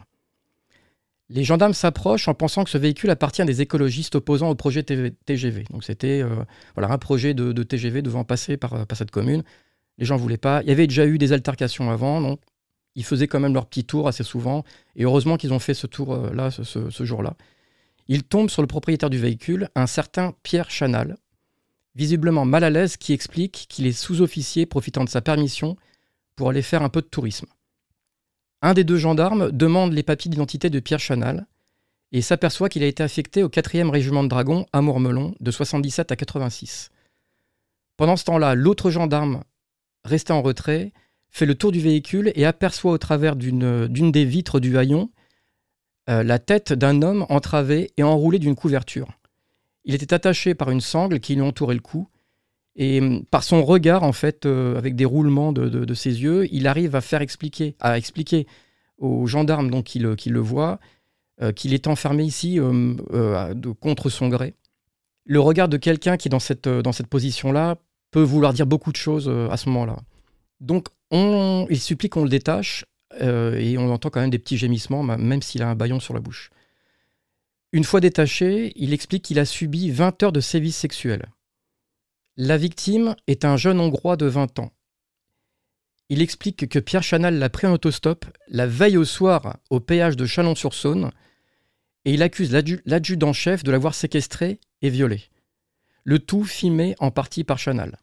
[1.29, 4.83] Les gendarmes s'approchent en pensant que ce véhicule appartient à des écologistes opposants au projet
[4.83, 5.63] TGV.
[5.71, 6.43] Donc c'était euh,
[6.75, 9.43] voilà, un projet de, TGV devant passer par, cette commune.
[9.97, 10.61] Les gens ne voulaient pas.
[10.61, 12.41] Il y avait déjà eu des altercations avant, donc
[12.93, 14.63] ils faisaient quand même leur petit tour assez souvent.
[14.95, 17.35] Et heureusement qu'ils ont fait ce tour-là, euh, ce, ce jour-là.
[18.07, 21.17] Ils tombent sur le propriétaire du véhicule, un certain Pierre Chanal,
[21.95, 25.75] visiblement mal à l'aise, qui explique qu'il est sous-officier profitant de sa permission
[26.35, 27.47] pour aller faire un peu de tourisme.
[28.65, 31.45] Un des deux gendarmes demande les papiers d'identité de Pierre Chanal
[32.11, 36.11] et s'aperçoit qu'il a été affecté au 4e régiment de dragons à Mourmelon de 77
[36.11, 36.89] à 86.
[37.95, 39.43] Pendant ce temps-là, l'autre gendarme,
[40.03, 40.93] resté en retrait,
[41.29, 45.11] fait le tour du véhicule et aperçoit au travers d'une des vitres du haillon
[46.09, 49.09] euh, la tête d'un homme entravé et enroulé d'une couverture.
[49.83, 52.07] Il était attaché par une sangle qui lui entourait le cou.
[52.75, 56.67] Et hum, par son regard, en fait, euh, avec des roulements de, ses yeux, il
[56.67, 58.47] arrive à faire expliquer, à expliquer
[58.97, 60.79] aux gendarmes donc, qui, le, voient
[61.41, 64.53] euh, qu'il est enfermé ici euh, euh, contre son gré.
[65.25, 67.77] Le regard de quelqu'un qui est dans cette, position-là
[68.11, 69.97] peut vouloir dire beaucoup de choses à ce moment-là.
[70.59, 72.85] Donc, on, il supplie qu'on le détache
[73.19, 76.19] et on entend quand même des petits gémissements, même s'il a un baillon sur la
[76.19, 76.51] bouche.
[77.71, 81.25] Une fois détaché, il explique qu'il a subi 20 heures de sévices sexuels.
[82.37, 84.71] La victime est un jeune Hongrois de 20 ans.
[86.09, 90.17] Il explique que Pierre Chanal l'a pris en autostop la veille au soir au péage
[90.17, 91.11] de Chalon-sur-Saône
[92.03, 95.23] et il accuse l'adju- l'adjudant-chef de l'avoir séquestré et violé.
[96.03, 97.97] Le tout filmé en partie par Chanal.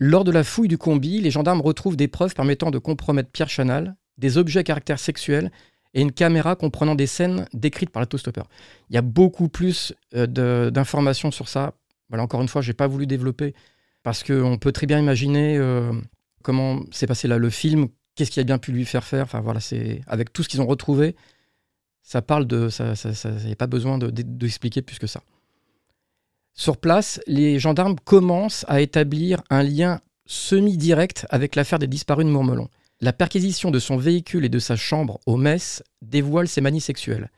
[0.00, 3.48] Lors de la fouille du combi, les gendarmes retrouvent des preuves permettant de compromettre Pierre
[3.48, 5.52] Chanal, des objets à caractère sexuel
[5.94, 8.48] et une caméra comprenant des scènes décrites par l'autostoppeur.
[8.90, 11.74] Il y a beaucoup plus euh, d'informations sur ça.
[12.08, 13.54] Voilà, encore une fois, je n'ai pas voulu développer
[14.02, 15.92] parce qu'on peut très bien imaginer euh,
[16.42, 19.24] comment s'est passé là le film, qu'est-ce qu'il a bien pu lui faire faire.
[19.24, 21.16] Enfin voilà, c'est avec tout ce qu'ils ont retrouvé,
[22.02, 22.94] ça parle de ça.
[22.94, 25.20] Ça, ça, n'y a pas besoin de- de- d'expliquer plus que ça.
[26.54, 32.30] Sur place, les gendarmes commencent à établir un lien semi-direct avec l'affaire des disparus de
[32.30, 32.68] Mourmelon.
[33.00, 37.30] La perquisition de son véhicule et de sa chambre au Metz dévoile ses manies sexuelles.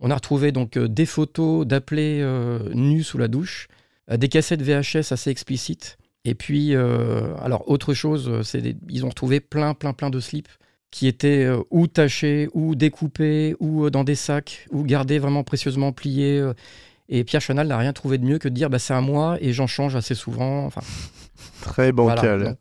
[0.00, 3.68] On a retrouvé donc euh, des photos d'appelés euh, nus sous la douche,
[4.10, 9.04] des cassettes VHS assez explicites, et puis, euh, alors autre chose, euh, c'est des- ils
[9.04, 10.48] ont retrouvé plein, plein, plein de slips
[10.90, 15.42] qui étaient euh, ou tachés, ou découpés, ou euh, dans des sacs, ou gardés vraiment
[15.44, 16.38] précieusement pliés.
[16.38, 16.52] euh,
[17.08, 19.36] et Pierre Chanal n'a rien trouvé de mieux que de dire bah, c'est à moi
[19.40, 20.64] et j'en change assez souvent.
[20.66, 20.80] Enfin,
[21.62, 22.14] Très voilà.
[22.16, 22.44] bancal.
[22.44, 22.56] Donc,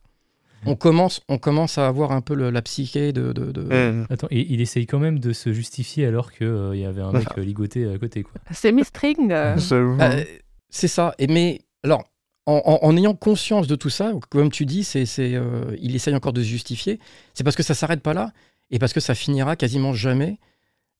[0.65, 3.31] on, commence, on commence à avoir un peu le- la psyché de.
[3.33, 4.07] de- de- Mmh.
[4.09, 7.27] Attends, et il essaye quand même de se justifier alors qu'il y avait un mec
[7.37, 8.23] euh, ligoté à côté.
[8.23, 8.33] Quoi.
[8.51, 9.31] C'est mi-string.
[9.31, 9.57] euh.
[10.71, 11.13] C'est ça.
[11.19, 12.03] Et mais alors,
[12.47, 16.15] en, en- en ayant conscience de tout ça, comme tu dis, c'est, euh, il essaye
[16.15, 16.99] encore de se justifier.
[17.35, 18.31] C'est parce que ça s'arrête pas là
[18.71, 20.39] et parce que ça finira quasiment jamais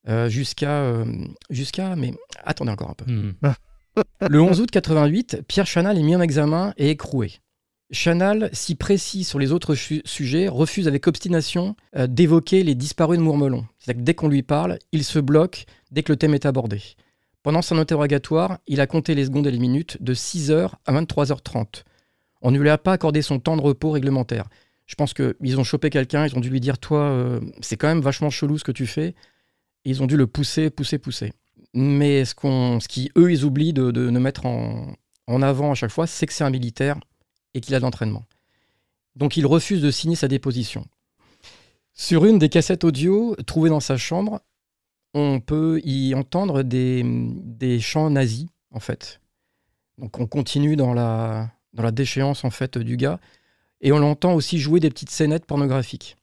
[0.07, 1.05] euh, jusqu'à, euh,
[1.49, 1.95] jusqu'à.
[1.95, 2.13] Mais
[2.43, 3.11] attendez encore un peu.
[3.11, 3.33] Hmm.
[4.29, 7.33] Le 11 août 88, Pierre Chanal est mis en examen et écroué.
[7.93, 13.23] Chanal, si précis sur les autres sujets, refuse avec obstination euh, d'évoquer les disparus de
[13.23, 13.65] Mourmelon.
[13.79, 16.81] C'est-à-dire que dès qu'on lui parle, il se bloque dès que le thème est abordé.
[17.43, 21.83] Pendant son interrogatoire, il a compté les secondes et les minutes de 6h à 23h30.
[22.41, 24.47] On ne lui a pas accordé son temps de repos réglementaire.
[24.85, 27.87] Je pense qu'ils ont chopé quelqu'un, ils ont dû lui dire Toi, euh, c'est quand
[27.87, 29.15] même vachement chelou ce que tu fais.
[29.85, 31.33] Ils ont dû le pousser, pousser, pousser.
[31.73, 32.79] Mais ce, qu'on,
[33.43, 34.93] oublient de mettre en,
[35.27, 36.99] en avant à chaque fois, c'est que c'est un militaire
[37.53, 38.25] et qu'il a de l'entraînement.
[39.15, 40.85] Donc il refuse de signer sa déposition.
[41.93, 44.41] Sur une des cassettes audio trouvées dans sa chambre,
[45.13, 49.19] on peut y entendre des, des chants nazis, en fait.
[49.97, 53.19] Donc on continue dans la, dans la déchéance, en fait, du gars.
[53.81, 56.15] Et on l'entend aussi jouer des petites scénettes pornographiques.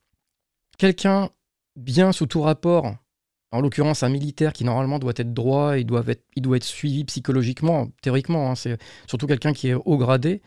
[0.79, 1.31] Quelqu'un
[1.77, 2.95] bien sous tout rapport,
[3.51, 6.65] en l'occurrence un militaire qui normalement doit être droit, il doit être, il doit être
[6.65, 10.43] suivi psychologiquement, théoriquement, hein, c'est surtout quelqu'un qui est haut gradé,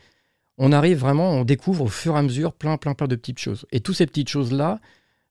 [0.58, 3.38] on arrive vraiment, on découvre au fur et à mesure plein, plein, plein de petites
[3.38, 3.66] choses.
[3.72, 4.80] Et toutes ces petites choses-là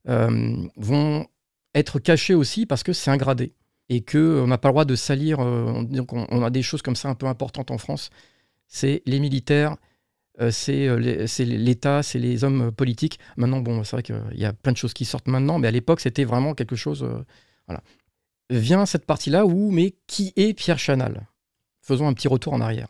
[0.09, 1.27] euh, vont
[1.73, 3.53] être cachées aussi parce que c'est un gradé.
[3.89, 5.39] Et qu'on n'a pas le droit de salir.
[5.41, 5.83] euh,
[6.29, 8.09] on, a des choses comme ça un peu importantes en France.
[8.67, 9.75] C'est les militaires,
[10.39, 13.19] euh, c'est euh, l'État, c'est les hommes politiques.
[13.37, 15.71] Maintenant, bon, c'est vrai qu'il y a plein de choses qui sortent maintenant, mais à
[15.71, 17.03] l'époque, c'était vraiment quelque chose.
[17.03, 17.23] euh,
[17.67, 17.81] voilà.
[18.49, 21.27] Vient cette partie-là où, mais qui est Pierre Chanal?
[21.81, 22.89] Faisons un petit retour en arrière.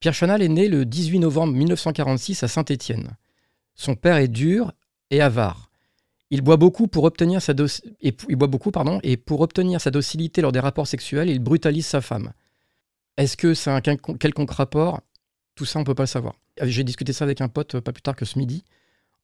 [0.00, 3.16] Pierre Chanal est né le 18 novembre 1946 à Saint-Étienne.
[3.74, 4.72] Son père est dur
[5.10, 5.70] et avare.
[6.34, 7.52] Il boit beaucoup pour obtenir sa
[8.00, 11.30] et p- il boit beaucoup pardon et pour obtenir sa docilité lors des rapports sexuels,
[11.30, 12.32] il brutalise sa femme.
[13.16, 15.00] Est-ce que c'est un quelconque rapport?
[15.54, 16.34] Tout ça, on peut pas le savoir.
[16.60, 18.64] J'ai discuté ça avec un pote euh, pas plus tard que ce midi.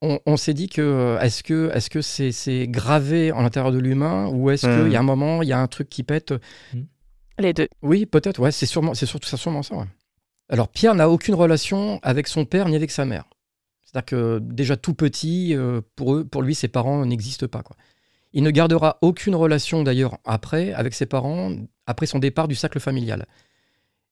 [0.02, 3.78] On, on s'est dit que euh, est-ce que est-ce que c'est gravé en l'intérieur de
[3.78, 4.84] l'humain ou est-ce Hmm.
[4.84, 6.32] qu'il y a un moment, il y a un truc qui pète?
[7.40, 7.66] Les deux.
[7.82, 9.74] oui, peut-être, ouais, c'est sûrement, c'est surtout ça, sûrement ça.
[9.74, 9.86] ouais.
[10.48, 13.24] Alors Pierre n'a aucune relation avec son père ni avec sa mère.
[13.93, 17.62] C'est-à-dire que déjà tout petit, euh, pour eux, pour lui, ses parents n'existent pas.
[17.62, 17.76] Quoi.
[18.32, 21.53] Il ne gardera aucune relation d'ailleurs après avec ses parents
[21.86, 23.26] après son départ du cercle familial.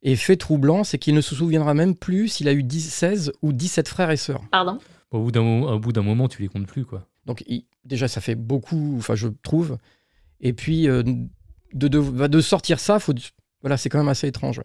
[0.02, 3.32] Et fait troublant, c'est qu'il ne se souviendra même plus s'il a eu 10, 16
[3.42, 4.42] ou 17 frères et sœurs.
[4.50, 4.78] Pardon?
[5.12, 6.84] Au bout d'un mo- au bout d'un moment, tu les comptes plus.
[6.84, 7.06] quoi.
[7.26, 9.78] Donc il- déjà, ça fait beaucoup, enfin je trouve.
[10.40, 11.02] Et puis euh,
[11.72, 13.12] de, de, de sortir ça, faut,
[13.60, 14.60] voilà, c'est quand même assez étrange.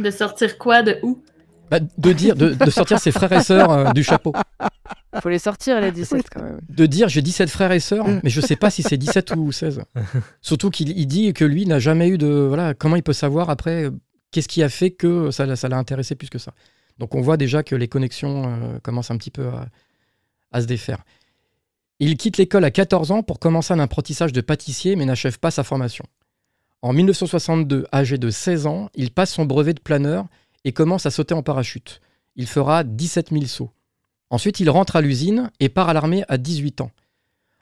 [0.00, 1.22] De sortir quoi de où?
[1.70, 4.32] Bah, de dire, de, de sortir ses frères et sœurs euh, du chapeau.
[5.22, 6.60] Faut les sortir, les 17 quand même.
[6.68, 9.50] De dire j'ai 17 frères et sœurs, mais je sais pas si c'est 17 ou
[9.52, 9.82] 16.
[10.42, 12.26] Surtout qu'il il dit que lui n'a jamais eu de.
[12.26, 13.90] Voilà, comment il peut savoir après euh,
[14.30, 16.52] qu'est-ce qui a fait que ça, l'a- ça l'a intéressé plus que ça
[16.98, 19.66] Donc on voit déjà que les connexions euh, commencent un petit peu à,
[20.52, 20.98] à se défaire.
[21.98, 25.50] Il quitte l'école à 14 ans pour commencer un apprentissage de pâtissier, mais n'achève pas
[25.50, 26.04] sa formation.
[26.82, 30.24] En 1962, âgé de 16 ans, il passe son brevet de planeur
[30.64, 32.00] et commence à sauter en parachute.
[32.36, 33.70] Il fera 17 000 sauts.
[34.30, 36.90] Ensuite, il rentre à l'usine et part à l'armée à 18 ans.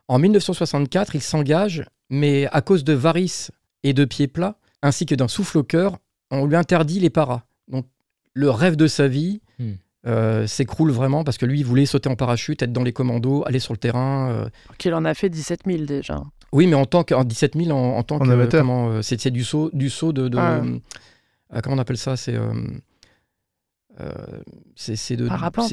[0.09, 3.51] En 1964, il s'engage, mais à cause de varices
[3.83, 5.99] et de pieds plats, ainsi que d'un souffle au cœur,
[6.31, 7.43] on lui interdit les paras.
[7.69, 7.87] Donc,
[8.35, 9.73] le rêve de sa vie Hmm.
[10.07, 13.43] euh, s'écroule vraiment parce que lui, il voulait sauter en parachute, être dans les commandos,
[13.47, 14.31] aller sur le terrain.
[14.31, 14.49] euh.
[14.79, 16.23] Qu'il en a fait 17 000 déjà.
[16.53, 18.61] Oui, mais en tant que en 17 000, en, en tant En que amateur.
[18.61, 20.63] comment, euh, c'est c'est du saut, du saut de, de- Ah.
[20.63, 22.37] euh, comment on appelle ça C'est
[24.77, 25.73] c'est c'est de Parapente.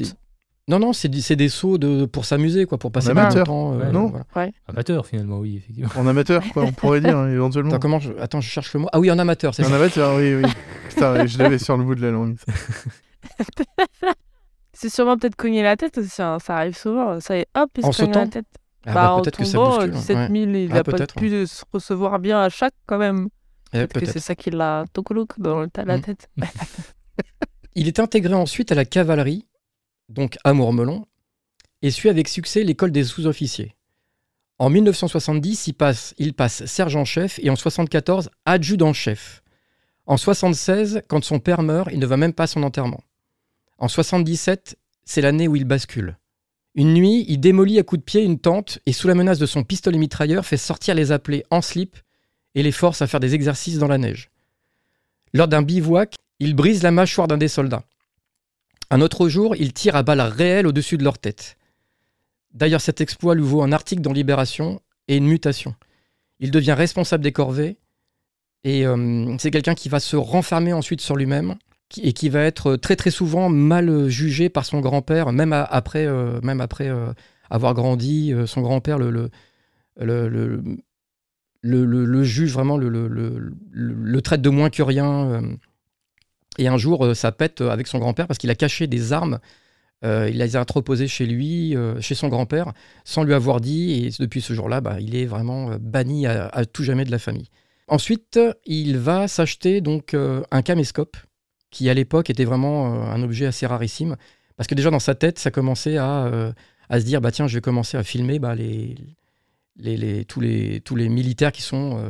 [0.68, 3.46] Non, non, c'est des sauts de pour s'amuser quoi, pour passer du amateur.
[3.46, 3.74] temps.
[3.74, 3.92] euh, Ouais.
[3.92, 4.12] Non.
[4.34, 4.50] voilà.
[4.66, 5.90] Amateur finalement, oui, effectivement.
[5.96, 7.70] En amateur, quoi, on pourrait dire, hein, éventuellement.
[7.70, 8.12] Attends, comment je...
[8.18, 8.88] Attends, je cherche le mot.
[8.92, 9.76] Ah oui, en amateur, c'est En ça.
[9.76, 10.50] amateur, oui, oui.
[10.88, 12.36] Putain, je l'avais sur le bout de la langue.
[14.72, 17.18] C'est sûrement peut-être cogner la tête aussi, hein, ça arrive souvent.
[17.20, 18.44] Ça y est, hop, il En se cogne la tête.
[18.84, 19.90] Ah, bah, bah, en peut-être que ça bouscule.
[19.92, 20.64] 17 000, ouais.
[20.64, 23.28] il Ah, a pas peut-être, pu se recevoir bien à chaque quand même.
[23.72, 24.12] Eh, Peut-être que peut-être.
[24.12, 26.00] c'est ça qui l'a tocolouk dans le- la Mm.
[26.02, 26.28] tête.
[27.78, 29.46] Il est intégré ensuite à la cavalerie,
[30.08, 31.04] donc à Mourmelon,
[31.82, 33.76] et suit avec succès l'école des sous-officiers.
[34.58, 35.66] En 1970,
[36.18, 39.42] il passe, sergent-chef et en 74, adjudant-chef.
[40.06, 43.04] En 76, quand son père meurt, il ne va même pas à son enterrement.
[43.76, 46.16] En 77, c'est l'année où il bascule.
[46.76, 49.44] Une nuit, il démolit à coups de pied une tente et sous la menace de
[49.44, 51.98] son pistolet mitrailleur fait sortir les appelés en slip
[52.54, 54.30] et les force à faire des exercices dans la neige.
[55.34, 57.84] Lors d'un bivouac, il brise la mâchoire d'un des soldats.
[58.90, 61.56] Un autre jour, il tire à balles réelles au-dessus de leur tête.
[62.52, 65.74] D'ailleurs, cet exploit lui vaut un article dans Libération et une mutation.
[66.38, 67.78] Il devient responsable des corvées
[68.64, 71.56] et euh, c'est quelqu'un qui va se renfermer ensuite sur lui-même
[72.02, 76.40] et qui va être très très souvent mal jugé par son grand-père, même après, euh,
[76.42, 77.12] même après euh,
[77.50, 78.32] avoir grandi.
[78.46, 79.30] son grand-père le, le,
[79.98, 80.62] le,
[81.62, 85.42] le, juge vraiment, le traite de moins que rien.
[86.58, 88.86] Euh, et un jour, euh, ça pète euh, avec son grand-père parce qu'il a caché
[88.86, 89.38] des armes.
[90.04, 92.72] euh, il les a entreposées chez lui, euh, chez son grand-père,
[93.04, 94.06] sans lui avoir dit.
[94.06, 97.18] Et depuis ce jour-là, bah, il est vraiment euh, banni à, tout jamais de la
[97.18, 97.48] famille.
[97.88, 101.16] Ensuite, il va s'acheter donc euh, un caméscope,
[101.70, 104.16] qui à l'époque était vraiment euh, un objet assez rarissime.
[104.56, 106.52] Parce que déjà dans sa tête, ça commençait à, euh,
[106.90, 108.96] se dire bah tiens, je vais commencer à filmer bah, les,
[110.24, 112.08] tous, les, militaires qui sont euh,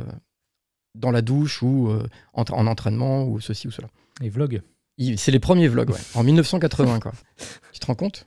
[0.95, 3.89] dans la douche ou euh, en entraînement ou ceci ou cela.
[4.21, 4.61] Et vlog.
[4.97, 6.99] Il- C'est les premiers vlogs, ouais, en 1980.
[6.99, 7.11] Quoi.
[7.73, 8.25] tu te rends compte?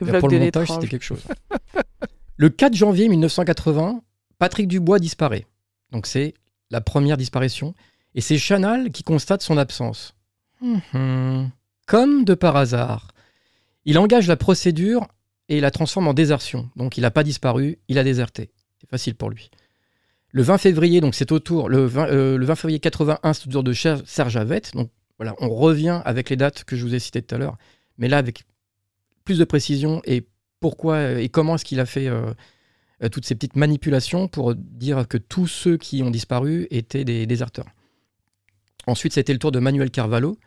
[0.00, 1.22] Là, Pour le montage, c'était quelque chose.
[2.36, 4.02] le 4 janvier 1980,
[4.38, 5.46] Patrick Dubois disparaît.
[5.92, 6.34] Donc c'est
[6.70, 7.74] la première disparition.
[8.14, 10.14] Et c'est Chanal qui constate son absence.
[10.62, 11.50] Mhm.
[11.86, 13.08] Comme de par hasard.
[13.84, 15.06] Il engage la procédure
[15.48, 16.70] et la transforme en désertion.
[16.76, 18.50] Donc il n'a pas disparu, il a déserté.
[18.80, 19.50] C'est facile pour lui.
[20.32, 23.48] Le 20 février, donc c'est au tour, le 20, euh, le 20 février 81, c'est
[23.48, 24.72] au tour de Serge Avette.
[24.74, 24.90] Donc
[25.40, 27.56] on revient avec les dates que je vous ai citées tout à l'heure,
[27.98, 28.44] mais là avec
[29.24, 30.26] plus de précision et
[30.60, 32.32] pourquoi euh, et comment est-ce qu'il a fait euh,
[33.02, 37.26] euh, toutes ces petites manipulations pour dire que tous ceux qui ont disparu étaient des
[37.26, 37.66] déserteurs.
[38.86, 40.38] Ensuite, c'était le tour de Manuel Carvalho,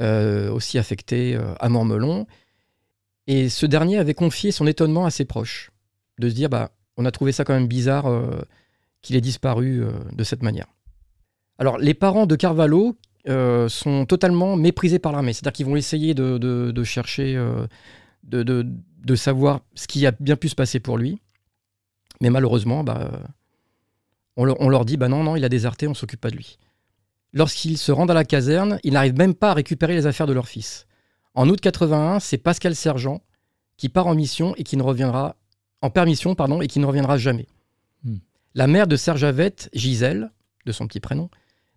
[0.00, 2.26] aussi affecté à Mormelon.
[3.26, 5.70] Et ce dernier avait confié son étonnement à ses proches,
[6.18, 8.10] de se dire bah, on a trouvé ça quand même bizarre
[9.02, 10.66] qu'il ait disparu de cette manière.
[11.58, 12.96] Alors, les parents de Carvalho
[13.28, 17.66] euh, sont totalement méprisés par l'armée, c'est-à-dire qu'ils vont essayer de, de- de chercher, euh,
[18.24, 21.20] de, savoir ce qui a bien pu se passer pour lui.
[22.20, 23.18] Mais malheureusement, bah, euh,
[24.36, 26.36] on, leur, on leur dit bah non, non, il a déserté, on s'occupe pas de
[26.36, 26.58] lui.
[27.32, 30.32] Lorsqu'ils se rendent à la caserne, ils n'arrivent même pas à récupérer les affaires de
[30.32, 30.86] leur fils.
[31.34, 33.22] En août 81, c'est Pascal Sergent
[33.76, 35.36] qui part en mission et qui ne reviendra
[35.80, 37.46] en permission pardon et qui ne reviendra jamais.
[38.04, 38.16] Hmm.
[38.54, 40.30] La mère de Serge Avette, Gisèle,
[40.66, 41.30] de son petit prénom,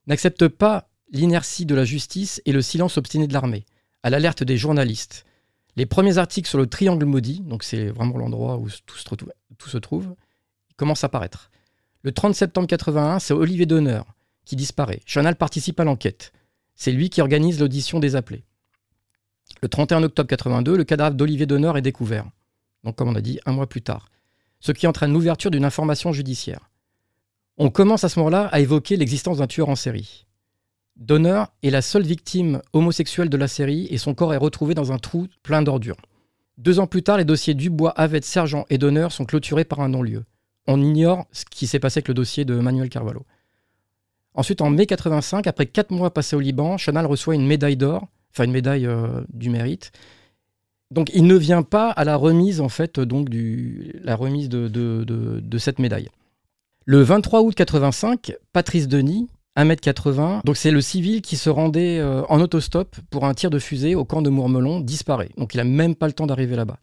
[0.08, 3.66] n'accepte pas l'inertie de la justice et le silence obstiné de l'armée,
[4.04, 5.26] à l'alerte des journalistes.
[5.76, 10.16] Les premiers articles sur le triangle maudit, donc c'est vraiment l'endroit où tout se, trouve,
[10.78, 11.52] commencent à paraître.
[12.02, 14.02] Le 30 septembre 81, c'est Olivier Donner
[14.46, 15.02] qui disparaît.
[15.06, 16.32] Chanal participe à l'enquête.
[16.76, 18.44] C'est lui qui organise l'audition des appelés.
[19.62, 22.26] Le 31 octobre 82, le cadavre d'Olivier Donner est découvert.
[22.84, 24.10] Donc, comme on a dit, un mois plus tard.
[24.60, 26.70] Ce qui entraîne l'ouverture d'une information judiciaire.
[27.58, 30.25] On commence à ce moment-là à évoquer l'existence d'un tueur en série.
[30.96, 34.92] Donner est la seule victime homosexuelle de la série et son corps est retrouvé dans
[34.92, 35.98] un trou plein d'ordures.
[36.58, 39.90] Deux ans plus tard, les dossiers Dubois, Avette, Sergent et Donner sont clôturés par un
[39.90, 40.24] non-lieu.
[40.68, 43.26] On ignore ce qui s'est passé avec le dossier de Manuel Carvalho.
[44.34, 48.08] Ensuite, en mai 85, après quatre mois passés au Liban, Chanal reçoit une médaille d'or,
[48.32, 49.92] enfin une médaille euh, du mérite.
[50.92, 55.80] Donc, il ne vient pas à la remise, en fait, donc la remise de cette
[55.80, 56.10] médaille.
[56.86, 59.28] Le 23 août 85, Patrice Denis,
[59.58, 63.60] 1m80, donc c'est le civil qui se rendait euh, en autostop pour un tir de
[63.60, 65.30] fusée au camp de Mourmelon, disparaît.
[65.38, 66.78] Donc, il n'a même pas le temps d'arriver là-bas.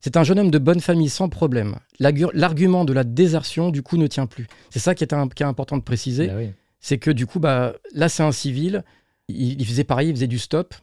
[0.00, 1.76] C'est un jeune homme de bonne famille sans problème.
[1.98, 4.46] L'argument de la désertion, du coup, ne tient plus.
[4.70, 6.50] C'est ça qui est, un- qui est important de préciser oui.
[6.80, 8.84] c'est que du coup, bah, là, c'est un civil.
[9.28, 10.74] Il, il faisait pareil, il faisait du stop.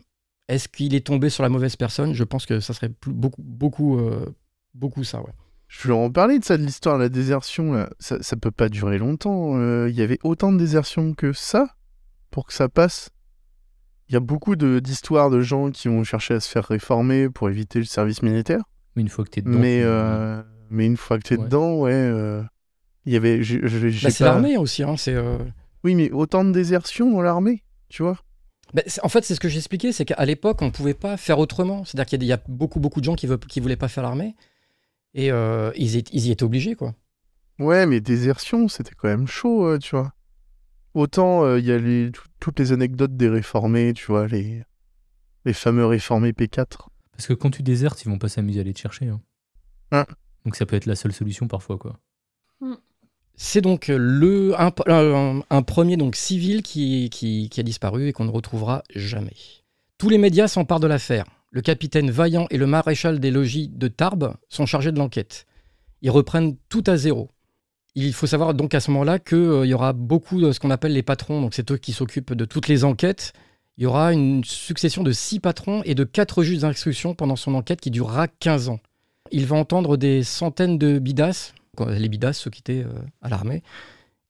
[0.49, 2.13] Est-ce qu'il est tombé sur la mauvaise personne?
[2.13, 4.25] Je pense que ça serait plus- beaucoup, beaucoup, euh,
[4.73, 5.21] beaucoup ça.
[5.21, 5.31] Ouais.
[5.75, 7.73] Je voulais en parler de ça, de l'histoire de la désertion.
[7.73, 7.89] Là.
[7.99, 9.57] Ça, ça peut pas durer longtemps.
[9.57, 11.67] Euh, Il y avait autant de désertion que ça
[12.29, 13.09] pour que ça passe.
[14.07, 17.29] Il y a beaucoup de- d'histoires de, gens qui ont cherché à se faire réformer
[17.29, 18.61] pour éviter le service militaire.
[18.95, 19.57] Mais une fois que t'es dedans.
[19.57, 21.43] Mais, tu- euh, mais une fois que t'es Ouais.
[21.45, 21.91] dedans, ouais.
[21.93, 22.43] euh,
[23.05, 23.39] Il y avait.
[23.39, 23.45] Bah,
[24.09, 24.83] c'est pas- l'armée aussi.
[24.83, 25.37] hein, c'est, euh,
[25.83, 28.17] Oui, mais autant de désertion dans l'armée, tu vois.
[28.73, 31.39] bah, en fait, c'est ce que j'expliquais, c'est qu'à l'époque, on ne pouvait pas faire
[31.39, 31.83] autrement.
[31.83, 34.03] C'est-à-dire qu'il y y a beaucoup, beaucoup de gens qui ne qui voulaient pas faire
[34.03, 34.35] l'armée.
[35.13, 36.95] Et euh, ils, y étaient obligés, quoi.
[37.59, 40.13] Ouais, mais désertion, c'était quand même chaud, euh, tu vois.
[40.95, 44.63] Autant euh, il y a les, tout- toutes les anecdotes des réformés, tu vois, les,
[45.45, 46.87] les fameux réformés P4.
[47.11, 49.07] Parce que quand tu désertes, ils vont pas s'amuser à aller te chercher.
[49.07, 49.21] hein.
[49.91, 50.05] Hein.
[50.45, 51.99] Donc ça peut être la seule solution parfois, quoi.
[53.35, 58.13] C'est donc le, un, un- un premier donc, civil qui, qui, qui a disparu et
[58.13, 59.35] qu'on ne retrouvera jamais.
[59.97, 61.25] Tous les médias s'emparent de l'affaire.
[61.53, 65.45] Le capitaine Vaillant et le maréchal des logis de Tarbes sont chargés de l'enquête.
[66.01, 67.29] Ils reprennent tout à zéro.
[67.93, 70.93] Il faut savoir donc à ce moment-là qu'il y aura beaucoup de ce qu'on appelle
[70.93, 73.33] les patrons, donc c'est eux qui s'occupent de toutes les enquêtes.
[73.77, 77.53] Il y aura une succession de six patrons et de quatre juges d'instruction pendant son
[77.53, 78.79] enquête qui durera 15 ans.
[79.31, 80.99] Il va entendre des centaines de
[81.77, 83.61] quoi, les bidasses, ceux qui étaient euh, à l'armée,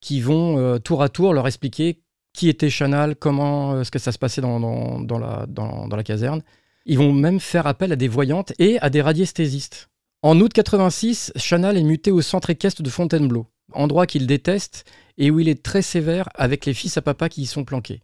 [0.01, 2.01] qui vont euh, tour à tour leur expliquer
[2.33, 6.41] qui était Chanal, comment est-ce que ça se passait dans la caserne.
[6.85, 9.89] Ils vont même faire appel à des voyantes et à des radiesthésistes.
[10.21, 14.85] En août 86, Chanal est muté au centre équestre de Fontainebleau, endroit qu'il déteste
[15.17, 18.01] et où il est très sévère avec les fils à papa qui y sont planqués.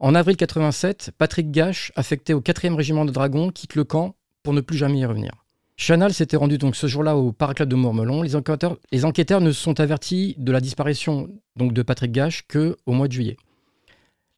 [0.00, 4.52] En avril 87, Patrick Gache, affecté au 4e régiment de dragons, quitte le camp pour
[4.52, 5.44] ne plus jamais y revenir.
[5.76, 8.22] Chanal s'était rendu donc ce jour-là au paraclub de Mourmelon.
[8.22, 12.76] Les enquêteurs, les enquêteurs ne sont avertis de la disparition donc de Patrick Gache que
[12.86, 13.36] au mois de juillet.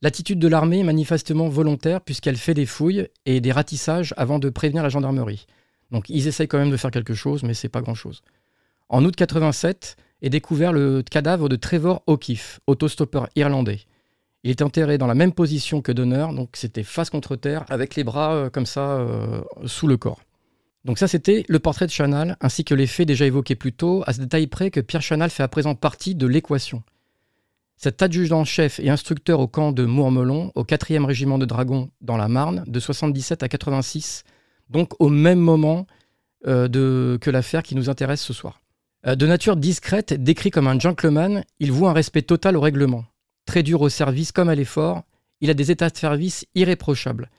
[0.03, 4.51] L'attitude de l'armée est manifestement volontaire puisqu'elle fait des fouilles et des ratissages avant de
[4.51, 5.47] prévenir la gendarmerie.
[5.91, 8.23] Donc ils essayent quand même de faire quelque chose, mais c'est pas grand-chose.
[8.89, 13.81] En août 87 est découvert le cadavre de Trevor O'Keefe, autostoppeur irlandais.
[14.45, 17.97] Il est enterré dans la même position que Donner, donc c'était face contre terre, avec
[17.97, 20.21] les bras euh, comme ça euh, sous le corps.
[20.85, 24.05] Donc ça, c'était le portrait de Chanal, ainsi que les faits déjà évoqués plus tôt,
[24.07, 26.85] à ce détail près que Pierre Chanal fait à présent partie de l'équation.
[27.77, 32.29] Cet adjudant-chef et instructeur au camp de Mourmelon, au 4e régiment de dragons dans la
[32.29, 34.25] Marne, de 77 à 86,
[34.71, 35.87] donc au même moment
[36.47, 38.63] euh, de, que l'affaire qui nous intéresse ce soir.
[39.07, 43.05] Euh, de nature discrète, décrit comme un gentleman, il voue un respect total au règlement.
[43.45, 45.03] Très dur au service comme à l'effort,
[45.43, 47.31] il a des états de service irréprochables.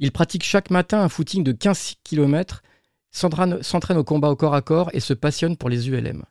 [0.00, 2.62] Il pratique chaque matin un footing de 15 km,
[3.12, 6.24] s'entraîne au combat au corps à corps et se passionne pour les ULM.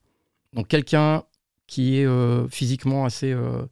[0.51, 1.23] Donc quelqu'un
[1.67, 3.65] qui est euh, physiquement assez, euh,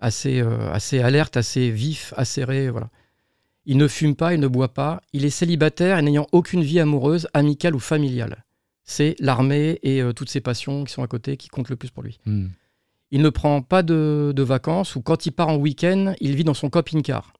[0.00, 2.90] assez, euh, assez alerte, assez vif, acéré, voilà.
[3.64, 6.78] Il ne fume pas, il ne boit pas, il est célibataire et n'ayant aucune vie
[6.78, 8.44] amoureuse, amicale ou familiale.
[8.84, 12.04] C'est l'armée et toutes ses passions qui sont à côté qui comptent le plus pour
[12.04, 12.20] lui.
[12.26, 12.46] Hmm.
[13.10, 16.44] Il ne prend pas de, de vacances ou quand il part en week-end, il vit
[16.44, 17.32] dans son camping-car.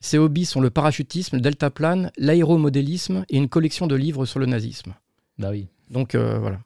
[0.00, 4.46] Ses hobbies sont le parachutisme, le deltaplane, l'aéromodélisme et une collection de livres sur le
[4.46, 4.94] nazisme.
[5.38, 5.66] Bah oui.
[5.90, 6.60] Donc euh, voilà.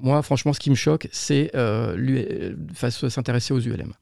[0.00, 2.54] Moi, franchement, ce qui me choque, c'est euh,
[3.08, 3.92] s'intéresser aux ULM.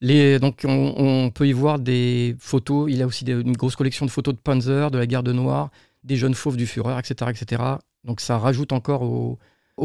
[0.00, 2.90] Donc on, peut y voir des photos.
[2.90, 5.70] Il a aussi une grosse collection de photos de Panzer, de la garde noire,
[6.04, 7.62] des jeunes fauves du Führer, etc., etc.
[8.04, 9.38] Donc ça rajoute encore au,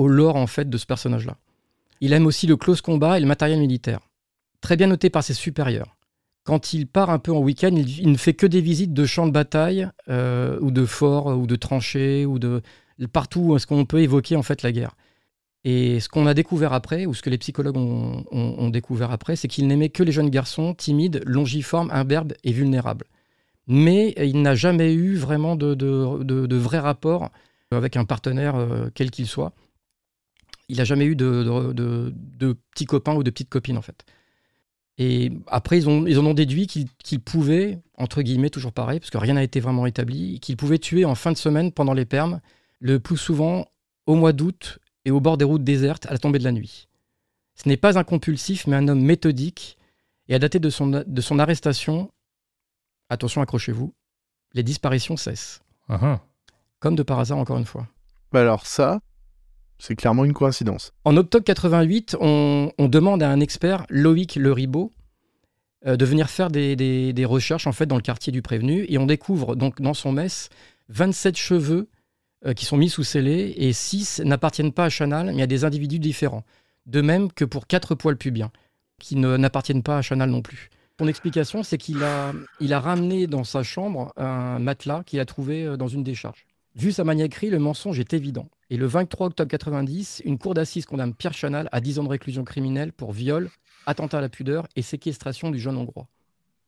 [0.07, 1.37] lore en fait de ce personnage-là.
[1.99, 4.01] Il aime aussi le close combat et le matériel militaire.
[4.61, 5.95] Très bien noté par ses supérieurs.
[6.43, 9.05] Quand il part un peu en week-end, il, il ne fait que des visites de
[9.05, 12.61] champs de bataille euh, ou de forts ou de tranchées ou de
[13.11, 14.95] partout où est-ce qu'on peut évoquer en fait la guerre.
[15.65, 19.47] Et ce qu'on a découvert après, ou ce que les psychologues ont, découvert après, c'est
[19.47, 23.05] qu'il n'aimait que les jeunes garçons timides, longiformes, imberbes et vulnérables.
[23.67, 27.29] Mais il n'a jamais eu vraiment de, de, de- vrai rapport
[27.71, 29.53] avec un partenaire, euh, quel qu'il soit.
[30.67, 32.13] Il n'a jamais eu de,
[32.71, 34.03] petits copains ou de petites copines, en fait.
[34.97, 38.99] Et après, ils, ont, ils en ont déduit qu'il qu'il pouvait, entre guillemets, toujours pareil,
[38.99, 41.93] parce que rien n'a été vraiment établi, qu'il pouvait tuer en fin de semaine pendant
[41.93, 42.41] les permes,
[42.79, 43.65] le plus souvent
[44.05, 46.87] au mois d'août et au bord des routes désertes à la tombée de la nuit.
[47.55, 49.77] Ce n'est pas un compulsif, mais un homme méthodique.
[50.29, 52.09] Et à dater de son, de son arrestation,
[53.09, 53.93] attention, accrochez-vous,
[54.53, 55.61] les disparitions cessent.
[55.89, 56.21] Ah ah.
[56.79, 57.87] Comme de par hasard, encore une fois.
[58.31, 59.01] Bah alors ça,
[59.77, 60.93] c'est clairement une coïncidence.
[61.03, 64.91] En octobre 88, on, on demande à un expert, Loïc Le Ribot,
[65.85, 68.85] euh, de venir faire des, des- des recherches en fait dans le quartier du prévenu
[68.87, 70.49] et on découvre donc dans son mess
[70.87, 71.89] 27 cheveux
[72.45, 75.63] euh, qui sont mis sous scellés et 6 n'appartiennent pas à Chanal mais à des
[75.65, 76.43] individus différents.
[76.85, 78.51] De même que pour 4 poils pubiens
[78.99, 80.69] qui ne- n'appartiennent pas à Chanal non plus.
[80.99, 85.25] Son explication, c'est qu'il a, il a ramené dans sa chambre un matelas qu'il a
[85.25, 86.45] trouvé euh, dans une décharge.
[86.75, 88.47] Vu sa maniaquerie, le mensonge est évident.
[88.69, 92.09] Et le 23 octobre 90, une cour d'assises condamne Pierre Chanal à 10 ans de
[92.09, 93.49] réclusion criminelle pour viol,
[93.85, 96.07] attentat à la pudeur et séquestration du jeune Hongrois.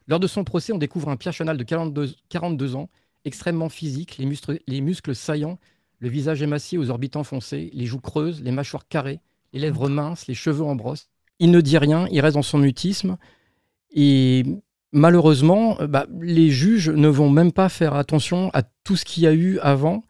[0.07, 2.89] Lors de son procès, on découvre un Pierre Chanal de 42, 42 ans,
[3.25, 5.59] extrêmement physique, les muscles, les muscles saillants,
[5.99, 9.19] le visage émacié aux orbites enfoncées, les joues creuses, les mâchoires carrées,
[9.53, 11.09] les lèvres minces, les cheveux en brosse.
[11.39, 13.17] Il ne dit rien, il reste dans son mutisme.
[13.91, 14.43] Et
[14.91, 19.27] malheureusement, bah, les juges ne vont même pas faire attention à tout ce qu'il y
[19.27, 20.03] a eu avant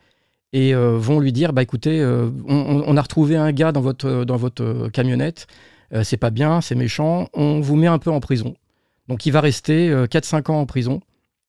[0.53, 4.23] et euh, vont lui dire bah écoutez, euh, on, a retrouvé un gars dans votre,
[4.23, 5.47] dans votre camionnette,
[5.93, 8.55] euh, c'est pas bien, c'est méchant, on vous met un peu en prison.
[9.07, 11.01] Donc il va rester euh, 4-5 ans en prison.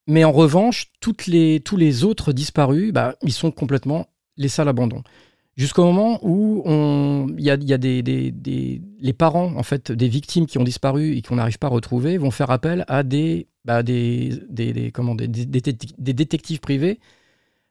[0.06, 4.64] Mais en revanche, toutes les, tous les autres disparus, bah, ils sont complètement laissés à
[4.64, 5.02] l'abandon.
[5.56, 6.62] Jusqu'au moment où
[7.38, 10.58] il y a, y a des, des- des- les parents en fait, des victimes qui
[10.58, 14.38] ont disparu et qu'on n'arrive pas à retrouver vont faire appel à des, bah, des,
[14.50, 17.00] des, comment, des, des- des détec- des détectives privés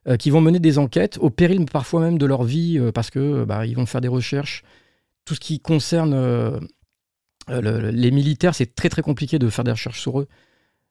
[0.08, 3.12] euh, qui vont mener des enquêtes au péril parfois même de leur vie euh, parce
[3.12, 4.64] que bah, ils vont faire des recherches.
[5.24, 6.60] Tout ce qui concerne euh,
[7.48, 10.28] le- le- les militaires, c'est très très compliqué de faire des recherches sur eux.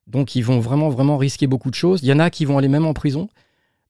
[0.06, 2.00] Donc ils vont vraiment vraiment risquer beaucoup de choses.
[2.02, 3.28] Il y en a qui vont aller même en prison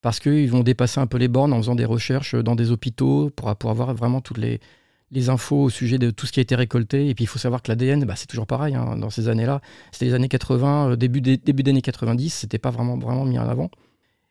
[0.04, 3.30] parce qu'ils vont dépasser un peu les bornes en faisant des recherches dans des hôpitaux
[3.34, 4.60] pour, avoir vraiment toutes les,
[5.28, 7.08] infos au sujet de tout ce qui a été récolté.
[7.08, 9.62] Et puis il faut savoir que l'ADN, bah, c'est toujours pareil hein, dans ces années-là.
[9.92, 13.38] C'était les années 80, euh, début des début d'années 90, c'était pas vraiment, vraiment mis
[13.38, 13.70] en avant.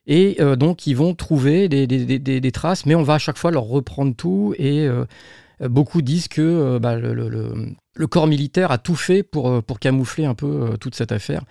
[0.05, 3.63] Et euh, donc ils vont trouver des, traces, mais on va à chaque fois leur
[3.63, 4.53] reprendre tout.
[4.59, 5.05] Et euh,
[5.61, 10.93] beaucoup disent que bah, le, corps militaire a tout fait pour, camoufler un peu toute
[10.93, 11.43] cette affaire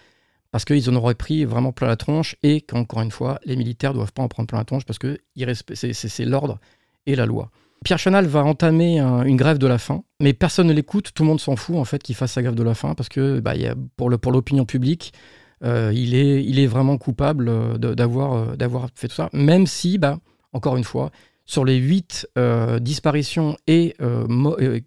[0.53, 3.91] parce qu'ils en auraient pris vraiment plein la tronche et qu'encore une fois, les militaires
[3.93, 5.19] ne doivent pas en prendre plein la tronche parce que
[5.75, 6.61] c'est- l'ordre
[7.07, 7.51] et la loi.
[7.85, 11.25] Pierre Chanal va entamer un- une grève de la faim, mais personne ne l'écoute, tout
[11.25, 13.41] le monde s'en fout en fait qu'il fasse sa grève de la faim parce que
[13.41, 13.55] bah,
[13.97, 15.13] pour l'opinion publique,
[15.65, 17.95] euh, il, est, vraiment coupable euh, euh,
[18.57, 20.19] d'avoir fait tout ça, même si, bah,
[20.53, 21.11] encore une fois,
[21.47, 22.29] sur les huit
[22.81, 23.97] disparitions et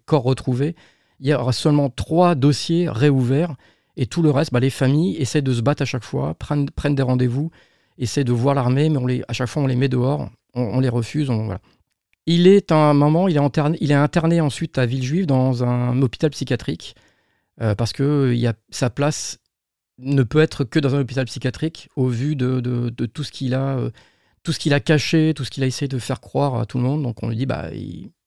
[0.06, 0.74] corps retrouvés,
[1.20, 3.56] il y aura seulement trois dossiers réouverts
[3.96, 6.94] et tout le reste, bah, les familles essaient de se battre à chaque fois, prennent,
[6.94, 7.50] des rendez-vous,
[7.98, 10.80] essaient de voir l'armée, mais on les, à chaque fois on les met dehors, on,
[10.80, 11.30] les refuse.
[11.30, 11.56] on-.
[12.26, 16.00] Il est un moment, il est, interné, il est interné ensuite à Villejuif dans un
[16.02, 16.94] hôpital psychiatrique
[17.62, 19.38] euh, parce que y a, sa place
[19.98, 23.78] ne peut être que dans un hôpital psychiatrique au vu de, tout ce qu'il a,
[23.78, 23.90] euh,
[24.42, 26.76] tout ce qu'il a caché, tout ce qu'il a essayé de faire croire à tout
[26.76, 27.02] le monde.
[27.02, 27.70] Donc on lui dit bah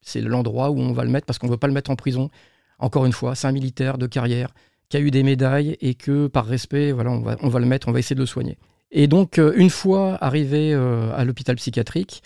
[0.01, 2.31] c'est l'endroit où on va le mettre parce qu'on veut pas le mettre en prison.
[2.79, 4.51] Encore une fois, c'est un militaire de carrière
[4.89, 7.65] qui a eu des médailles et que par respect, voilà, on va, on va le
[7.65, 8.57] mettre, on va essayer de le soigner.
[8.91, 12.23] Et donc, euh, une fois arrivé euh, à l'hôpital psychiatrique,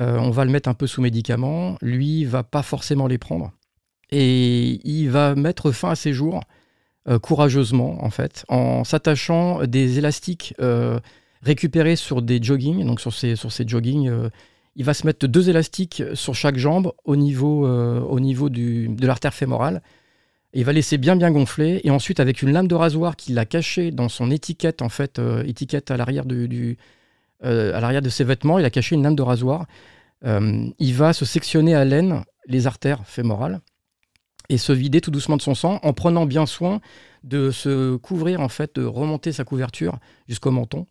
[0.00, 1.76] euh, on va le mettre un peu sous médicaments.
[1.80, 3.52] Lui va pas forcément les prendre.
[4.10, 6.40] Et il va mettre fin à ses jours
[7.22, 10.54] courageusement, en fait, en s'attachant des élastiques
[11.40, 12.84] récupérés sur des joggings.
[12.84, 14.12] Donc, sur ces, sur ces joggings,
[14.76, 19.06] il va se mettre deux élastiques sur chaque jambe au niveau, au niveau du, de
[19.06, 19.82] l'artère fémorale.
[20.54, 23.46] Il va laisser bien bien gonfler et ensuite avec une lame de rasoir qu'il a
[23.46, 28.64] cachée dans son étiquette en fait euh, étiquette euh, à l'arrière de ses vêtements, il
[28.64, 29.66] a caché une lame de rasoir.
[30.24, 33.60] Euh, il va se sectionner à l'aine les artères fémorales
[34.48, 36.80] et se vider tout doucement de son sang en prenant bien soin
[37.24, 39.98] de se couvrir en fait, de remonter sa couverture
[40.28, 40.86] jusqu'au menton.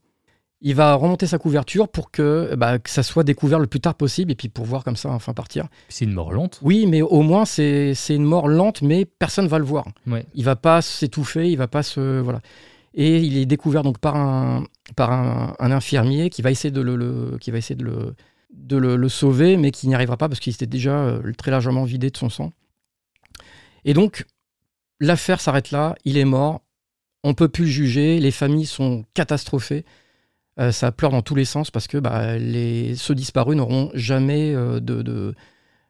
[0.63, 3.95] Il va remonter sa couverture pour que, bah, que ça soit découvert le plus tard
[3.95, 5.67] possible et puis pour voir comme ça enfin partir.
[5.89, 6.59] C'est une mort lente.
[6.61, 9.85] Oui, mais au moins c'est une mort lente, mais personne va le voir.
[10.05, 10.25] Ouais.
[10.35, 12.41] Il va pas s'étouffer, il va pas se voilà.
[12.93, 16.81] Et il est découvert donc par un par un, un infirmier qui va essayer de
[16.81, 18.15] le, le- qui va essayer de le
[18.53, 21.49] de le, le sauver, mais qui n'y arrivera pas parce qu'il s'était déjà euh, très
[21.51, 22.51] largement vidé de son sang.
[23.85, 24.25] Et donc
[24.99, 25.95] l'affaire s'arrête là.
[26.05, 26.61] Il est mort.
[27.23, 28.19] On peut plus le juger.
[28.19, 29.85] Les familles sont catastrophées.
[30.59, 34.53] Euh, ça pleure dans tous les sens parce que bah, les, ceux disparus n'auront jamais
[34.53, 35.33] euh, de,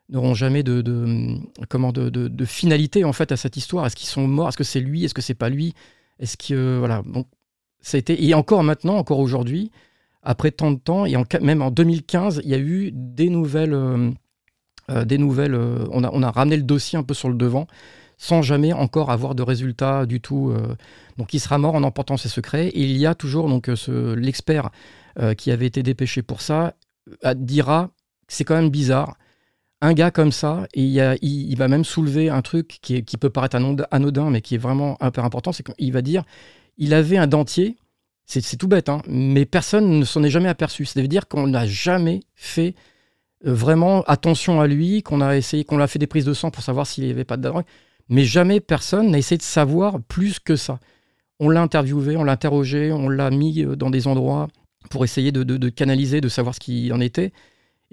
[0.09, 1.35] n'auront jamais de, de-
[1.67, 3.85] comment de, de- finalité en fait à cette histoire.
[3.87, 4.49] Est-ce qu'ils sont morts?
[4.49, 5.03] Est-ce que c'est lui?
[5.03, 5.73] Est-ce que c'est pas lui?
[6.19, 7.27] Est-ce que euh, voilà donc
[7.79, 9.71] ça a été et encore maintenant, encore aujourd'hui,
[10.21, 13.75] après tant de temps et même en 2015, il y a eu des nouvelles,
[15.05, 15.55] des nouvelles.
[15.55, 17.65] on a on a ramené le dossier un peu sur le devant
[18.21, 20.51] sans jamais encore avoir de résultat du tout.
[20.51, 20.75] euh.
[21.17, 22.67] donc il sera mort en emportant ses secrets.
[22.67, 24.69] Et il y a toujours donc euh, l'expert
[25.19, 26.75] euh, qui avait été dépêché pour ça
[27.35, 27.89] dira
[28.27, 29.15] c'est quand même bizarre.
[29.81, 33.31] Un gars comme ça, et il, va même soulever un truc qui, est- qui peut
[33.31, 36.23] paraître anod- anodin, mais qui est vraiment peu important, c'est qu'il va dire
[36.77, 37.77] il avait un dentier,
[38.27, 40.85] c'est tout bête, hein, mais personne ne s'en est jamais aperçu.
[40.85, 42.75] Ça veut dire qu'on n'a jamais fait
[43.43, 46.63] vraiment attention à lui, qu'on a essayé, qu'on a fait des prises de sang pour
[46.63, 47.65] savoir s'il n'y avait pas de drogue,
[48.11, 50.79] mais jamais personne n'a essayé de savoir plus que ça.
[51.39, 54.47] On l'a interviewé, on l'a interrogé, on l'a mis euh, dans des endroits
[54.91, 57.31] pour essayer de, de- de canaliser, de savoir ce qu'il en était.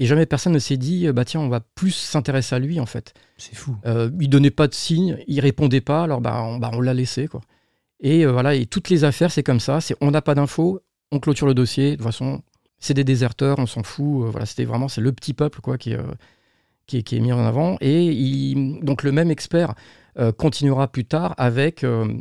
[0.01, 2.79] Et jamais personne ne s'est dit, euh, bah tiens, on va plus s'intéresser à lui
[2.79, 3.15] en fait.
[3.39, 3.75] C'est fou.
[3.87, 6.95] Euh, il donnait pas de signes, il répondait pas, alors bah, on, bah, on l'a
[6.95, 7.41] laissé quoi.
[8.01, 10.81] Et euh, voilà, et toutes les affaires c'est comme ça, c'est on n'a pas d'infos,
[11.11, 11.93] on clôture le dossier.
[11.93, 12.43] De toute façon,
[12.79, 14.25] c'est des déserteurs, on s'en fout.
[14.27, 15.99] euh, voilà, c'était vraiment c'est le petit peuple quoi qui est,
[16.87, 17.77] qui est, qui est mis en avant.
[17.81, 19.75] Et il- donc le même expert
[20.33, 22.13] continuera plus tard avec euh,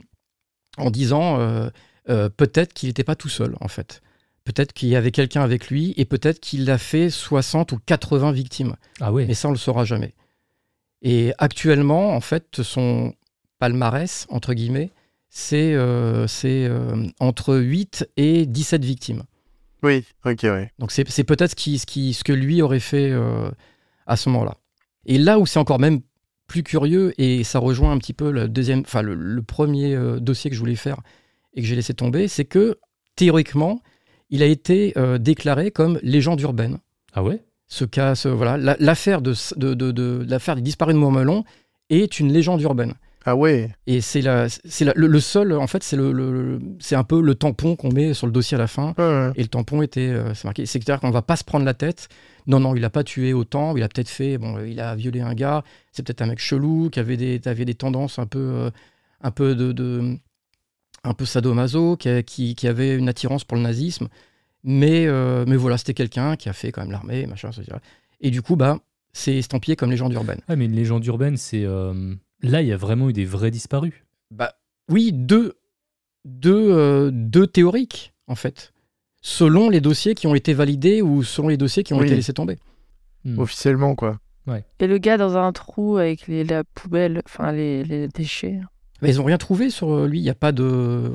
[0.78, 1.70] en disant euh,
[2.10, 4.02] euh, peut-être qu'il n'était pas tout seul en fait.
[4.44, 8.32] Peut-être qu'il y avait quelqu'un avec lui et peut-être qu'il a fait 60 ou 80
[8.32, 8.76] victimes.
[9.02, 9.26] Ah ouais.
[9.26, 10.14] Mais ça, on le saura jamais.
[11.02, 13.14] Et actuellement, en fait, son
[13.60, 14.92] palmarès, entre guillemets,
[15.30, 19.24] c'est euh, c'est, euh, entre 8 et 17 victimes.
[19.84, 20.72] Oui, ok, ouais.
[20.80, 23.52] Donc c'est c'est peut-être ce, qui, ce, qui- ce que lui aurait fait euh,
[24.06, 24.56] à ce moment-là.
[25.06, 26.02] Et là où c'est encore même
[26.48, 30.20] plus curieux, et ça rejoint un petit peu le, deuxième, enfin, le, le premier euh,
[30.20, 31.02] dossier que je voulais faire
[31.54, 32.78] et que j'ai laissé tomber, c'est que
[33.16, 33.82] théoriquement,
[34.30, 36.78] il a été euh, déclaré comme légende urbaine
[37.14, 37.44] Ah ouais?
[37.68, 41.44] Ce cas, ce- voilà, la- l'affaire de, de, de- de- l'affaire des disparus de Montmelon
[41.90, 42.94] est une légende urbaine.
[43.30, 43.70] Ah ouais.
[43.88, 47.04] Et c'est la, c'est la- le, le seul, en fait, c'est le, le- c'est un
[47.04, 48.94] peu le tampon qu'on met sur le dossier à la fin.
[48.98, 49.32] Ouais, ouais.
[49.36, 52.08] Et le tampon était, euh, c'est marqué, c'est-à-dire qu'on va pas se prendre la tête.
[52.48, 53.76] Non, non, il a pas tué autant.
[53.76, 55.66] Il a peut-être fait, bon, il a violé un gars.
[55.92, 58.70] C'est peut-être un mec chelou qui avait des, avait des tendances un peu, euh,
[59.22, 60.18] un peu de, de-
[61.04, 64.08] un peu sadomaso, qui, a- qui, qui avait une attirance pour le nazisme.
[64.64, 67.78] Mais, euh, mais voilà, c'était quelqu'un qui a fait quand même l'armée, machin, etc.
[68.22, 68.80] Et du coup, bah,
[69.12, 70.40] c'est estampillé comme légende urbaine.
[70.48, 71.66] Ah, mais une légende urbaine, c'est.
[72.42, 73.94] Là, il y a vraiment eu des vrais disparus.
[74.32, 74.54] Bah,
[74.90, 75.54] oui, deux,
[76.26, 78.74] deux, euh, deux théoriques, en fait.
[79.22, 82.06] Selon les dossiers qui ont été validés ou selon les dossiers qui ont Oui.
[82.06, 82.58] été laissés tomber.
[83.26, 83.40] Hmm.
[83.40, 84.20] Officiellement, quoi.
[84.80, 88.62] Et le gars dans un trou avec les, la poubelle, enfin les, les déchets.
[89.02, 90.20] Mais ils n'ont rien trouvé sur euh, lui.
[90.20, 91.12] Il n'y a pas de.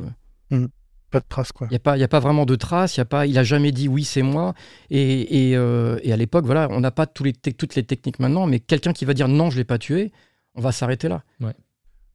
[1.10, 1.66] Pas de traces, quoi.
[1.68, 3.26] Il n'y a, pas- il y a pas vraiment de traces, il y a pas,
[3.26, 4.52] il a jamais dit oui, c'est moi.
[4.90, 7.82] Et, et, euh, et à l'époque, voilà, on n'a pas tous les tec- toutes les
[7.84, 10.12] techniques maintenant, mais quelqu'un qui va dire non, je ne l'ai pas tué,
[10.55, 11.22] on va s'arrêter là.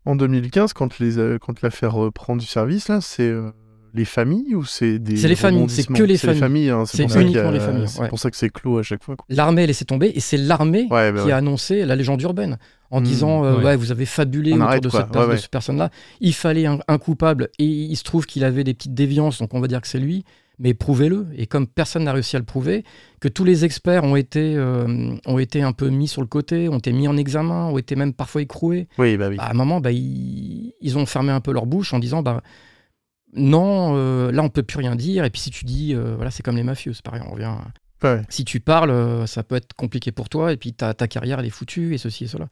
[0.05, 3.51] En 2015, quand les, euh, quand l'affaire reprend du service, là, c'est euh,
[3.93, 5.17] les familles ou c'est des.
[5.17, 6.69] C'est les familles, c'est que les C'est familles.
[6.69, 8.07] hein, c'est a- uniquement les familles, C'est ouais.
[8.07, 9.17] pour ça que c'est clos à chaque fois.
[9.17, 9.25] quoi.
[9.27, 11.31] L'armée a laissé tomber, et c'est l'armée Ouais, bah qui ouais.
[11.33, 12.57] a annoncé la légende urbaine
[12.89, 13.63] en Hmm, disant euh, ouais.
[13.65, 13.75] ouais.
[13.75, 15.89] vous avez fabulé On autour arrête, de, cette personne-là.
[16.21, 19.53] Il fallait un, un coupable et il se trouve qu'il avait des petites déviances, donc
[19.53, 20.23] on va dire que c'est lui.
[20.59, 21.27] Mais prouvez-le.
[21.35, 22.83] Et comme personne n'a réussi à le prouver,
[23.19, 26.67] que tous les experts ont été, euh, ont été un peu mis sur le côté,
[26.67, 29.37] ont été mis en examen, ont été même parfois écroués, Oui, bah oui.
[29.37, 32.23] bah, à un moment, bah, ils, ils ont fermé un peu leur bouche en disant
[32.23, 32.41] bah,
[33.33, 35.25] non, euh, là on peut plus rien dire.
[35.25, 37.53] Et puis si tu dis, euh, voilà, c'est comme les mafieux, c'est pareil, on revient.
[38.03, 38.21] Ouais.
[38.29, 41.45] Si tu parles, ça peut être compliqué pour toi, et puis ta, ta carrière elle
[41.45, 42.47] est foutue, et ceci et cela.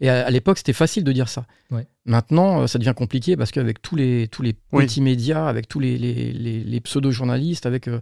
[0.00, 1.46] Et à, à l'époque, c'était facile de dire ça.
[1.70, 1.86] Ouais.
[2.04, 4.84] Maintenant, euh, ça devient compliqué parce qu'avec tous les, tous les Oui.
[4.86, 8.00] petits médias, avec tous les, les, les- les pseudo-journalistes, avec euh,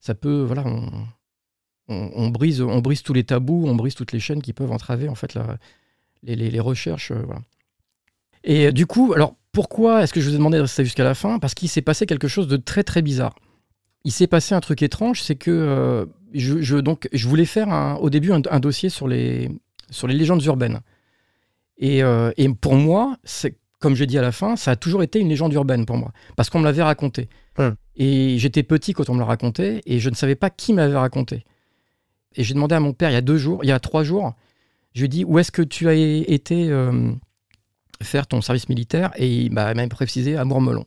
[0.00, 0.90] ça peut, voilà, on,
[1.88, 4.70] on, on brise, on brise tous les tabous, on brise toutes les chaînes qui peuvent
[4.72, 5.56] entraver en fait la,
[6.22, 7.10] les, les- les recherches.
[7.10, 7.40] euh, voilà.
[8.44, 11.14] Et du coup, alors pourquoi est-ce que je vous ai demandé de rester jusqu'à la
[11.14, 11.38] fin?
[11.38, 13.34] Parce qu'il s'est passé quelque chose de très très bizarre.
[14.04, 17.68] Il s'est passé un truc étrange, c'est que euh, je, je- donc, je voulais faire
[17.70, 19.50] un- au début un, un dossier sur les,
[19.90, 20.80] sur les légendes urbaines.
[21.80, 25.02] Et, euh, et pour moi, c'est, comme j'ai dit à la fin, ça a toujours
[25.02, 27.28] été une légende urbaine pour moi, parce qu'on me l'avait raconté.
[27.58, 27.70] Ouais.
[27.96, 30.78] Et j'étais petit quand on me l'a raconté, et je ne savais pas qui me
[30.78, 31.44] l'avait raconté.
[32.36, 34.04] Et j'ai demandé à mon père il y a deux jours, il y a trois
[34.04, 34.34] jours,
[34.94, 37.10] je lui ai dit où est-ce que tu as été euh,
[38.02, 40.84] faire ton service militaire, et il m'a même précisé à Mourmelon.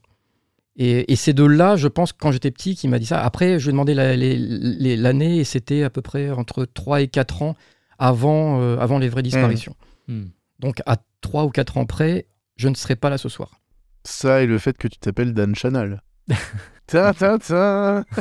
[0.76, 3.24] Et, et c'est de là, je pense, quand j'étais petit, qu'il m'a dit ça.
[3.24, 7.08] Après, je lui ai demandé la- l'année, et c'était à peu près entre 3 et
[7.08, 7.56] 4 ans
[8.00, 9.76] avant, euh, avant les vraies disparitions.
[10.08, 10.26] Hmm.
[10.64, 12.26] Donc à 3 ou 4 ans près,
[12.56, 13.60] je ne serai pas là ce soir.
[14.06, 16.02] Ça et le fait que tu t'appelles Dan Chanal.
[16.88, 18.04] ta ta ta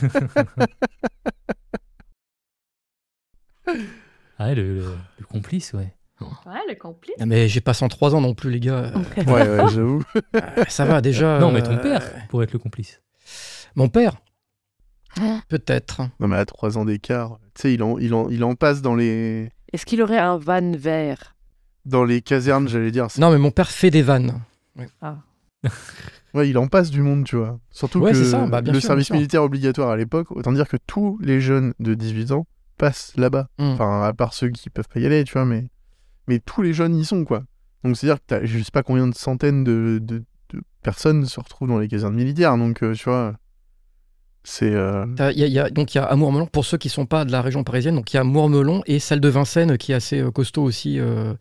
[4.38, 5.94] Ah, ouais, le, le- le complice, ouais.
[6.20, 7.14] Ouais, le complice.
[7.20, 8.92] Ah, Mais j'ai pas 103 ans non plus, les gars.
[9.18, 10.02] Ouais, ouais, j'avoue.
[10.36, 11.38] Euh, ça va déjà.
[11.38, 13.00] non, mais ton euh, père pourrait être le complice.
[13.76, 14.16] Mon père
[15.20, 15.40] Ah.
[15.48, 16.02] Peut-être.
[16.20, 18.82] Non, mais à 3 ans d'écart, tu sais, il en, il, en, il en passe
[18.82, 19.50] dans les.
[19.72, 21.36] Est-ce qu'il aurait un van vert?
[21.84, 23.08] Dans les casernes, j'allais dire.
[23.18, 24.40] Non, mais mon père fait des vannes.
[26.34, 27.58] Ouais, il en passe du monde, tu vois.
[27.70, 29.16] Surtout Ouais, que ça, bah, bien le sûr, service bien sûr.
[29.16, 32.46] militaire obligatoire à l'époque, autant dire que tous les jeunes de 18 ans
[32.78, 33.48] passent là-bas.
[33.58, 33.64] Mm.
[33.72, 35.66] Enfin, à part ceux qui peuvent pas y aller, tu vois, mais,
[36.28, 37.42] mais tous les jeunes y sont, quoi.
[37.84, 41.38] Donc, c'est-à-dire que t'as, je sais pas combien de centaines de, de- de personnes se
[41.38, 42.56] retrouvent dans les casernes militaires.
[42.56, 43.34] Donc, euh, tu vois,
[44.42, 44.72] c'est.
[44.74, 46.64] euh, T'as- il y a- il y a- donc il y a à Mourmelon, pour
[46.64, 49.20] ceux qui sont pas de la région parisienne, donc il y a Mourmelon et celle
[49.20, 50.98] de Vincennes qui est assez euh, costaud aussi.
[50.98, 51.34] euh,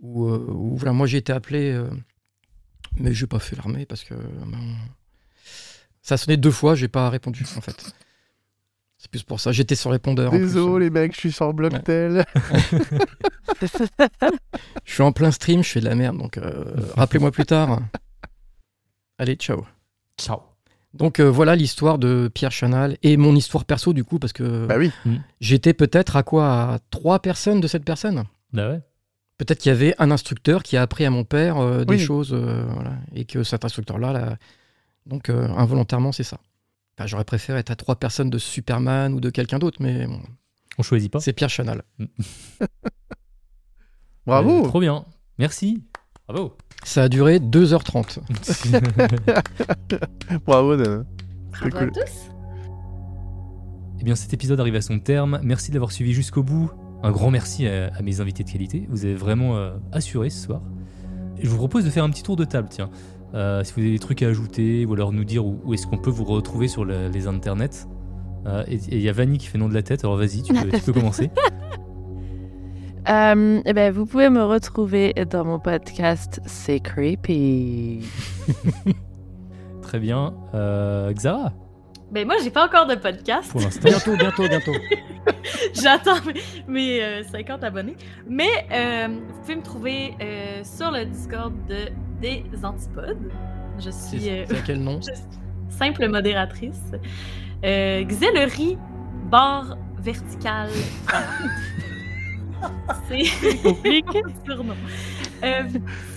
[0.00, 1.88] où, euh, où, voilà, moi j'ai été appelé, euh,
[2.98, 4.58] mais j'ai pas fait l'armée parce que ben,
[6.02, 7.92] ça a sonné deux fois, j'ai pas répondu en fait.
[9.00, 10.32] C'est plus pour ça, j'étais sur répondeur.
[10.32, 12.24] Désolé, les mecs, je suis sur Blocktel.
[14.84, 16.64] Je suis en plein stream, je fais de la merde, donc euh,
[16.96, 17.80] rappelez-moi plus tard.
[19.18, 19.64] Allez, ciao.
[20.18, 20.40] Ciao.
[20.94, 24.66] Donc euh, voilà l'histoire de Pierre Chanal et mon histoire perso du coup, parce que
[24.66, 24.90] Bah oui.
[25.40, 28.24] j'étais peut-être à quoi À trois personnes de cette personne?
[28.52, 28.80] Bah ouais.
[29.38, 32.00] Peut-être qu'il y avait un instructeur qui a appris à mon père euh, des Oui.
[32.00, 34.36] choses, euh, voilà, et que cet instructeur-là, là,
[35.06, 36.38] donc euh, involontairement, c'est ça.
[36.98, 40.20] Enfin, J'aurais préféré être à trois personnes de Superman ou de quelqu'un d'autre, mais bon,
[40.78, 41.20] On choisit pas.
[41.20, 41.82] c'est Pierre Chanal.
[44.26, 44.64] Bravo.
[44.64, 45.04] Euh, trop bien.
[45.38, 45.84] Merci.
[46.28, 46.56] Bravo.
[46.84, 48.18] Ça a duré 2h30.
[50.46, 51.06] Bravo, Dan.
[51.52, 51.92] Bravo à cool.
[51.92, 52.30] tous.
[54.00, 55.40] Eh bien, cet épisode arrive à son terme.
[55.42, 56.70] Merci de l'avoir suivi jusqu'au bout.
[57.02, 58.86] Un grand merci à, à mes invités de qualité.
[58.90, 60.60] Vous avez vraiment euh, assuré ce soir.
[61.38, 62.90] Et je vous propose de faire un petit tour de table, tiens.
[63.34, 65.86] Euh, si vous avez des trucs à ajouter, ou alors nous dire où, où est-ce
[65.86, 67.86] qu'on peut vous retrouver sur le- les internets.
[68.46, 70.52] Euh, et il y a Vanny qui fait nom de la tête, alors vas-y, tu
[70.54, 71.30] peux, tu peux commencer.
[73.08, 78.00] Euh, eh ben, vous pouvez me retrouver dans mon podcast C'est Creepy.
[79.82, 80.34] Très bien.
[80.52, 81.54] Xara,
[82.10, 83.50] Ben moi, j'ai pas encore de podcast.
[83.50, 83.88] pour l'instant.
[83.88, 84.72] bientôt, bientôt, bientôt.
[85.74, 87.96] J'attends mes, mes, euh, 50 abonnés.
[88.26, 91.88] Mais euh, vous pouvez me trouver euh, sur le Discord de,
[92.20, 93.30] des Antipodes.
[93.78, 95.00] Je suis euh, c'est à quel nom?
[95.02, 95.24] je suis
[95.68, 96.80] simple modératrice.
[97.64, 98.78] Euh, Xellerie,
[99.30, 100.70] barre verticale.
[103.08, 104.22] C'est compliqué.
[104.46, 104.74] surnom.
[105.44, 105.62] Euh,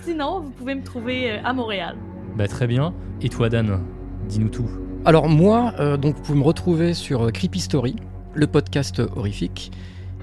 [0.03, 1.95] sinon, vous pouvez me trouver euh, à Montréal.
[2.35, 2.93] Bah, très bien.
[3.22, 3.84] Et toi, Dan,
[4.27, 4.68] dis-nous tout.
[5.06, 7.95] Alors moi, euh, donc vous pouvez me retrouver sur euh, Creepy Story,
[8.34, 9.72] le podcast horrifique.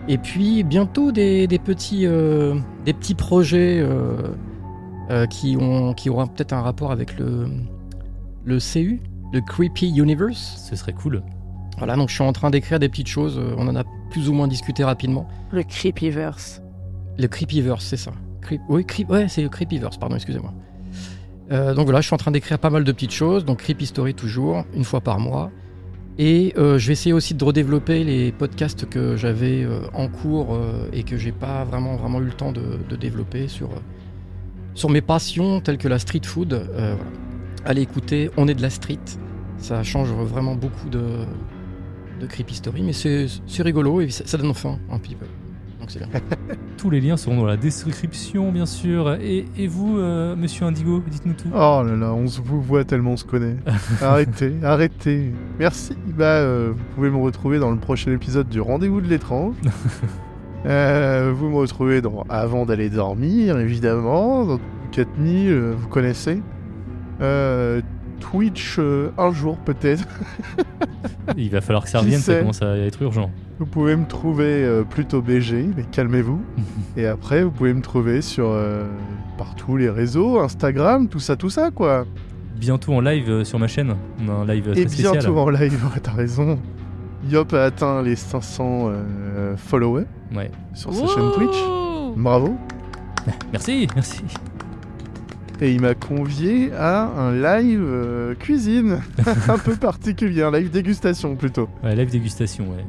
[0.09, 4.17] Et puis bientôt des, des petits, euh, des petits projets euh,
[5.11, 7.49] euh, qui, ont, qui auront peut-être un rapport avec le,
[8.45, 9.01] le CU,
[9.33, 10.65] le Creepy Universe.
[10.71, 11.23] Ce serait cool.
[11.79, 14.33] Voilà, donc je suis en train d'écrire des petites choses, on en a plus ou
[14.33, 15.29] moins discuté rapidement.
[15.53, 16.63] Le Creepyverse.
[17.19, 18.13] Le Creepyverse, c'est ça.
[18.43, 20.53] Creep- Oui, creep- ouais, c'est le Creepyverse, pardon, excusez-moi.
[21.51, 23.87] Euh, donc voilà, je suis en train d'écrire pas mal de petites choses, donc Creepy
[23.87, 25.51] Story toujours, une fois par mois.
[26.19, 30.59] Et euh, je vais essayer aussi de redévelopper les podcasts que j'avais euh, en cours
[30.93, 33.71] et que j'ai pas vraiment, vraiment eu le temps de, développer sur,
[34.75, 36.69] sur mes passions telles que la street food.
[37.65, 38.99] Allez écouter, on est de la street.
[39.59, 41.25] Ça change vraiment beaucoup de,
[42.21, 43.29] de Creepy Story, mais c'est
[43.63, 45.27] rigolo et ça, ça donne faim un petit peu.
[45.81, 46.09] Donc c'est bien.
[46.77, 49.15] Tous les liens seront dans la description, bien sûr.
[49.15, 51.49] Et, et vous, euh, monsieur Indigo, dites-nous tout.
[51.53, 53.57] Oh là là, on se vous voit tellement on se connaît.
[54.03, 55.33] arrêtez, arrêtez.
[55.59, 55.95] Merci.
[56.17, 59.55] Bah, euh, vous pouvez me retrouver dans le prochain épisode du Rendez-vous de l'étrange.
[60.67, 64.45] Euh, vous me retrouvez dans Avant d'aller dormir, évidemment.
[64.45, 64.59] Dans
[64.91, 66.43] 4000, euh, vous connaissez.
[67.21, 67.81] Euh,
[68.21, 70.07] Twitch, euh, un jour peut-être.
[71.37, 73.31] Il va falloir que ça revienne, ça commence à être urgent.
[73.59, 76.41] Vous pouvez me trouver euh, plutôt BG, mais calmez-vous.
[76.97, 78.85] Et après, vous pouvez me trouver sur euh,
[79.37, 82.07] partout les réseaux, Instagram, tout ça, tout ça, quoi.
[82.57, 83.95] Bientôt en live euh, sur ma chaîne.
[84.25, 85.13] On a un live très Et spécial.
[85.19, 86.59] bientôt en live, ouais, t'as raison.
[87.29, 90.05] Yop a atteint les 500 euh, followers
[90.35, 90.51] Ouais.
[90.75, 91.57] sur sa chaîne Twitch.
[92.17, 92.57] Bravo.
[93.53, 94.23] Merci, merci.
[95.61, 99.01] Et il m'a convié à un live euh, cuisine
[99.49, 101.69] un peu particulier, un live dégustation plutôt.
[101.83, 102.85] Ouais, live dégustation, ouais.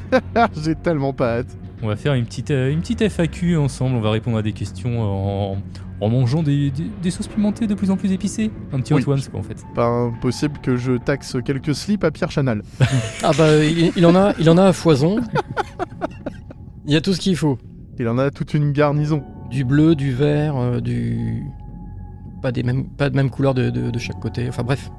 [0.62, 1.56] J'ai tellement pas hâte.
[1.82, 3.96] On va faire une petite, euh, une petite FAQ ensemble.
[3.96, 5.58] On va répondre à des questions en,
[6.00, 8.50] en mangeant des, des- des sauces pimentées de plus en plus épicées.
[8.72, 9.02] Un petit Oui.
[9.02, 9.64] Quoi, en fait?
[9.74, 12.62] Pas impossible que je taxe quelques slips à Pierre Chanal.
[13.24, 15.20] Ah bah il, il en a, il en a à foison.
[16.86, 17.58] Il y a tout ce qu'il faut.
[18.00, 19.22] Il en a toute une garnison.
[19.50, 21.44] Du bleu, du vert, euh, du
[22.42, 24.48] pas des mêmes, pas de même couleur de, de- de chaque côté.
[24.48, 24.90] Enfin bref,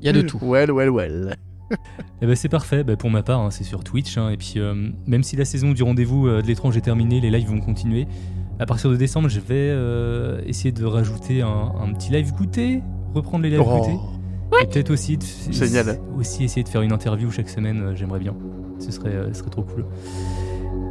[0.00, 0.38] il y a de tout.
[0.42, 1.36] Well, well, well.
[2.22, 4.16] Eh ben c'est parfait, Ben, pour ma part, hein, c'est sur Twitch.
[4.18, 7.20] hein, et puis, euh, même si la saison du rendez-vous euh, de l'étrange est terminée,
[7.20, 8.06] les lives vont continuer.
[8.58, 12.82] À partir de décembre, je vais euh, essayer de rajouter un, un petit live goûter,
[13.14, 13.96] reprendre les lives goûter.
[14.52, 14.56] Oh.
[14.62, 15.98] Et peut-être aussi, de- Génial.
[16.16, 18.34] aussi essayer de faire une interview chaque semaine, euh, j'aimerais bien.
[18.78, 19.84] Ce serait, euh, ce serait trop cool.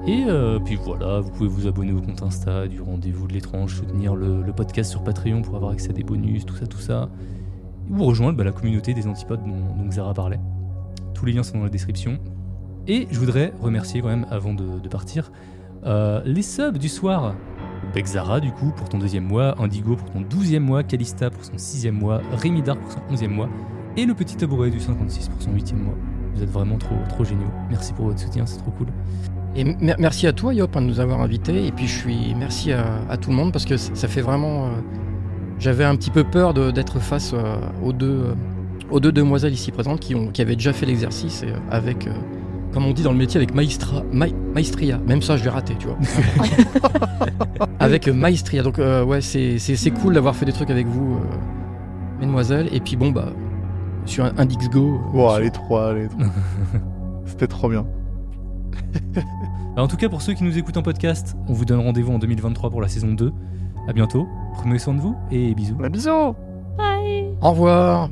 [0.05, 3.75] Et euh, puis voilà, vous pouvez vous abonner au compte Insta du rendez-vous de l'étrange,
[3.77, 6.79] soutenir le, le podcast sur Patreon pour avoir accès à des bonus, tout ça, tout
[6.79, 7.09] ça.
[7.89, 10.39] Et vous rejoindre bah, la communauté des antipodes dont, dont Xara parlait.
[11.25, 12.17] Les liens sont dans la description.
[12.87, 15.31] Et je voudrais remercier quand même, avant de, partir,
[15.85, 17.35] euh, les subs du soir.
[17.93, 21.57] Bexara du coup pour ton deuxième mois, Indigo pour ton douzième mois, Calista pour son
[21.57, 23.49] sixième mois, Rémi Dark pour son onzième mois,
[23.97, 25.93] et le petit tabouret du 56 pour son huitième mois.
[26.33, 27.51] Vous êtes vraiment trop, trop géniaux.
[27.69, 28.87] Merci pour votre soutien, c'est trop cool.
[29.55, 31.67] Et mer- merci à toi, Yop, hein, de nous avoir invités.
[31.67, 34.65] Et puis, je suis merci à, tout le monde parce que ça fait vraiment.
[34.67, 34.69] euh,
[35.59, 38.33] J'avais un petit peu peur d'être face euh, aux, deux,
[38.91, 42.07] aux deux demoiselles ici présentes qui, ont, qui avaient déjà fait l'exercice et, euh, avec,
[42.07, 42.11] euh,
[42.73, 44.97] comme on dit dans le métier, avec maestra, ma- maestria.
[45.07, 45.97] Même ça, je l'ai raté, tu vois.
[47.79, 48.63] avec euh, maestria.
[48.63, 52.69] Donc, euh, ouais, c'est c'est- c'est cool d'avoir fait des trucs avec vous, euh, mesdemoiselles.
[52.73, 53.27] Et puis, bon, bah,
[54.05, 54.95] sur un, un Dixgo.
[54.95, 56.25] euh, Bon, sur- allez, trois, allez, trois.
[57.25, 57.85] C'était trop bien.
[59.75, 62.13] Alors, en tout cas, pour ceux qui nous écoutent en podcast, on vous donne rendez-vous
[62.13, 63.31] en 2023 pour la saison 2.
[63.87, 65.77] À bientôt, prenez soin de vous et bisous.
[65.83, 66.09] Un bisou
[67.41, 68.09] Au revoir